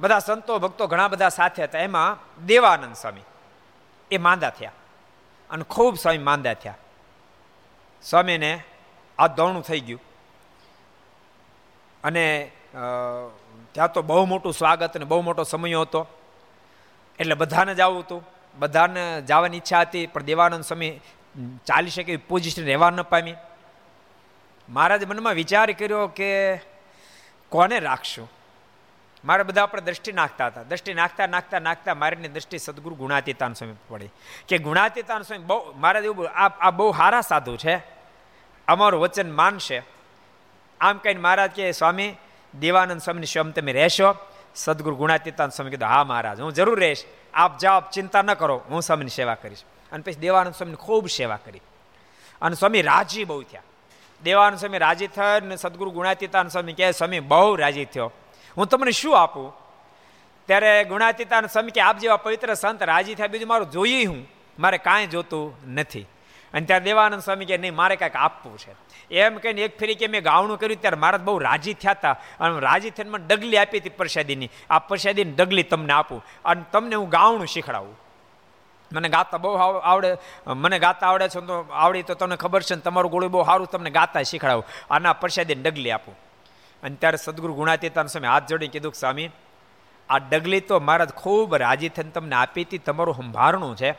બધા 0.00 0.18
સંતો 0.18 0.58
ભક્તો 0.58 0.86
ઘણા 0.86 1.08
બધા 1.08 1.28
સાથે 1.28 1.64
હતા. 1.64 1.78
એમાં 1.78 2.18
દેવાનંદ 2.46 2.94
સ્વામી 2.94 3.20
એ 4.10 4.18
માંદા 4.18 4.50
થયા 4.50 4.72
અને 5.50 5.64
ખૂબ 5.64 5.96
સ્વામી 5.96 6.18
માંદા 6.18 6.54
થયા. 6.54 6.74
સ્વામીને 8.02 8.60
આ 9.18 9.26
દોણું 9.26 9.62
થઈ 9.62 9.80
ગયું. 9.80 10.00
અને 12.04 12.50
ત્યાં 13.72 13.92
તો 13.92 14.02
બહુ 14.02 14.24
મોટું 14.24 14.52
સ્વાગત 14.52 14.96
અને 14.96 15.04
બહુ 15.04 15.20
મોટો 15.20 15.42
સમય 15.42 15.74
હતો. 15.74 16.06
એટલે 17.18 17.34
બધાને 17.34 17.74
જ 17.74 17.80
આવું 17.80 18.00
હતું. 18.00 18.22
બધાને 18.58 19.22
જવાની 19.22 19.56
ઈચ્છા 19.56 19.80
હતી, 19.80 20.06
પણ 20.06 20.22
દેવાનંદ 20.22 20.64
સ્વામી 20.64 21.00
ચાલી 21.66 21.90
શકે 21.90 22.16
પોઝિશન 22.16 22.64
રહેવા 22.64 22.90
ન 22.90 23.02
પામી. 23.02 23.34
મહારાજ 24.68 25.04
મનમાં 25.04 25.34
વિચાર 25.34 25.72
કર્યો 25.72 26.06
કે, 26.06 26.56
કોને 27.48 27.80
રાખશું? 27.80 28.30
મારે 29.24 29.42
બધા 29.42 29.62
આપણે 29.62 29.82
દ્રષ્ટિ 29.82 30.12
નાખતા 30.12 30.46
હતા. 30.46 30.62
દ્રષ્ટિ 30.62 30.94
નાખતા 30.94 31.26
નાખતા 31.26 31.58
નાખતા 31.58 31.94
મારીની 31.94 32.28
દ્રષ્ટિ 32.28 32.58
સદગુરુ 32.58 32.94
ગુણાતીતાન 32.96 33.52
સ્વામી 33.52 33.74
પડી. 33.88 34.10
કે 34.48 34.58
ગુણાતીતાન 34.58 35.22
સ્વામી 35.22 35.44
બહુ, 35.44 35.72
મહારાજ 35.76 36.04
એવું 36.04 36.28
આ 36.30 36.70
બહુ 36.70 36.92
સારા 36.92 37.20
સાધુ 37.20 37.56
છે. 37.56 37.76
અમારું 38.68 39.00
વચન 39.00 39.30
માનશે. 39.32 39.93
આમ 40.84 40.98
કહીને 40.98 41.20
મહારાજ 41.20 41.50
કે 41.50 41.72
સ્વામી, 41.72 42.14
દેવાનંદ 42.60 43.00
સ્વામીની 43.00 43.26
સ્વયં 43.26 43.52
તમે 43.52 43.72
રહેશો. 43.72 44.14
સદગુરુ 44.54 44.96
ગુણાતીતાન 44.96 45.50
સ્વામી 45.50 45.70
કીધું, 45.70 45.88
હા, 45.88 46.04
મહારાજ, 46.04 46.40
હું 46.40 46.52
જરૂર 46.52 46.80
રહીશ. 46.80 47.04
આપ 47.34 47.58
જાઓ 47.58 47.80
ચિંતા 47.80 48.22
ન 48.22 48.34
કરો. 48.34 48.62
હું 48.70 48.82
સ્વામીની 48.82 49.10
સેવા 49.10 49.34
કરીશ. 49.34 49.62
અને 49.92 50.02
પછી 50.02 50.14
દેવાનંદ 50.14 50.54
સ્વામીની 50.54 50.76
ખૂબ 50.76 51.08
સેવા 51.08 51.36
કરી. 51.36 51.60
અને 52.42 52.54
સ્વામી 52.54 52.82
રાજી 52.82 53.24
બહુ 53.24 53.42
થયા. 53.42 53.62
દેવાનંદ 54.22 54.58
સ્વામી 54.58 54.78
રાજી 54.78 55.06
થયા 55.06 55.56
સદગુરુ 55.56 55.90
ગુણાતીતાન 55.90 56.48
સ્વામી 56.48 56.72
કહે, 56.72 56.92
સ્વામી, 56.92 57.20
બહુ 57.20 57.56
રાજી 57.56 57.84
થયો. 57.84 58.12
હું 58.56 58.66
તમને 58.66 58.90
શું 58.90 59.22
આપું? 59.22 59.52
ત્યારે 60.46 60.84
ગુણાતીતાન 60.84 61.46
સ્વામી 61.46 61.70
કે 61.70 61.80
આપ 61.80 61.98
જેવા 61.98 62.16
પવિત્ર 62.16 62.54
સંત 62.54 62.82
રાજી 62.82 63.14
થયા, 63.14 63.26
બીજું 63.26 63.48
મારું 63.48 63.70
જોઈએ 63.70 64.04
હું. 64.04 64.26
મારે 64.58 64.78
કાંઈ 64.78 65.06
જોતું 65.06 65.56
નથી. 65.68 66.06
અને 66.54 66.66
ત્યારે 66.66 66.84
દેવાનંદ 66.84 67.22
સ્વામી 67.22 67.44
કે 67.44 67.56
નહીં, 67.58 67.74
મારે 67.74 67.96
કાંઈક 67.96 68.16
આપવું 68.16 68.58
છે. 68.58 68.72
એમ 69.14 69.36
કહીને 69.36 69.60
એક 69.60 69.78
ફેરી 69.78 69.94
કે 69.94 70.06
મેં 70.06 70.22
ગાવણું 70.22 70.58
કર્યું, 70.58 70.80
ત્યારે 70.80 70.96
મારા 70.96 71.18
બહુ 71.18 71.38
રાજી 71.38 71.74
થયા 71.74 71.92
હતા. 71.92 72.12
અને 72.40 72.60
રાજી 72.60 72.90
થઈને 72.90 73.10
મને 73.10 73.26
ડગલી 73.26 73.56
આપી 73.56 73.78
હતી 73.78 73.88
પ્રસાદીની. 73.90 74.50
આ 74.70 74.78
પ્રસાદીની 74.78 75.32
ડગલી 75.32 75.62
તમને 75.62 75.92
આપું 75.92 76.24
અને 76.44 76.64
તમને 76.72 76.94
હું 76.94 77.08
ગાવણું 77.08 77.46
શીખડાવું. 77.46 77.96
મને 78.92 79.08
ગાતા 79.08 79.38
બહુ 79.38 79.54
આવડે, 79.82 80.16
મને 80.46 80.78
ગાતા 80.78 81.06
આવડે 81.08 81.28
છે, 81.28 81.40
તો 81.40 81.66
આવડી 81.72 82.02
તો 82.02 82.14
તમને 82.14 82.36
ખબર 82.36 82.62
છે 82.62 82.74
ને 82.74 82.80
તમારું 82.80 83.10
ગોળું 83.10 83.30
બહુ 83.30 83.44
સારું, 83.44 83.66
તમને 83.66 83.90
ગાતા 83.90 84.22
શીખડાવું. 84.22 84.64
આના 84.90 85.12
પ્રસાદીને 85.12 85.62
ડગલી 85.62 85.90
આપું. 85.90 86.14
અને 86.82 86.96
ત્યારે 86.96 87.16
સદગુરુ 87.16 87.54
ગુણાતીતાન 87.54 88.06
સ્વામી 88.06 88.26
હાથ 88.26 88.46
જોડી 88.46 88.68
કીધું 88.68 88.92
સ્વામી, 88.92 89.30
આ 90.08 90.18
ડગલી 90.18 90.60
તો 90.60 90.80
મહારાજ 90.80 91.10
ખૂબ 91.10 91.54
રાજી 91.54 91.88
થઈને 91.88 92.10
તમને 92.10 92.36
આપી 92.36 92.62
હતી, 92.62 92.78
તમારું 92.78 93.14
સંભારણું 93.14 93.76
છે. 93.76 93.94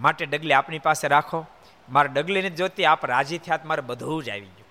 માટે 0.00 0.26
ડગલી 0.26 0.52
આપણી 0.52 0.78
પાસે 0.78 1.08
રાખો. 1.08 1.46
મારે 1.90 2.08
ડગલીને 2.08 2.50
જોતી, 2.50 2.84
આપ 2.84 3.04
રાજી 3.06 3.38
થયા 3.38 3.58
મારે 3.64 3.80
બધું 3.80 4.24
જ 4.24 4.30
આવી 4.30 4.40
ગયું. 4.40 4.68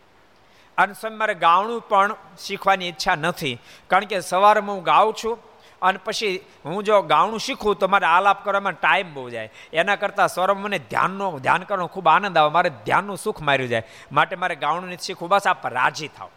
અને 0.77 0.93
સ્વામી, 0.93 1.17
મારે 1.17 1.33
ગાવણું 1.33 1.81
પણ 1.89 2.15
શીખવાની 2.39 2.89
ઈચ્છા 2.89 3.15
નથી, 3.15 3.59
કારણ 3.87 4.05
કે 4.05 4.19
સવારમાં 4.21 4.75
હું 4.75 4.83
ગાઉં 4.83 5.13
છું 5.13 5.35
અને 5.81 5.99
પછી 6.05 6.35
હું 6.65 6.83
જો 6.83 7.01
ગાવણું 7.01 7.39
શીખું 7.39 7.75
તો 7.75 7.87
મારે 7.87 8.05
આલાપ 8.05 8.45
કરવામાં 8.45 8.73
ટાઈમ 8.73 9.13
બહુ 9.13 9.29
જાય. 9.29 9.49
એના 9.73 9.95
કરતાં 9.95 10.27
સ્વરમ 10.27 10.57
મને 10.57 10.79
ધ્યાનનો, 10.79 11.27
ધ્યાન 11.39 11.63
કરવાનો 11.63 11.87
ખૂબ 11.87 12.07
આનંદ 12.07 12.37
આવે, 12.37 12.51
મારે 12.51 12.69
ધ્યાનનું 12.85 13.17
સુખ 13.17 13.41
માર્યું 13.41 13.69
જાય. 13.69 13.83
માટે 14.11 14.35
મારે 14.35 14.55
ગાવણું 14.55 14.89
નથી 14.89 15.05
શીખવું, 15.05 15.29
બસ 15.29 15.47
આપ 15.47 15.67
રાજી 15.67 16.07
થાવ 16.07 16.29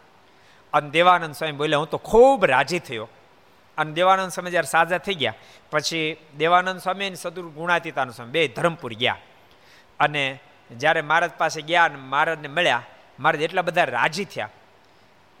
અને 0.73 0.89
દેવાનંદ 0.89 1.35
સ્વામી 1.35 1.57
બોલ્યા, 1.57 1.77
હું 1.77 1.89
તો 1.89 1.97
ખૂબ 1.97 2.45
રાજી 2.45 2.79
થયો. 2.79 3.09
અને 3.77 3.91
દેવાનંદ 3.93 4.31
સ્વામી 4.31 4.51
જ્યારે 4.51 4.67
સાજા 4.67 4.97
થઈ 4.97 5.13
ગયા, 5.13 5.33
પછી 5.71 6.17
દેવાનંદ 6.37 6.79
સ્વામી 6.79 7.07
અને 7.07 7.15
સદુર 7.15 7.47
ગુણાતીતાનંદ 7.49 8.13
સ્વામી 8.13 8.31
બે 8.31 8.47
ધરમપુર 8.47 8.93
ગયા. 8.93 9.17
અને 9.99 10.23
જ્યારે 10.77 11.01
મહારાજ 11.01 11.31
પાસે 11.37 11.61
ગયા 11.61 11.83
અને 11.83 11.95
મહારાજને 11.95 12.47
મળ્યા, 12.47 12.81
મહારાજ 13.19 13.41
એટલા 13.41 13.61
બધા 13.61 13.83
રાજી 13.83 14.25
થયા. 14.25 14.49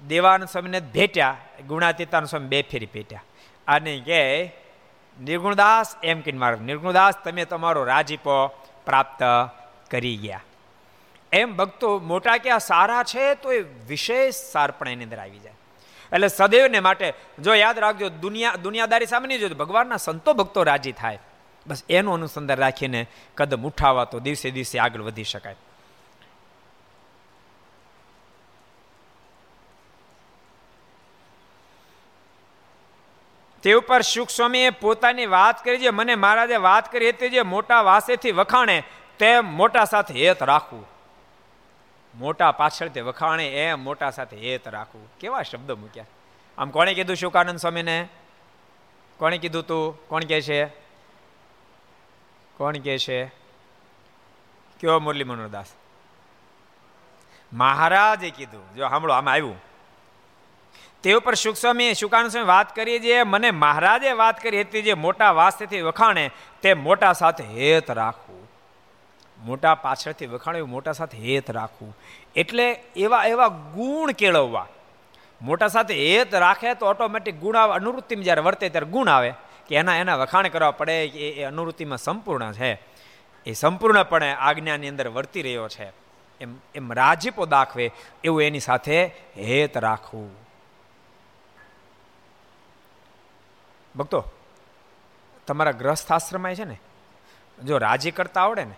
દેવાનંદ 0.07 0.49
સ્વામીને 0.49 0.79
ભેટ્યા, 0.79 1.37
ગુણાતીતાનંદ 1.67 2.27
સ્વામી 2.27 2.47
બે 2.47 2.61
ફેરી 2.61 2.85
ભેટ્યા. 2.85 3.23
અને 3.67 3.99
કે, 3.99 4.45
નિર્ગુણદાસ, 5.21 5.95
એમ 6.03 6.21
કહીને 6.21 6.37
મારો 6.37 6.59
નિર્ગુણદાસ, 6.59 7.13
તમે 7.23 7.45
તમારો 7.45 7.83
રાજીપો 7.83 8.47
પ્રાપ્ત 8.85 9.23
કરી 9.91 10.15
ગયા. 10.17 10.43
એમ 11.31 11.55
ભક્તો 11.55 11.99
મોટા 11.99 12.37
કે 12.37 12.49
આ 12.49 12.57
સારા 12.57 13.03
છે 13.03 13.35
તો 13.35 13.51
એ 13.51 13.61
વિશેષ 13.87 14.35
સારપણ 14.35 14.89
એની 14.89 15.03
અંદર 15.03 15.19
આવી 15.19 15.39
જાય. 15.39 15.53
એટલે 16.13 16.27
સદૈવને 16.27 16.79
માટે 16.79 17.13
જો 17.39 17.53
યાદ 17.53 17.79
રાખજો, 17.79 18.09
દુનિયા 18.09 18.55
દુનિયાદારી 18.55 19.05
સામે 19.05 19.27
નહીં 19.27 19.39
જોજો 19.39 19.55
ભગવાનના 19.55 19.97
સંતો 19.97 20.33
ભક્તો 20.33 20.63
રાજી 20.63 20.91
થાય. 20.91 21.19
બસ 21.67 21.83
એનું 21.89 22.13
અનુસંધાન 22.13 22.57
રાખીને 22.57 23.07
કદમ 23.35 23.61
ઉઠાવવા 23.61 24.05
તો 24.05 24.19
દિવસે 24.19 24.51
દિવસે 24.51 24.79
આગળ 24.79 25.01
વધી 25.01 25.23
શકાય. 25.23 25.55
તે 33.63 33.73
ઉપર 33.73 34.01
સુખ 34.01 34.29
સ્વામીએ 34.29 34.69
પોતાની 34.69 35.25
વાત 35.25 35.63
કરી 35.63 35.77
છે 35.77 35.89
મને 35.89 36.15
મહારાજે 36.15 36.55
વાત 36.55 36.91
કરી 36.91 37.09
હતી, 37.09 37.29
જે 37.29 37.41
મોટા 37.41 37.81
વાસેથી 37.81 38.31
વખાણે, 38.31 38.83
તે 39.19 39.39
મોટા 39.39 39.85
સાથે 39.85 40.27
હેત 40.27 40.43
રાખવું. 40.43 40.85
મોટા 42.15 42.51
પાછળથી 42.51 43.01
વખાણે 43.01 43.47
એમ 43.47 43.83
મોટા 43.83 44.11
સાથે 44.11 44.37
હેત 44.37 44.67
રાખવું. 44.67 45.17
કેવા 45.19 45.41
શબ્દ 45.41 45.71
મૂક્યા. 45.71 46.05
આમ 46.57 46.69
કોણે 46.69 46.93
કીધું 46.93 47.15
શુકાનંદ 47.15 47.59
સ્વામીને? 47.59 48.07
કોણે 49.17 49.37
કીધું 49.37 49.63
તું? 49.63 50.07
કોણ 50.07 50.23
કહે 50.23 50.41
છે? 50.41 50.90
કોણ 52.61 52.77
કે 52.77 52.97
છે? 52.97 53.25
કયો 54.79 54.99
મુરલી 54.99 55.23
મનોહરદાસ 55.23 55.65
મહારાજે 57.53 58.29
કીધું. 58.29 58.75
જો 58.75 58.89
સાંભળો, 58.89 59.13
આમાં 59.13 59.33
આવ્યું. 59.33 59.55
તે 61.03 61.13
ઉપર 61.13 61.33
સુખસ્વામીએ 61.33 61.93
શુકાનંદ 61.93 62.31
સ્વામી 62.31 62.47
વાત 62.47 62.75
કરી 62.75 62.99
જે 62.99 63.23
મને 63.23 63.51
મહારાજે 63.51 64.11
વાત 64.11 64.43
કરી 64.43 64.61
હતી 64.61 64.81
જે 64.81 64.93
મોટા 64.93 65.31
વાસ્તેથી 65.31 65.81
વખાણે, 65.81 66.31
તે 66.61 66.73
મોટા 66.73 67.13
સાથે 67.13 67.43
હેત 67.43 67.91
રાખવું. 67.91 68.51
મોટા 69.45 69.75
પાછળથી 69.75 70.25
વખાણે 70.25 70.61
મોટા 70.61 70.91
સાથે 70.91 71.17
હેત 71.17 71.51
રાખવું. 71.51 71.97
એટલે 72.35 72.71
એવા 72.95 73.25
એવા 73.25 73.47
ગુણ 73.47 74.11
કેળવવા. 74.11 74.67
મોટા 75.41 75.67
સાથે 75.67 75.93
હેત 75.93 76.35
રાખે 76.35 76.73
તો 76.73 76.85
ઓટોમેટિક 76.85 77.39
ગુણ 77.39 77.57
આવે, 77.57 77.73
અનુવૃત્તિમાં 77.73 78.23
જ્યારે 78.23 78.41
વર્તે 78.41 78.69
ત્યારે 78.69 78.87
ગુણ 78.87 79.09
આવે. 79.09 79.33
કે 79.71 79.77
એના 79.77 79.95
એના 79.95 80.15
વખાણ 80.15 80.47
કરવા 80.47 80.71
પડે 80.71 81.07
કે 81.07 81.29
એ 81.29 81.43
અનુવૃત્તિમાં 81.43 81.97
સંપૂર્ણ 81.97 82.51
છે. 82.51 82.79
એ 83.45 83.53
સંપૂર્ણપણે 83.53 84.33
આજ્ઞાની 84.33 84.87
અંદર 84.87 85.07
વર્તી 85.07 85.41
રહ્યો 85.41 85.67
છે. 85.67 85.85
એમ 86.41 86.55
એમ 86.75 86.93
રાજીપો 86.93 87.45
દાખવે 87.45 87.91
એવું 88.23 88.43
એની 88.43 88.59
સાથે 88.59 89.05
હેત 89.37 89.77
રાખવું. 89.77 90.31
ભક્તો, 93.95 94.23
તમારા 95.47 95.71
ગ્રસ્થ 95.71 96.11
આશ્રમ 96.11 96.53
છે 96.53 96.63
ને? 96.63 96.79
જો 97.63 97.77
રાજી 97.77 98.11
કરતા 98.11 98.41
આવડે 98.41 98.63
ને 98.63 98.75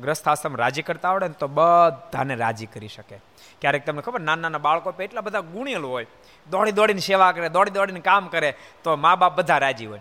ગ્રસ્થ 0.00 0.28
આશ્રમ 0.28 0.56
રાજી 0.56 0.82
કરતા 0.82 1.08
આવડે 1.08 1.28
ને 1.28 1.34
તો 1.38 1.46
બધાને 1.46 2.34
રાજી 2.34 2.66
કરી 2.66 2.88
શકે. 2.88 3.16
ક્યારેક 3.60 3.86
તમને 3.86 4.02
ખબર, 4.02 4.20
નાના 4.20 4.42
નાના 4.42 4.58
બાળકો 4.58 5.02
એટલા 5.02 5.20
બધા 5.20 5.40
ગુણેલ 5.40 5.82
હોય. 5.82 6.06
દોડી 6.50 6.72
દોડીને 6.72 7.00
સેવા 7.00 7.32
કરે, 7.32 7.48
દોડી 7.48 7.70
દોડીને 7.70 8.00
કામ 8.00 8.26
કરે, 8.26 8.56
તો 8.84 8.96
મા 8.96 9.16
બાપ 9.16 9.36
બધા 9.36 9.58
રાજી 9.58 9.86
હોય. 9.86 10.00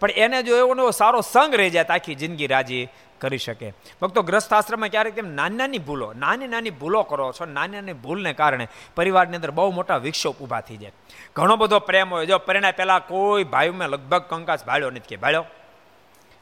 પણ 0.00 0.10
એને 0.10 0.42
જો 0.42 0.56
એવો 0.56 0.90
સારો 0.90 1.20
સંગ 1.20 1.54
રહી 1.54 1.70
જાય 1.70 1.84
આખી 1.84 2.14
જિંદગી 2.14 2.46
રાજી 2.46 2.88
કરી 3.18 3.38
શકે. 3.38 3.72
ભક્તો 4.02 4.22
ગ્રસ્થ 4.22 4.52
આશ્રમમાં 4.52 4.88
ક્યારેક 4.88 5.14
તેમ 5.14 5.34
નાની 5.34 5.56
નાની 5.56 5.78
ભૂલો, 5.78 6.12
નાની 6.12 6.46
નાની 6.46 6.70
ભૂલો 6.70 7.02
કરો 7.02 7.32
છો, 7.32 7.44
નાની 7.44 7.74
નાની 7.74 7.92
ભૂલને 7.92 8.32
કારણે 8.32 8.68
પરિવારની 8.96 9.36
અંદર 9.36 9.50
બહુ 9.50 9.70
મોટા 9.70 9.96
વિક્ષોપ 9.96 10.40
ઊભા 10.40 10.60
થઈ 10.60 10.76
જાય. 10.76 10.92
ઘણો 11.36 11.56
બધો 11.56 11.78
પ્રેમ 11.78 12.14
હોય, 12.14 12.26
જો 12.26 12.38
પરિણામ 12.38 12.72
પહેલાં 12.76 13.06
કોઈ 13.06 13.44
ભાઈમાં 13.44 13.88
લગભગ 13.88 14.22
કંકાસ 14.22 14.64
ભાળ્યો 14.64 14.90
નથી 14.90 15.00
કે 15.00 15.16
ભાળ્યો. 15.16 15.44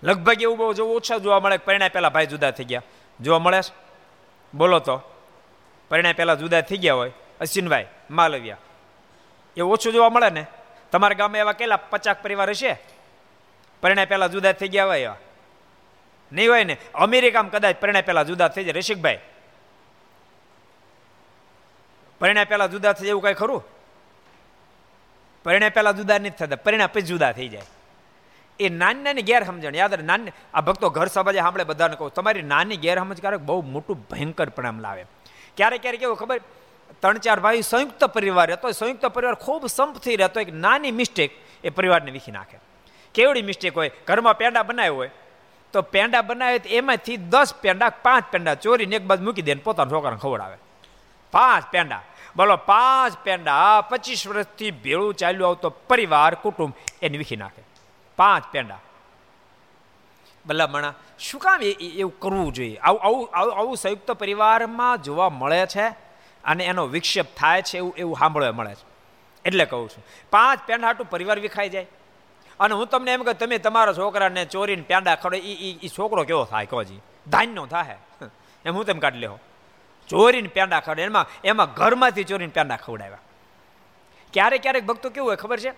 લગભગ 0.02 0.42
એવું 0.42 0.58
બહુ 0.58 0.72
જો 0.72 0.86
ઓછા 0.86 1.18
જોવા 1.18 1.40
મળે 1.40 1.56
પરિણામ 1.56 1.88
પહેલાં 1.92 2.12
ભાઈ 2.12 2.26
જુદા 2.26 2.50
થઈ 2.50 2.64
ગયા. 2.64 2.82
જોવા 3.20 3.38
મળે 3.38 3.60
બોલો 4.54 4.78
તો. 4.78 5.00
પરિણામ 5.88 6.12
પહેલાં 6.12 6.38
જુદા 6.38 6.60
થઈ 6.60 6.76
ગયા 6.76 6.94
હોય. 6.94 7.12
અશ્વિનભાઈ, 7.40 7.86
માલવ્યા. 8.10 8.56
એ 9.56 9.60
ઓછું 9.60 9.92
જોવા 9.92 10.10
મળે 10.10 10.30
ને? 10.30 10.46
તમારા 10.92 11.14
ગામમાં 11.14 11.38
એવા 11.38 11.52
કેટલા 11.52 11.76
પચાસ 11.76 12.16
પરિવાર 12.22 12.50
હશે? 12.50 12.82
પરિણામ 13.80 14.06
પહેલાં 14.06 14.32
જુદા 14.32 14.52
થઈ 14.52 14.68
ગયા 14.68 14.84
હોય 14.84 15.00
એવા. 15.00 15.16
નહીં 16.32 16.50
હોય 16.50 16.64
ને? 16.64 16.76
અમેરિકામાં 16.94 17.52
કદાચ 17.52 17.76
પરિણામ 17.76 18.02
પહેલાં 18.02 18.26
જુદા 18.26 18.48
થઈ 18.48 18.64
જાય. 18.64 18.72
રસિકભાઈ. 18.72 19.18
પરિણામ 22.20 22.44
પહેલાં 22.44 22.70
જુદા 22.70 22.92
થઈ 22.92 23.00
જાય 23.00 23.08
એવું 23.08 23.22
કાંઈ 23.22 23.34
ખરું? 23.34 23.64
પરિણામ 25.44 25.70
પહેલાં 25.70 25.96
જુદા 25.96 26.18
નથી 26.18 26.30
થતા. 26.30 26.56
પરિણામ 26.56 26.88
પછી 26.92 27.02
જુદા 27.02 27.32
થઈ 27.32 27.48
જાય. 27.48 27.62
એ 28.60 28.68
નાની 28.68 29.02
નાની 29.02 29.22
ગેરસમજણ. 29.22 29.76
યાદ 29.76 29.94
રહે 29.94 30.02
નાની, 30.02 30.32
આ 30.54 30.60
ભક્તો 30.60 30.90
ઘર 30.90 31.06
સમાજે 31.06 31.38
સાંભળે 31.38 31.64
બધાને 31.64 31.96
કહું, 31.96 32.14
તમારી 32.14 32.42
નાની 32.42 32.76
ગેરસમજ 32.76 33.20
ક્યારેક 33.20 33.40
બહુ 33.40 33.62
મોટું 33.62 34.06
ભયંકર 34.10 34.48
પરિણામ 34.48 34.80
લાવે. 34.80 35.06
ક્યારેક 35.56 35.82
ક્યારેક 35.82 36.00
કેવું 36.00 36.16
ખબર 36.16 36.40
ત્રણ 37.00 37.18
ચાર 37.18 37.40
ભાઈ 37.40 37.62
સંયુક્ત 37.62 38.04
પરિવાર 38.04 38.48
રહેતો 38.48 38.70
સંયુક્ત 38.70 39.06
પરિવાર 39.06 39.34
ખૂબ 39.34 39.66
સંપથી 39.66 40.16
રહેતો, 40.16 40.40
એક 40.40 40.54
નાની 40.54 40.90
મિસ્ટેક 40.90 41.30
એ 41.64 41.68
પરિવારને 41.68 42.10
વીખી 42.10 42.32
નાખે. 42.32 42.58
કેવડી 43.14 43.42
મિસ્ટેક 43.42 43.76
હોય? 43.76 43.90
ઘરમાં 44.06 44.38
પેંડા 44.38 44.62
બનાવ્યો 44.62 44.94
હોય. 44.94 45.10
તો 45.72 45.82
પેંડા 45.82 46.22
બનાવે 46.22 46.58
તો 46.58 46.68
એમાંથી 46.68 47.16
દસ 47.16 47.54
પેંડા, 47.60 47.88
પાંચ 47.88 48.24
પેંડા 48.30 48.54
ચોરીને 48.54 48.96
એક 48.96 49.02
બાજુ 49.02 49.24
મૂકી 49.24 49.42
દે 49.42 49.54
ને 49.54 49.60
પોતાના 49.60 49.90
છોકરાને 49.90 50.16
ખવડાવે. 50.16 50.56
પાંચ 51.32 51.64
પેંડા. 51.70 52.02
બોલો, 52.36 52.56
પાંચ 52.56 53.18
પેંડા. 53.24 53.80
પચીસ 53.80 54.26
વર્ષથી 54.26 54.70
ભેળું 54.70 55.14
ચાલ્યું 55.14 55.48
આવતો 55.48 55.70
પરિવાર, 55.70 56.34
કુટુંબ 56.34 56.74
એને 57.02 57.18
વીખી 57.18 57.36
નાખે. 57.36 57.71
પાંચ 58.16 58.44
પેંડા. 58.52 58.78
ભલામણા 60.46 60.94
શું 61.18 61.40
કામ 61.40 61.62
એવું 61.62 62.20
કરવું 62.20 62.52
જોઈએ? 62.52 62.76
આવું 62.76 63.00
આવું 63.00 63.28
આવું 63.34 63.76
સંયુક્ત 63.76 64.10
પરિવારમાં 64.10 65.02
જોવા 65.02 65.28
મળે 65.28 65.66
છે 65.66 65.88
અને 66.44 66.64
એનો 66.64 66.86
વિક્ષેપ 66.86 67.26
થાય 67.36 67.62
છે 67.62 67.76
એવું 67.76 67.94
એવું 67.96 68.16
સાંભળવા 68.16 68.52
મળે 68.52 68.74
છે. 68.74 68.92
એટલે 69.44 69.64
કહું 69.64 69.88
છું, 69.88 70.04
પાંચ 70.30 70.60
પેંડા 70.66 70.92
પરિવાર 70.92 71.38
વિખાઈ 71.38 71.68
જાય. 71.68 71.86
અને 72.60 72.74
હું 72.74 72.86
તમને 72.86 73.12
એમ 73.12 73.22
કે 73.22 73.32
તમે 73.32 73.58
તમારા 73.58 73.92
છોકરાને 73.92 74.44
ચોરીને 74.44 74.82
પેંડા 74.82 75.14
ખડો 75.14 75.36
એ 75.36 75.88
છોકરો 75.98 76.24
કેવો 76.24 76.44
થાય, 76.44 76.66
કહો 76.66 76.82
ધાન્યનો 77.28 77.66
ધાન્ય 77.66 77.84
થાય. 77.84 77.98
એમ 78.64 78.74
હું 78.74 78.84
તેમ 78.84 78.98
કાઢી 78.98 79.18
લેવો 79.18 79.38
ચોરીને 80.08 80.48
પેંડા 80.48 80.80
ખડે 80.80 81.02
એમાં 81.02 81.26
એમાં 81.44 81.74
ઘરમાંથી 81.74 82.24
ચોરીને 82.24 82.52
પેંડા 82.54 82.76
ખવડાવ્યા. 82.76 83.18
ક્યારેક 84.32 84.62
ક્યારેક 84.62 84.86
ભક્તો 84.86 85.10
કેવું 85.10 85.28
હોય 85.28 85.36
ખબર 85.36 85.60
છે? 85.60 85.70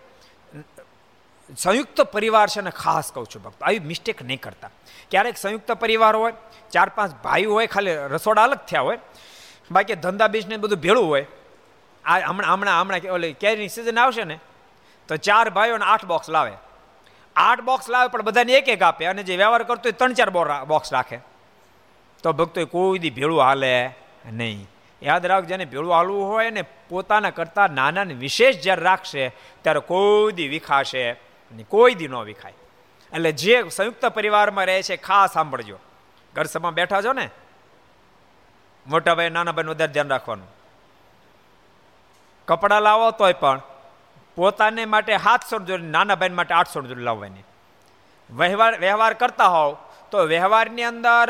સંયુક્ત 1.52 2.00
પરિવાર 2.12 2.48
છે 2.48 2.60
ને 2.62 2.70
ખાસ 2.70 3.12
કહું 3.12 3.26
છું 3.26 3.42
ભક્તો, 3.42 3.64
આવી 3.64 3.80
મિસ્ટેક 3.80 4.22
નહીં 4.22 4.40
કરતા. 4.40 4.70
ક્યારેક 5.10 5.36
સંયુક્ત 5.36 5.70
પરિવાર 5.72 6.16
હોય, 6.16 6.34
ચાર 6.72 6.88
પાંચ 6.96 7.12
ભાઈ 7.22 7.44
હોય, 7.44 7.66
ખાલી 7.66 7.96
રસોડા 8.12 8.44
અલગ 8.44 8.60
થયા 8.66 8.82
હોય, 8.82 8.98
બાકી 9.70 9.94
ધંધા 9.94 10.28
બિઝનેસ 10.28 10.58
બધું 10.58 10.80
ભેળું 10.80 11.06
હોય, 11.06 11.26
આ 12.04 12.20
હમણાં 12.20 12.52
હમણાં 12.54 12.80
હમણાં 12.80 13.10
ઓલી 13.10 13.34
કેરીની 13.34 13.68
સિઝન 13.68 13.98
આવશે 13.98 14.24
ને, 14.24 14.40
તો 15.08 15.16
ચાર 15.16 15.50
ભાઈઓને 15.50 15.84
આઠ 15.84 16.06
બોક્સ 16.06 16.28
લાવે. 16.28 16.54
આઠ 17.36 17.62
બોક્સ 17.62 17.88
લાવે 17.88 18.08
પણ 18.08 18.22
બધાને 18.22 18.52
એક 18.52 18.68
એક 18.68 18.82
આપે 18.82 19.04
અને 19.06 19.22
જે 19.22 19.36
વ્યવહાર 19.36 19.62
કરતો 19.68 19.88
હોય 19.88 19.98
ત્રણ 20.00 20.14
ચાર 20.14 20.30
બોક્સ 20.64 20.92
રાખે. 20.92 21.18
તો 22.24 22.32
ભક્તો 22.32 22.66
કોઈ 22.66 22.98
દી 22.98 23.10
ભેળું 23.10 23.42
હાલે 23.42 23.92
નહીં. 24.32 24.66
યાદ 25.02 25.26
રાખ 25.26 25.46
જેને 25.46 25.64
ભેળું 25.66 25.92
હાલવું 25.92 26.24
હોય 26.24 26.50
ને 26.50 26.62
પોતાના 26.88 27.30
કરતા 27.30 27.68
નાના 27.68 28.16
વિશેષ 28.24 28.62
જ્યારે 28.64 28.82
રાખશે, 28.88 29.24
ત્યારે 29.62 29.80
કોઈ 29.80 30.32
દી 30.32 30.48
વિખાશે 30.48 31.04
કોઈ 31.68 31.94
દી 31.94 32.08
ન 32.08 32.14
વિખાય. 32.14 32.52
એટલે 33.12 33.32
જે 33.32 33.68
સંયુક્ત 33.68 34.06
પરિવારમાં 34.06 34.66
રહે 34.66 34.82
છે, 34.82 34.96
ખાસ 34.96 35.32
સાંભળજો. 35.32 35.78
ઘર 36.34 36.44
સભામાં 36.44 36.74
બેઠા 36.74 37.02
છો 37.02 37.12
ને? 37.12 37.30
મોટા 38.86 39.14
ભાઈ 39.14 39.30
નાના 39.30 39.52
ભાઈનું 39.52 39.74
વધારે 39.74 39.92
ધ્યાન 39.92 40.08
રાખવાનું. 40.08 40.46
કપડાં 42.48 42.82
લાવો 42.82 43.10
તોય 43.10 43.32
પણ 43.32 43.60
પોતાને 44.36 44.84
માટે 44.84 45.16
સાતસો 45.16 45.58
જોડી, 45.58 45.82
નાના 45.82 46.14
ભાઈ 46.14 46.28
માટે 46.28 46.54
આઠસો 46.54 46.82
જોડી 46.82 47.02
લાવવાની. 47.02 47.42
વ્યવહાર 48.30 48.78
વ્યવહાર 48.78 49.14
કરતા 49.14 49.46
હોવ 49.46 49.76
તો 50.10 50.18
વ્યવહારની 50.18 50.82
અંદર 50.82 51.28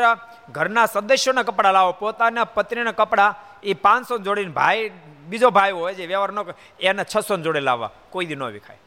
ઘરના 0.49 0.85
સદસ્યોના 0.85 1.43
કપડાં 1.43 1.73
લાવો, 1.73 1.91
પોતાના 1.91 2.43
પત્નીના 2.43 2.91
કપડાં, 2.91 3.35
એ 3.63 3.73
પાંચસો 3.73 4.17
જોડીને 4.17 4.51
ભાઈ, 4.51 4.91
બીજો 5.27 5.49
ભાઈ 5.49 5.71
હોય 5.71 5.93
જે 5.93 6.05
વ્યવહાર 6.05 6.31
ન 6.31 6.39
એને 6.79 7.03
છસો 7.03 7.37
જોડે 7.37 7.59
લાવવા. 7.59 7.89
કોઈ 8.09 8.25
દી 8.25 8.35
ન 8.35 8.43
વિખાય. 8.43 8.77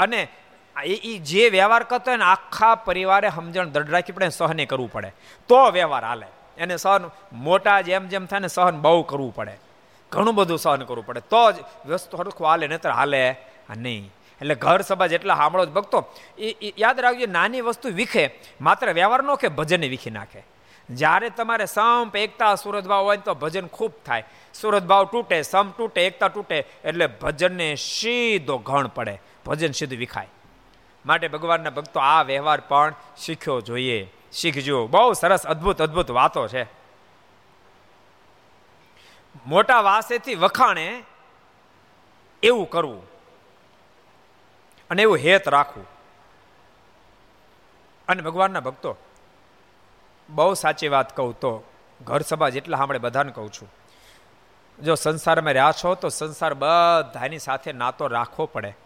અને 0.00 0.28
એ 0.84 1.18
જે 1.18 1.48
વ્યવહાર 1.48 1.82
કરતો 1.82 2.10
હોય 2.10 2.16
ને, 2.16 2.24
આખા 2.24 2.74
પરિવારે 2.74 3.30
સમજણ 3.30 3.68
દઢ 3.68 3.90
રાખી 3.90 4.12
પડે 4.12 4.28
સહને 4.28 4.66
કરવું 4.66 4.92
પડે. 4.92 5.12
તો 5.48 5.70
વ્યવહાર 5.70 6.04
હાલે. 6.04 6.26
એને 6.58 6.76
સહન 6.76 7.10
મોટા 7.32 7.80
જેમ 7.80 8.08
જેમ 8.08 8.26
થાય 8.26 8.40
ને, 8.40 8.48
સહન 8.48 8.80
બહુ 8.80 9.02
કરવું 9.02 9.34
પડે. 9.34 9.58
ઘણું 10.12 10.34
બધું 10.34 10.58
સહન 10.58 10.82
કરવું 10.84 11.06
પડે. 11.06 11.20
તો 11.20 11.52
જ 11.52 11.54
વસ્તુ 11.86 12.16
સરખું 12.16 12.46
હાલે, 12.46 12.66
નહીતર 12.66 12.90
હાલે. 12.90 13.34
નહીં. 13.76 14.12
એટલે 14.40 14.54
ઘર 14.54 14.80
સભા 14.80 15.06
જેટલા 15.06 15.34
સાંભળો 15.34 15.64
જ 15.64 15.68
ભક્તો 15.68 16.04
એ 16.38 16.72
યાદ 16.78 17.00
રાખજો, 17.00 17.26
નાની 17.26 17.60
વસ્તુ 17.60 17.88
વિખે, 17.88 18.30
માત્ર 18.60 18.92
વ્યવહાર 18.92 19.22
નો 19.22 19.36
કે, 19.36 19.48
ભજન 19.48 19.80
વિખી 19.80 20.10
નાખે. 20.10 20.42
જ્યારે 20.90 21.30
તમારે 21.30 21.66
સંપ, 21.66 22.16
એકતા 22.16 22.54
સુરતભાવ 22.54 23.04
હોય 23.04 23.16
તો 23.16 23.34
ભજન 23.34 23.66
ખૂબ 23.66 23.92
થાય. 24.06 24.24
સુરતભાવ 24.54 25.04
તૂટે 25.04 25.42
સમ 25.42 25.70
તૂટે, 25.70 26.06
એકતા 26.06 26.28
તૂટે, 26.28 26.66
એટલે 26.84 27.06
ભજનને 27.06 27.74
સીધો 27.74 28.58
ઘણ 28.58 28.86
પડે. 28.86 29.20
ભજન 29.50 29.72
સીધું 29.72 29.98
વિખાય. 29.98 30.28
માટે 31.06 31.28
ભગવાનના 31.28 31.70
ભક્તો 31.70 32.00
આ 32.00 32.22
વ્યવહાર 32.22 32.60
પણ 32.60 32.94
શીખ્યો 33.16 33.60
જોઈએ. 33.60 34.12
શીખજો. 34.32 34.86
બહુ 34.86 35.12
સરસ, 35.12 35.46
અદ્ભુત 35.46 35.82
અદ્ભુત 35.82 36.10
વાતો 36.10 36.48
છે. 36.48 36.64
મોટા 39.46 39.80
વાસેથી 39.80 40.34
વખાણે 40.34 41.02
એવું 42.42 42.70
કરવું 42.70 43.02
અને 44.90 45.02
એવું 45.02 45.16
હેત 45.16 45.48
રાખવું. 45.48 45.86
અને 48.08 48.22
ભગવાનના 48.22 48.60
ભક્તો, 48.60 48.96
બહુ 50.30 50.54
સાચી 50.54 50.88
વાત 50.88 51.16
કહું 51.16 51.40
તો 51.40 51.62
ઘર 52.04 52.20
સભા 52.20 52.48
જેટલા 52.48 52.76
સાંભળે 52.76 52.98
બધાને 52.98 53.32
કહું 53.32 53.52
છું. 53.52 53.72
જો 54.82 54.94
સંસારમાં 54.94 55.52
રહ્યા 55.52 55.72
છો 55.84 55.94
તો 55.94 56.08
સંસાર 56.08 56.54
બધાની 56.54 57.38
સાથે 57.38 57.72
નાતો 57.72 58.06
રાખવો 58.06 58.46
પડે. 58.46 58.76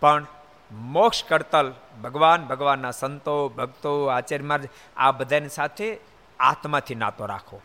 પણ 0.00 0.26
મોક્ષ 0.72 1.24
કરતલ 1.24 1.74
ભગવાન 2.02 2.44
ભગવાનના 2.44 2.90
સંતો, 2.90 3.48
ભક્તો, 3.48 4.06
આચાર્ય 4.06 4.60
આ 4.96 5.10
બધાની 5.10 5.48
સાથે 5.48 5.98
આત્માથી 6.40 6.94
નાતો 6.94 7.26
રાખો. 7.26 7.60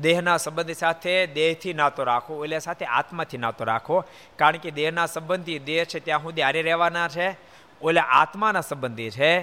દેહના 0.00 0.36
સંબંધી 0.36 0.74
સાથે 0.74 1.26
દેહથી 1.26 1.74
નાતો 1.74 2.04
રાખો 2.04 2.44
એટલે 2.44 2.58
સાથે 2.58 2.84
આત્માથી 2.84 3.38
નાતો 3.38 3.64
રાખો. 3.64 4.04
કારણ 4.36 4.56
કે 4.56 4.70
દેહના 4.70 5.06
સંબંધી 5.06 5.58
દેહ 5.58 5.84
છે 5.84 6.00
ત્યાં 6.00 6.22
સુધી 6.22 6.42
હારે 6.42 6.62
રહેવાના 6.62 7.08
છે. 7.08 7.38
ઓલે 7.82 8.00
આત્માના 8.00 8.60
સંબંધી 8.60 9.10
છે. 9.10 9.40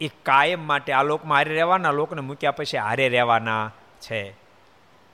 એ 0.00 0.10
કાયમ 0.22 0.66
માટે 0.66 0.92
આ 0.92 1.02
લોકમાં 1.02 1.36
હારે 1.36 1.54
રહેવાના, 1.54 1.90
લોકને 1.90 2.20
મૂક્યા 2.20 2.50
પછી 2.50 2.78
હારે 2.78 3.08
રહેવાના 3.08 3.70
છે. 4.00 4.34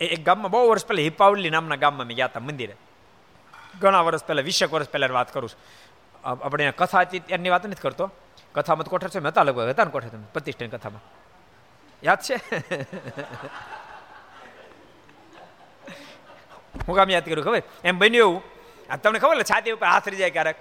એ 0.01 0.16
ગામમાં 0.16 0.51
બહુ 0.51 0.68
વર્ષ 0.68 0.86
પહેલાં 0.86 1.03
હિપાવલી 1.03 1.51
નામના 1.51 1.76
ગામમાં 1.76 2.07
મેં 2.07 2.16
ગયા 2.16 2.26
હતા 2.26 2.40
મંદિરે. 2.40 2.76
ઘણા 3.80 4.01
વર્ષ 4.01 4.24
પહેલાં, 4.24 4.45
વીસેક 4.45 4.72
વર્ષ 4.72 4.88
પહેલાં 4.88 5.11
વાત 5.11 5.34
કરું 5.34 5.51
છું. 5.51 5.61
આપણે 6.25 6.70
કથા 6.70 7.01
હતી 7.01 7.23
એની 7.29 7.49
વાત 7.49 7.66
નથી 7.66 7.83
કરતો. 7.83 8.11
કથામાં 8.55 8.85
કોઠર 8.85 9.09
છે 9.09 9.18
હતા 9.18 9.43
લગભગ, 9.43 9.68
હતા 9.68 9.85
ને 9.85 9.91
કોઠર 9.91 10.09
પ્રતિષ્ઠાની 10.33 10.70
કથામાં. 10.70 11.03
યાદ 12.05 12.18
છે? 12.20 12.35
હું 16.89 16.97
કામ 16.97 17.11
યાદ 17.11 17.25
કર્યું 17.25 17.45
ખબર? 17.45 17.62
એમ 17.85 17.99
બન્યું 17.99 18.29
એવું. 18.29 18.43
આ 18.91 18.97
તમને 18.97 19.18
ખબર 19.18 19.37
ને 19.37 19.43
છાતી 19.43 19.70
ઉપર 19.70 19.87
હાથ 19.87 20.09
રહી 20.09 20.16
જાય 20.16 20.31
ક્યારેક. 20.31 20.57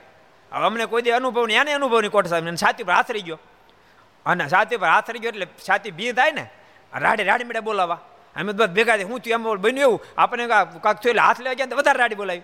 હવે 0.51 0.65
અમને 0.65 0.85
કોઈ 0.85 1.01
દે 1.01 1.11
અનુભવ 1.11 1.47
નહીં 1.47 1.61
એને 1.61 1.77
નહીં 1.77 2.11
કોટ 2.11 2.27
સાહેબ 2.27 2.55
છાતી 2.55 2.83
ઉપર 2.83 2.93
હાથ 2.93 3.11
રહી 3.11 3.21
ગયો. 3.21 3.39
અને 4.25 4.49
છાતી 4.49 4.75
ઉપર 4.75 4.87
હાથ 4.87 5.09
રહી 5.09 5.19
ગયો 5.19 5.29
એટલે 5.29 5.45
છાતી 5.45 5.91
ભી 5.91 6.11
થાય 6.11 6.31
ને, 6.31 6.49
રાડે 6.93 7.23
રાડી 7.23 7.43
મેળે 7.43 7.59
બોલાવા. 7.59 7.99
અમે 8.35 8.53
બધા 8.53 8.65
ભેગા 8.65 8.93
હું 8.93 9.19
તું 9.19 9.33
એમ 9.33 9.55
બન્યું 9.55 9.79
એવું. 9.79 10.01
આપણે 10.17 10.47
કાંક 10.47 10.81
થયું 10.81 11.09
એટલે 11.09 11.21
હાથ 11.21 11.39
લેવા 11.39 11.53
ગયા 11.53 11.75
વધારે 11.75 11.99
રાડી 11.99 12.15
બોલાવી. 12.15 12.41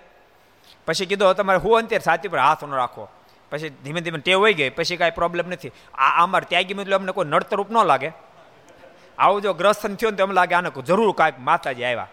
પછી 0.88 1.06
કીધો, 1.06 1.34
તમારે 1.34 1.60
હું 1.60 1.78
અંતે 1.78 2.00
છાતી 2.00 2.28
પર 2.28 2.40
હાથ 2.40 2.64
ન 2.64 2.72
રાખો. 2.72 3.10
પછી 3.52 3.70
ધીમે 3.70 4.02
ધીમે 4.02 4.18
ટેવ 4.18 4.40
હોય 4.40 4.54
ગઈ. 4.54 4.70
પછી 4.70 4.98
કાંઈ 4.98 5.12
પ્રોબ્લેમ 5.12 5.48
નથી. 5.50 5.72
આ 5.94 6.24
અમારે 6.24 6.46
ત્યાગી 6.50 6.74
મતલબ 6.74 7.00
અમને 7.00 7.12
કોઈ 7.12 7.26
નડતરૂપ 7.26 7.72
ન 7.72 7.86
લાગે. 7.86 8.12
આવું 9.18 9.42
જો 9.42 9.54
ગ્રસ્તન 9.54 9.96
થયો 9.96 10.10
ને 10.10 10.18
તો 10.18 10.24
એમ 10.24 10.32
લાગે 10.32 10.56
આને 10.56 10.70
જરૂર 10.86 11.16
કાંઈક 11.18 11.40
માતાજી 11.40 11.84
આવ્યા. 11.84 12.08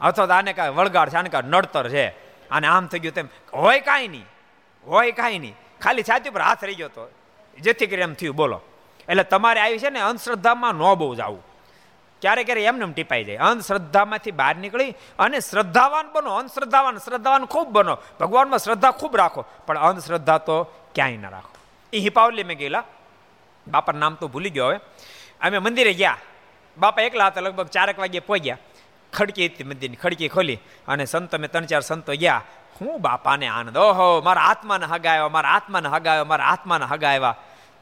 અથવા 0.00 0.26
તો 0.26 0.32
આને 0.32 0.52
કાંઈ 0.52 0.70
વળગાડ 0.70 1.08
છે, 1.08 1.16
આને 1.16 1.28
કાંઈ 1.28 1.48
નડતર 1.48 1.88
છે. 1.88 2.08
આને 2.48 2.66
આમ 2.66 2.86
થઈ 2.86 2.98
ગયું 2.98 3.14
તેમ. 3.14 3.28
હોય 3.52 3.80
કાંઈ 3.80 4.08
નહીં. 4.08 4.26
હોય 4.86 5.12
કાંઈ 5.12 5.38
નહીં. 5.38 5.56
ખાલી 5.80 6.02
છાતી 6.02 6.30
પર 6.30 6.40
હાથ 6.40 6.64
રહી 6.64 6.74
ગયો 6.74 6.88
તો. 6.88 7.10
જેથી 7.60 7.86
કરી 7.86 8.02
એમ 8.02 8.14
થયું, 8.14 8.36
બોલો. 8.36 8.60
એટલે 9.08 9.22
તમારે 9.22 9.60
આવી 9.60 9.78
છે 9.78 9.90
ને 9.90 10.00
અંધશ્રદ્ધામાં 10.00 10.74
ન 10.74 10.94
બહુ 10.94 11.14
જવું. 11.14 11.53
ક્યારે 12.24 12.44
ક્યારે 12.44 12.64
એમને 12.64 12.92
ટીપાઈ 12.92 13.24
જાય. 13.24 13.36
અંધશ્રદ્ધામાંથી 13.36 14.30
બહાર 14.30 14.56
નીકળી 14.56 14.94
અને 15.18 15.40
શ્રદ્ધાવાન 15.40 16.12
બનો. 16.12 16.34
અંધશ્રદ્ધાવાન, 16.34 16.96
શ્રદ્ધાવાન 16.96 17.44
ખૂબ 17.44 17.68
બનો. 17.68 17.98
ભગવાનમાં 18.20 18.58
શ્રદ્ધા 18.58 18.90
ખૂબ 18.90 19.16
રાખો. 19.16 19.44
પણ 19.66 19.78
અંધશ્રદ્ધા 19.78 20.38
તો 20.38 20.64
ક્યાંય 20.94 21.16
ના 21.16 21.28
રાખો. 21.28 21.50
એ 21.92 21.98
હિપાવલી 21.98 22.44
મેં 22.44 22.58
ગયેલા. 22.58 22.84
બાપા 23.68 23.92
નામ 23.92 24.14
તો 24.14 24.28
ભૂલી 24.28 24.50
ગયો 24.50 24.66
હવે. 24.66 24.76
અમે 25.40 25.58
મંદિરે 25.58 25.94
ગયા. 25.94 26.16
બાપા 26.78 27.02
એકલા 27.02 27.26
હતા, 27.26 27.40
લગભગ 27.40 27.66
ચારેક 27.66 27.98
વાગે 27.98 28.20
પહોંચ્યા. 28.20 28.58
ખડકી 29.12 29.46
હતી 29.46 29.64
મંદિરની, 29.64 29.96
ખડકી 29.96 30.28
ખોલી. 30.28 30.58
અને 30.88 31.04
સંતો 31.04 31.38
મેં 31.38 31.50
ત્રણ 31.50 31.64
ચાર 31.64 31.80
સંતો 31.80 32.12
ગયા. 32.12 32.42
હું 32.80 33.00
બાપાને 33.00 33.46
આનંદ. 33.46 33.76
ઓહો, 33.76 34.20
મારા 34.20 34.42
આત્માને 34.42 34.86
હગાવ્યા 34.86 35.28
મારા 35.28 35.48
આત્માને 35.48 35.88
હગાવ્યા 35.88 36.24
મારા 36.24 36.44
આત્માને 36.44 36.84
હગાવ્યા 36.84 37.36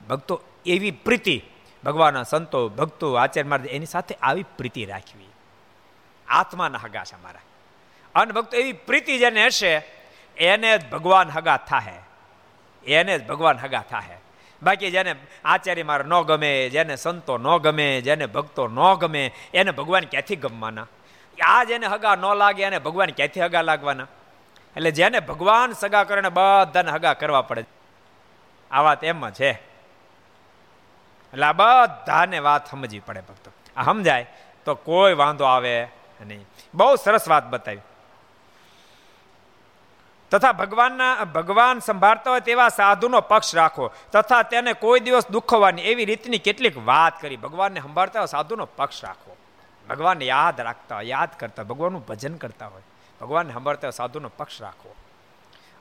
ભક્તો, 0.09 0.40
એવી 0.66 0.90
પ્રીતિ 0.90 1.43
ભગવાનના 1.85 2.22
સંતો, 2.22 2.68
ભક્તો, 2.68 3.14
આચાર્ય 3.14 3.49
મહારાજ 3.49 3.68
એની 3.68 3.87
સાથે 3.87 4.14
આવી 4.14 4.43
પ્રીતિ 4.43 4.85
રાખવી. 4.85 5.28
આત્માના 6.28 6.78
હગા 6.78 7.05
છે 7.05 7.22
મારા. 7.22 7.41
અને 8.14 8.33
ભક્તો, 8.33 8.57
એવી 8.57 8.72
પ્રીતિ 8.72 9.18
જેને 9.18 9.47
હશે, 9.47 9.74
એને 10.37 10.78
જ 10.78 10.91
ભગવાન 10.91 11.30
હગા 11.30 11.57
થાહે. 11.57 11.99
એને 12.95 13.18
જ 13.18 13.26
ભગવાન 13.26 13.59
હગા 13.59 13.85
થાહે. 13.91 14.16
બાકી 14.62 14.91
જેને 14.91 15.14
આચાર્ય 15.45 15.83
મારે 15.83 16.05
ન 16.05 16.20
ગમે, 16.20 16.68
જેને 16.68 16.97
સંતો 16.97 17.39
ન 17.39 17.57
ગમે, 17.57 18.01
જેને 18.01 18.26
ભક્તો 18.26 18.68
ન 18.68 18.95
ગમે, 18.95 19.33
એને 19.55 19.70
ભગવાન 19.70 20.05
ક્યાંથી 20.05 20.37
ગમવાના? 20.37 20.87
આ 21.45 21.64
જેને 21.64 21.87
હગા 21.87 22.14
ન 22.14 22.35
લાગે, 22.35 22.62
એને 22.62 22.78
ભગવાન 22.78 23.11
ક્યાંથી 23.11 23.41
હગા 23.41 23.62
લાગવાના? 23.62 24.07
એટલે 24.76 24.91
જેને 24.91 25.20
ભગવાન 25.20 25.72
સગા 25.72 26.05
કરે 26.05 26.28
બધાને 26.28 26.91
હગા 26.91 27.14
કરવા 27.14 27.43
પડે. 27.43 27.64
આ 28.70 28.80
વાત 28.80 29.05
એમ 29.05 29.30
છે. 29.30 29.72
એટલે 31.33 31.47
આ 31.47 31.53
બધાને 31.53 32.39
વાત 32.39 32.70
સમજવી 32.70 33.01
પડે 33.01 33.20
ભક્તો. 33.20 33.51
આ 33.76 33.83
સમજાય? 33.83 34.30
તો 34.64 34.74
કોઈ 34.74 35.14
વાંધો 35.14 35.45
આવે 35.45 35.89
નહીં. 36.26 36.47
બહુ 36.74 36.97
સરસ 36.97 37.28
વાત 37.28 37.47
બતાવી. 37.47 37.78
તથા 40.30 40.53
ભગવાનના, 40.53 41.24
ભગવાન 41.24 41.78
સંભાળતા 41.78 42.30
હોય 42.30 42.41
તેવા 42.41 42.68
સાધુનો 42.68 43.20
પક્ષ 43.20 43.57
રાખો. 43.57 43.91
તથા 44.12 44.43
તેને 44.43 44.72
કોઈ 44.72 45.01
દિવસ 45.01 45.28
દુઃખવાની 45.28 45.83
એવી 45.83 46.05
રીતની 46.05 46.39
કેટલીક 46.39 46.78
વાત 46.78 47.20
કરી. 47.20 47.37
ભગવાનને 47.37 47.80
સંભાળતા 47.80 48.20
હોય 48.20 48.26
સાધુનો 48.26 48.66
પક્ષ 48.66 49.05
રાખો. 49.05 49.37
ભગવાનને 49.89 50.24
યાદ 50.24 50.61
રાખતા 50.61 50.95
હોય, 50.95 51.05
યાદ 51.05 51.28
કરતા 51.39 51.62
ભગવાનનું 51.62 52.07
ભજન 52.07 52.35
કરતા 52.35 52.66
હોય. 52.66 52.83
ભગવાનને 53.20 53.53
સંભાળતા 53.53 53.89
હોય 53.89 53.93
સાધુનો 53.93 54.28
પક્ષ 54.28 54.62
રાખો. 54.62 54.95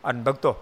અને 0.03 0.21
ભક્તો, 0.21 0.55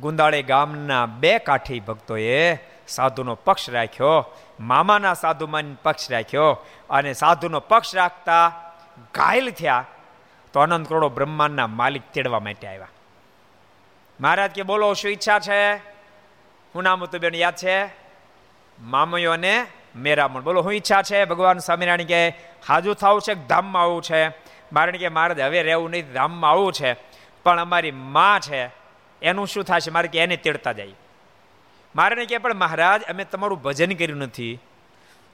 ગુંદાળે 0.00 0.42
ગામના 0.42 1.06
બે 1.06 1.38
કાઠી 1.38 1.80
ભક્તોએ 1.80 2.54
સાધુનો 2.88 3.34
પક્ષ 3.34 3.70
રાખ્યો. 3.70 4.34
મામાના 4.60 5.14
સાધુમાં 5.14 5.62
પક્ષ 5.82 6.12
રાખ્યો 6.12 6.64
અને 6.90 7.12
સાધુનો 7.12 7.60
પક્ષ 7.60 7.96
રાખતા 7.96 8.52
ઘાયલ 9.14 9.50
થયા 9.50 9.84
તો 10.52 10.60
અનંત 10.60 10.88
કરોડો 10.88 11.08
બ્રહ્માંડના 11.08 11.66
માલિક 11.66 12.02
તેડવા 12.12 12.40
માટે 12.40 12.66
આવ્યા. 12.66 12.88
મહારાજ 14.20 14.50
કે, 14.50 14.62
બોલો, 14.62 14.94
શું 14.94 15.10
ઈચ્છા 15.10 15.38
છે? 15.38 15.74
હું 16.74 16.82
નામ 16.82 17.02
હતું 17.02 17.20
બેન, 17.20 17.34
યાદ 17.34 17.56
છે? 17.56 17.86
મામયો 18.80 19.32
અને 19.32 19.66
મેરામણ 19.96 20.40
બોલો 20.40 20.62
શું 20.62 20.74
ઈચ્છા 20.74 21.02
છે? 21.02 21.24
ભગવાન 21.24 21.58
સ્વામિનારાયણ 21.58 22.06
કે, 22.06 22.28
હાજુ 22.68 22.94
થવું 22.94 23.20
છે 23.22 23.34
ધામમાં 23.34 23.82
આવવું 23.82 24.02
છે? 24.02 24.28
મારણ 24.72 24.96
કે, 24.96 25.08
મહારાજ, 25.08 25.40
હવે 25.40 25.62
રહેવું 25.62 25.90
નહીં, 25.90 26.12
ધામમાં 26.12 26.50
આવવું 26.50 26.72
છે, 26.72 26.92
પણ 27.42 27.60
અમારી 27.60 27.90
માં 27.90 28.40
છે, 28.40 28.70
એનું 29.22 29.46
શું 29.46 29.64
થશે? 29.64 29.90
મારે 29.90 30.08
કે, 30.08 30.18
એને 30.18 30.36
તેડતા 30.36 30.72
જાય. 30.72 30.92
મારે 31.96 32.26
કહે 32.26 32.38
પણ 32.38 32.54
મહારાજ, 32.54 33.02
અમે 33.02 33.24
તમારું 33.24 33.62
ભજન 33.62 33.92
કર્યું 33.92 34.18
નથી. 34.18 34.58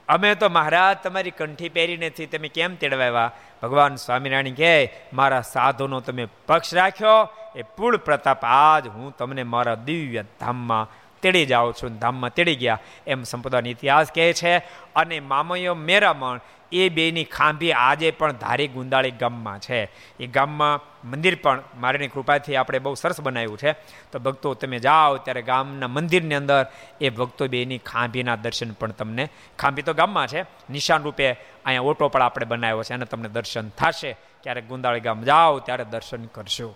અમે 0.09 0.35
તો 0.35 0.49
મહારાજ 0.49 0.97
તમારી 1.03 1.31
કંઠી 1.31 1.69
પહેરી 1.69 1.97
નથી, 1.97 2.25
તમે 2.25 2.47
કેમ 2.47 2.75
તેડવાયા? 2.75 3.31
ભગવાન 3.63 3.95
સ્વામિનારાયણ 3.95 4.53
કહે, 4.53 4.93
મારા 5.13 5.41
સાધુનો 5.41 5.99
તમે 5.99 6.27
પક્ષ 6.47 6.75
રાખ્યો, 6.75 7.29
એ 7.55 7.61
પૂળ 7.61 7.97
પ્રતાપ 7.97 8.45
આજ 8.45 8.87
હું 8.87 9.17
તમને 9.17 9.43
મારા 9.43 9.75
દિવ્ય 9.75 10.23
ધામમાં 10.39 10.87
તેડી 11.21 11.45
જાઉં 11.45 11.73
છું, 11.73 11.99
ધામમાં 11.99 12.33
તેડી 12.33 12.55
ગયા, 12.55 12.79
એમ 13.07 13.23
સંપ્રદાયનો 13.23 13.69
ઇતિહાસ 13.69 14.11
કહે 14.15 14.33
છે. 14.33 14.57
અને 14.95 15.19
મામયો 15.19 15.75
મેરામણ 15.75 16.39
એ 16.71 16.89
બેની 16.89 17.23
ખાંભી 17.23 17.71
આજે 17.71 18.11
પણ 18.11 18.31
ધારી 18.31 18.67
ગુંદાળી 18.67 19.11
ગામમાં 19.11 19.59
છે. 19.59 19.89
એ 20.19 20.27
ગામમાં 20.27 20.79
મંદિર 21.09 21.37
પણ 21.43 21.63
મારીની 21.77 22.07
કૃપાથી 22.07 22.55
આપણે 22.55 22.79
બહુ 22.79 22.93
સરસ 22.93 23.21
બનાવ્યું 23.21 23.57
છે. 23.57 23.71
તો 24.11 24.19
ભક્તો 24.19 24.53
તમે 24.53 24.79
જાઓ, 24.79 25.17
ત્યારે 25.17 25.41
ગામના 25.41 25.87
મંદિરની 25.87 26.35
અંદર 26.35 26.65
એ 27.01 27.09
ભક્તો 27.09 27.47
બેની 27.47 27.77
ખાંભીના 27.77 28.35
દર્શન 28.35 28.71
પણ 28.71 28.91
તમને, 28.91 29.29
ખાંભી 29.59 29.81
તો 29.81 29.93
ગામમાં 29.93 30.27
છે, 30.27 30.41
નિશાન 30.41 31.03
રૂપે 31.03 31.31
અહીંયા 31.31 31.81
ઓટો 31.81 32.07
પણ 32.07 32.21
આપણે 32.21 32.45
બનાવ્યો 32.45 32.83
છે 32.83 32.93
અને 32.93 33.05
તમને 33.05 33.29
દર્શન 33.29 33.69
થશે. 33.69 34.17
ક્યારેક 34.43 34.67
ગુંદાળી 34.67 34.99
ગામ 34.99 35.23
જાઓ, 35.23 35.59
ત્યારે 35.59 35.83
દર્શન 35.83 36.25
કરશો. 36.25 36.75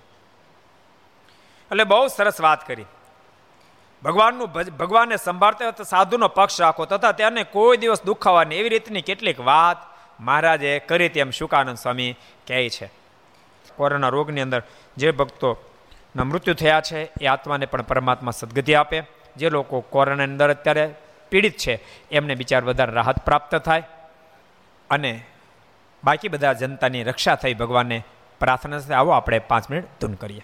એટલે 1.71 1.83
બહુ 1.83 2.07
સરસ 2.07 2.41
વાત 2.41 2.67
કરી. 2.67 2.85
ભગવાનનું 4.03 4.51
ભગવાનને 4.77 5.17
સંભાળતા 5.17 5.65
હોય 5.65 5.71
તો 5.71 5.83
સાધુનો 5.83 6.27
પક્ષ 6.27 6.61
રાખો. 6.61 6.85
તથા 6.85 7.11
તેને 7.11 7.43
કોઈ 7.43 7.77
દિવસ 7.77 8.03
દુખાવાની 8.03 8.55
એવી 8.55 8.69
રીતની 8.69 9.01
કેટલીક 9.01 9.39
વાત 9.39 9.77
મહારાજે 10.19 10.79
કરી 10.79 11.09
તેમ 11.09 11.29
શુકાનંદ 11.31 11.77
સ્વામી 11.77 12.15
કહે 12.47 12.69
છે. 12.69 12.89
કોરોના 13.75 14.09
રોગની 14.09 14.41
અંદર 14.41 14.63
જે 14.97 15.11
ભક્તોના 15.11 16.23
મૃત્યુ 16.23 16.53
થયા 16.53 16.81
છે, 16.81 17.09
એ 17.21 17.25
આત્માને 17.25 17.65
પણ 17.65 17.81
પરમાત્મા 17.81 18.31
સદગતિ 18.31 18.73
આપે. 18.73 19.03
જે 19.37 19.49
લોકો 19.49 19.81
કોરોનાની 19.81 20.31
અંદર 20.31 20.49
અત્યારે 20.49 20.95
પીડિત 21.29 21.57
છે, 21.57 21.83
એમને 22.11 22.35
બિચાર 22.35 22.63
વધારે 22.63 22.91
રાહત 22.91 23.19
પ્રાપ્ત 23.25 23.55
થાય 23.55 23.83
અને 24.89 25.25
બાકી 26.03 26.27
બધા 26.27 26.53
જનતાની 26.53 27.03
રક્ષા 27.03 27.35
થઈ 27.35 27.53
ભગવાનને 27.53 28.03
પ્રાર્થના 28.39 28.79
સાથે 28.79 28.93
આવો 28.93 29.11
આપણે 29.11 29.39
પાંચ 29.39 29.69
મિનિટ 29.69 29.85
ધૂન 30.01 30.13
કરીએ. 30.13 30.43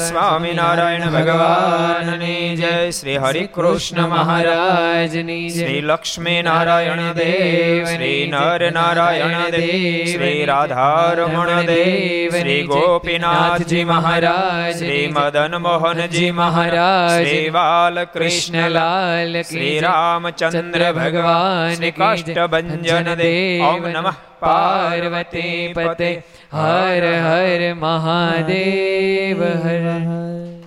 સ્વામિનારાયણ 0.00 1.06
ભગવાનની 1.10 2.56
જય 2.56 2.72
શ્રી 2.90 3.16
હરિ 3.16 3.44
કૃષ્ણ 3.54 4.00
મહારાજની 4.06 5.50
શ્રી 5.50 5.80
લક્ષ્મી 5.82 6.36
નારાયણ 6.42 7.02
દેવ 7.12 7.86
શ્રી 7.86 8.20
નર 8.26 8.70
નારાયણ 8.70 9.44
દેવ 9.50 10.12
શ્રી 10.12 10.40
રાધારમણ 10.44 11.52
દેવ 11.64 12.38
શ્રી 12.38 12.62
ગોપીનાથજી 12.64 13.84
મહારાજ 13.84 14.72
શ્રી 14.78 15.04
મદન 15.08 15.58
મોહનજી 15.58 16.32
મહારાજ 16.32 17.20
શ્રી 17.20 17.50
બાલકૃષ્ણલાલ 17.50 19.38
શ્રી 19.42 19.76
રામચંદ્ર 19.80 20.88
ભગવાન 20.92 21.88
કાષ્ટભંજન 21.92 23.14
દેવ 23.16 23.64
ઓમ 23.66 23.88
નમઃ 23.88 24.29
पार्वती 24.42 25.72
पते 25.76 26.10
हर 26.52 27.04
हर 27.26 27.72
महादेव 27.80 29.42
हर 29.64 29.86
हर 30.08 30.59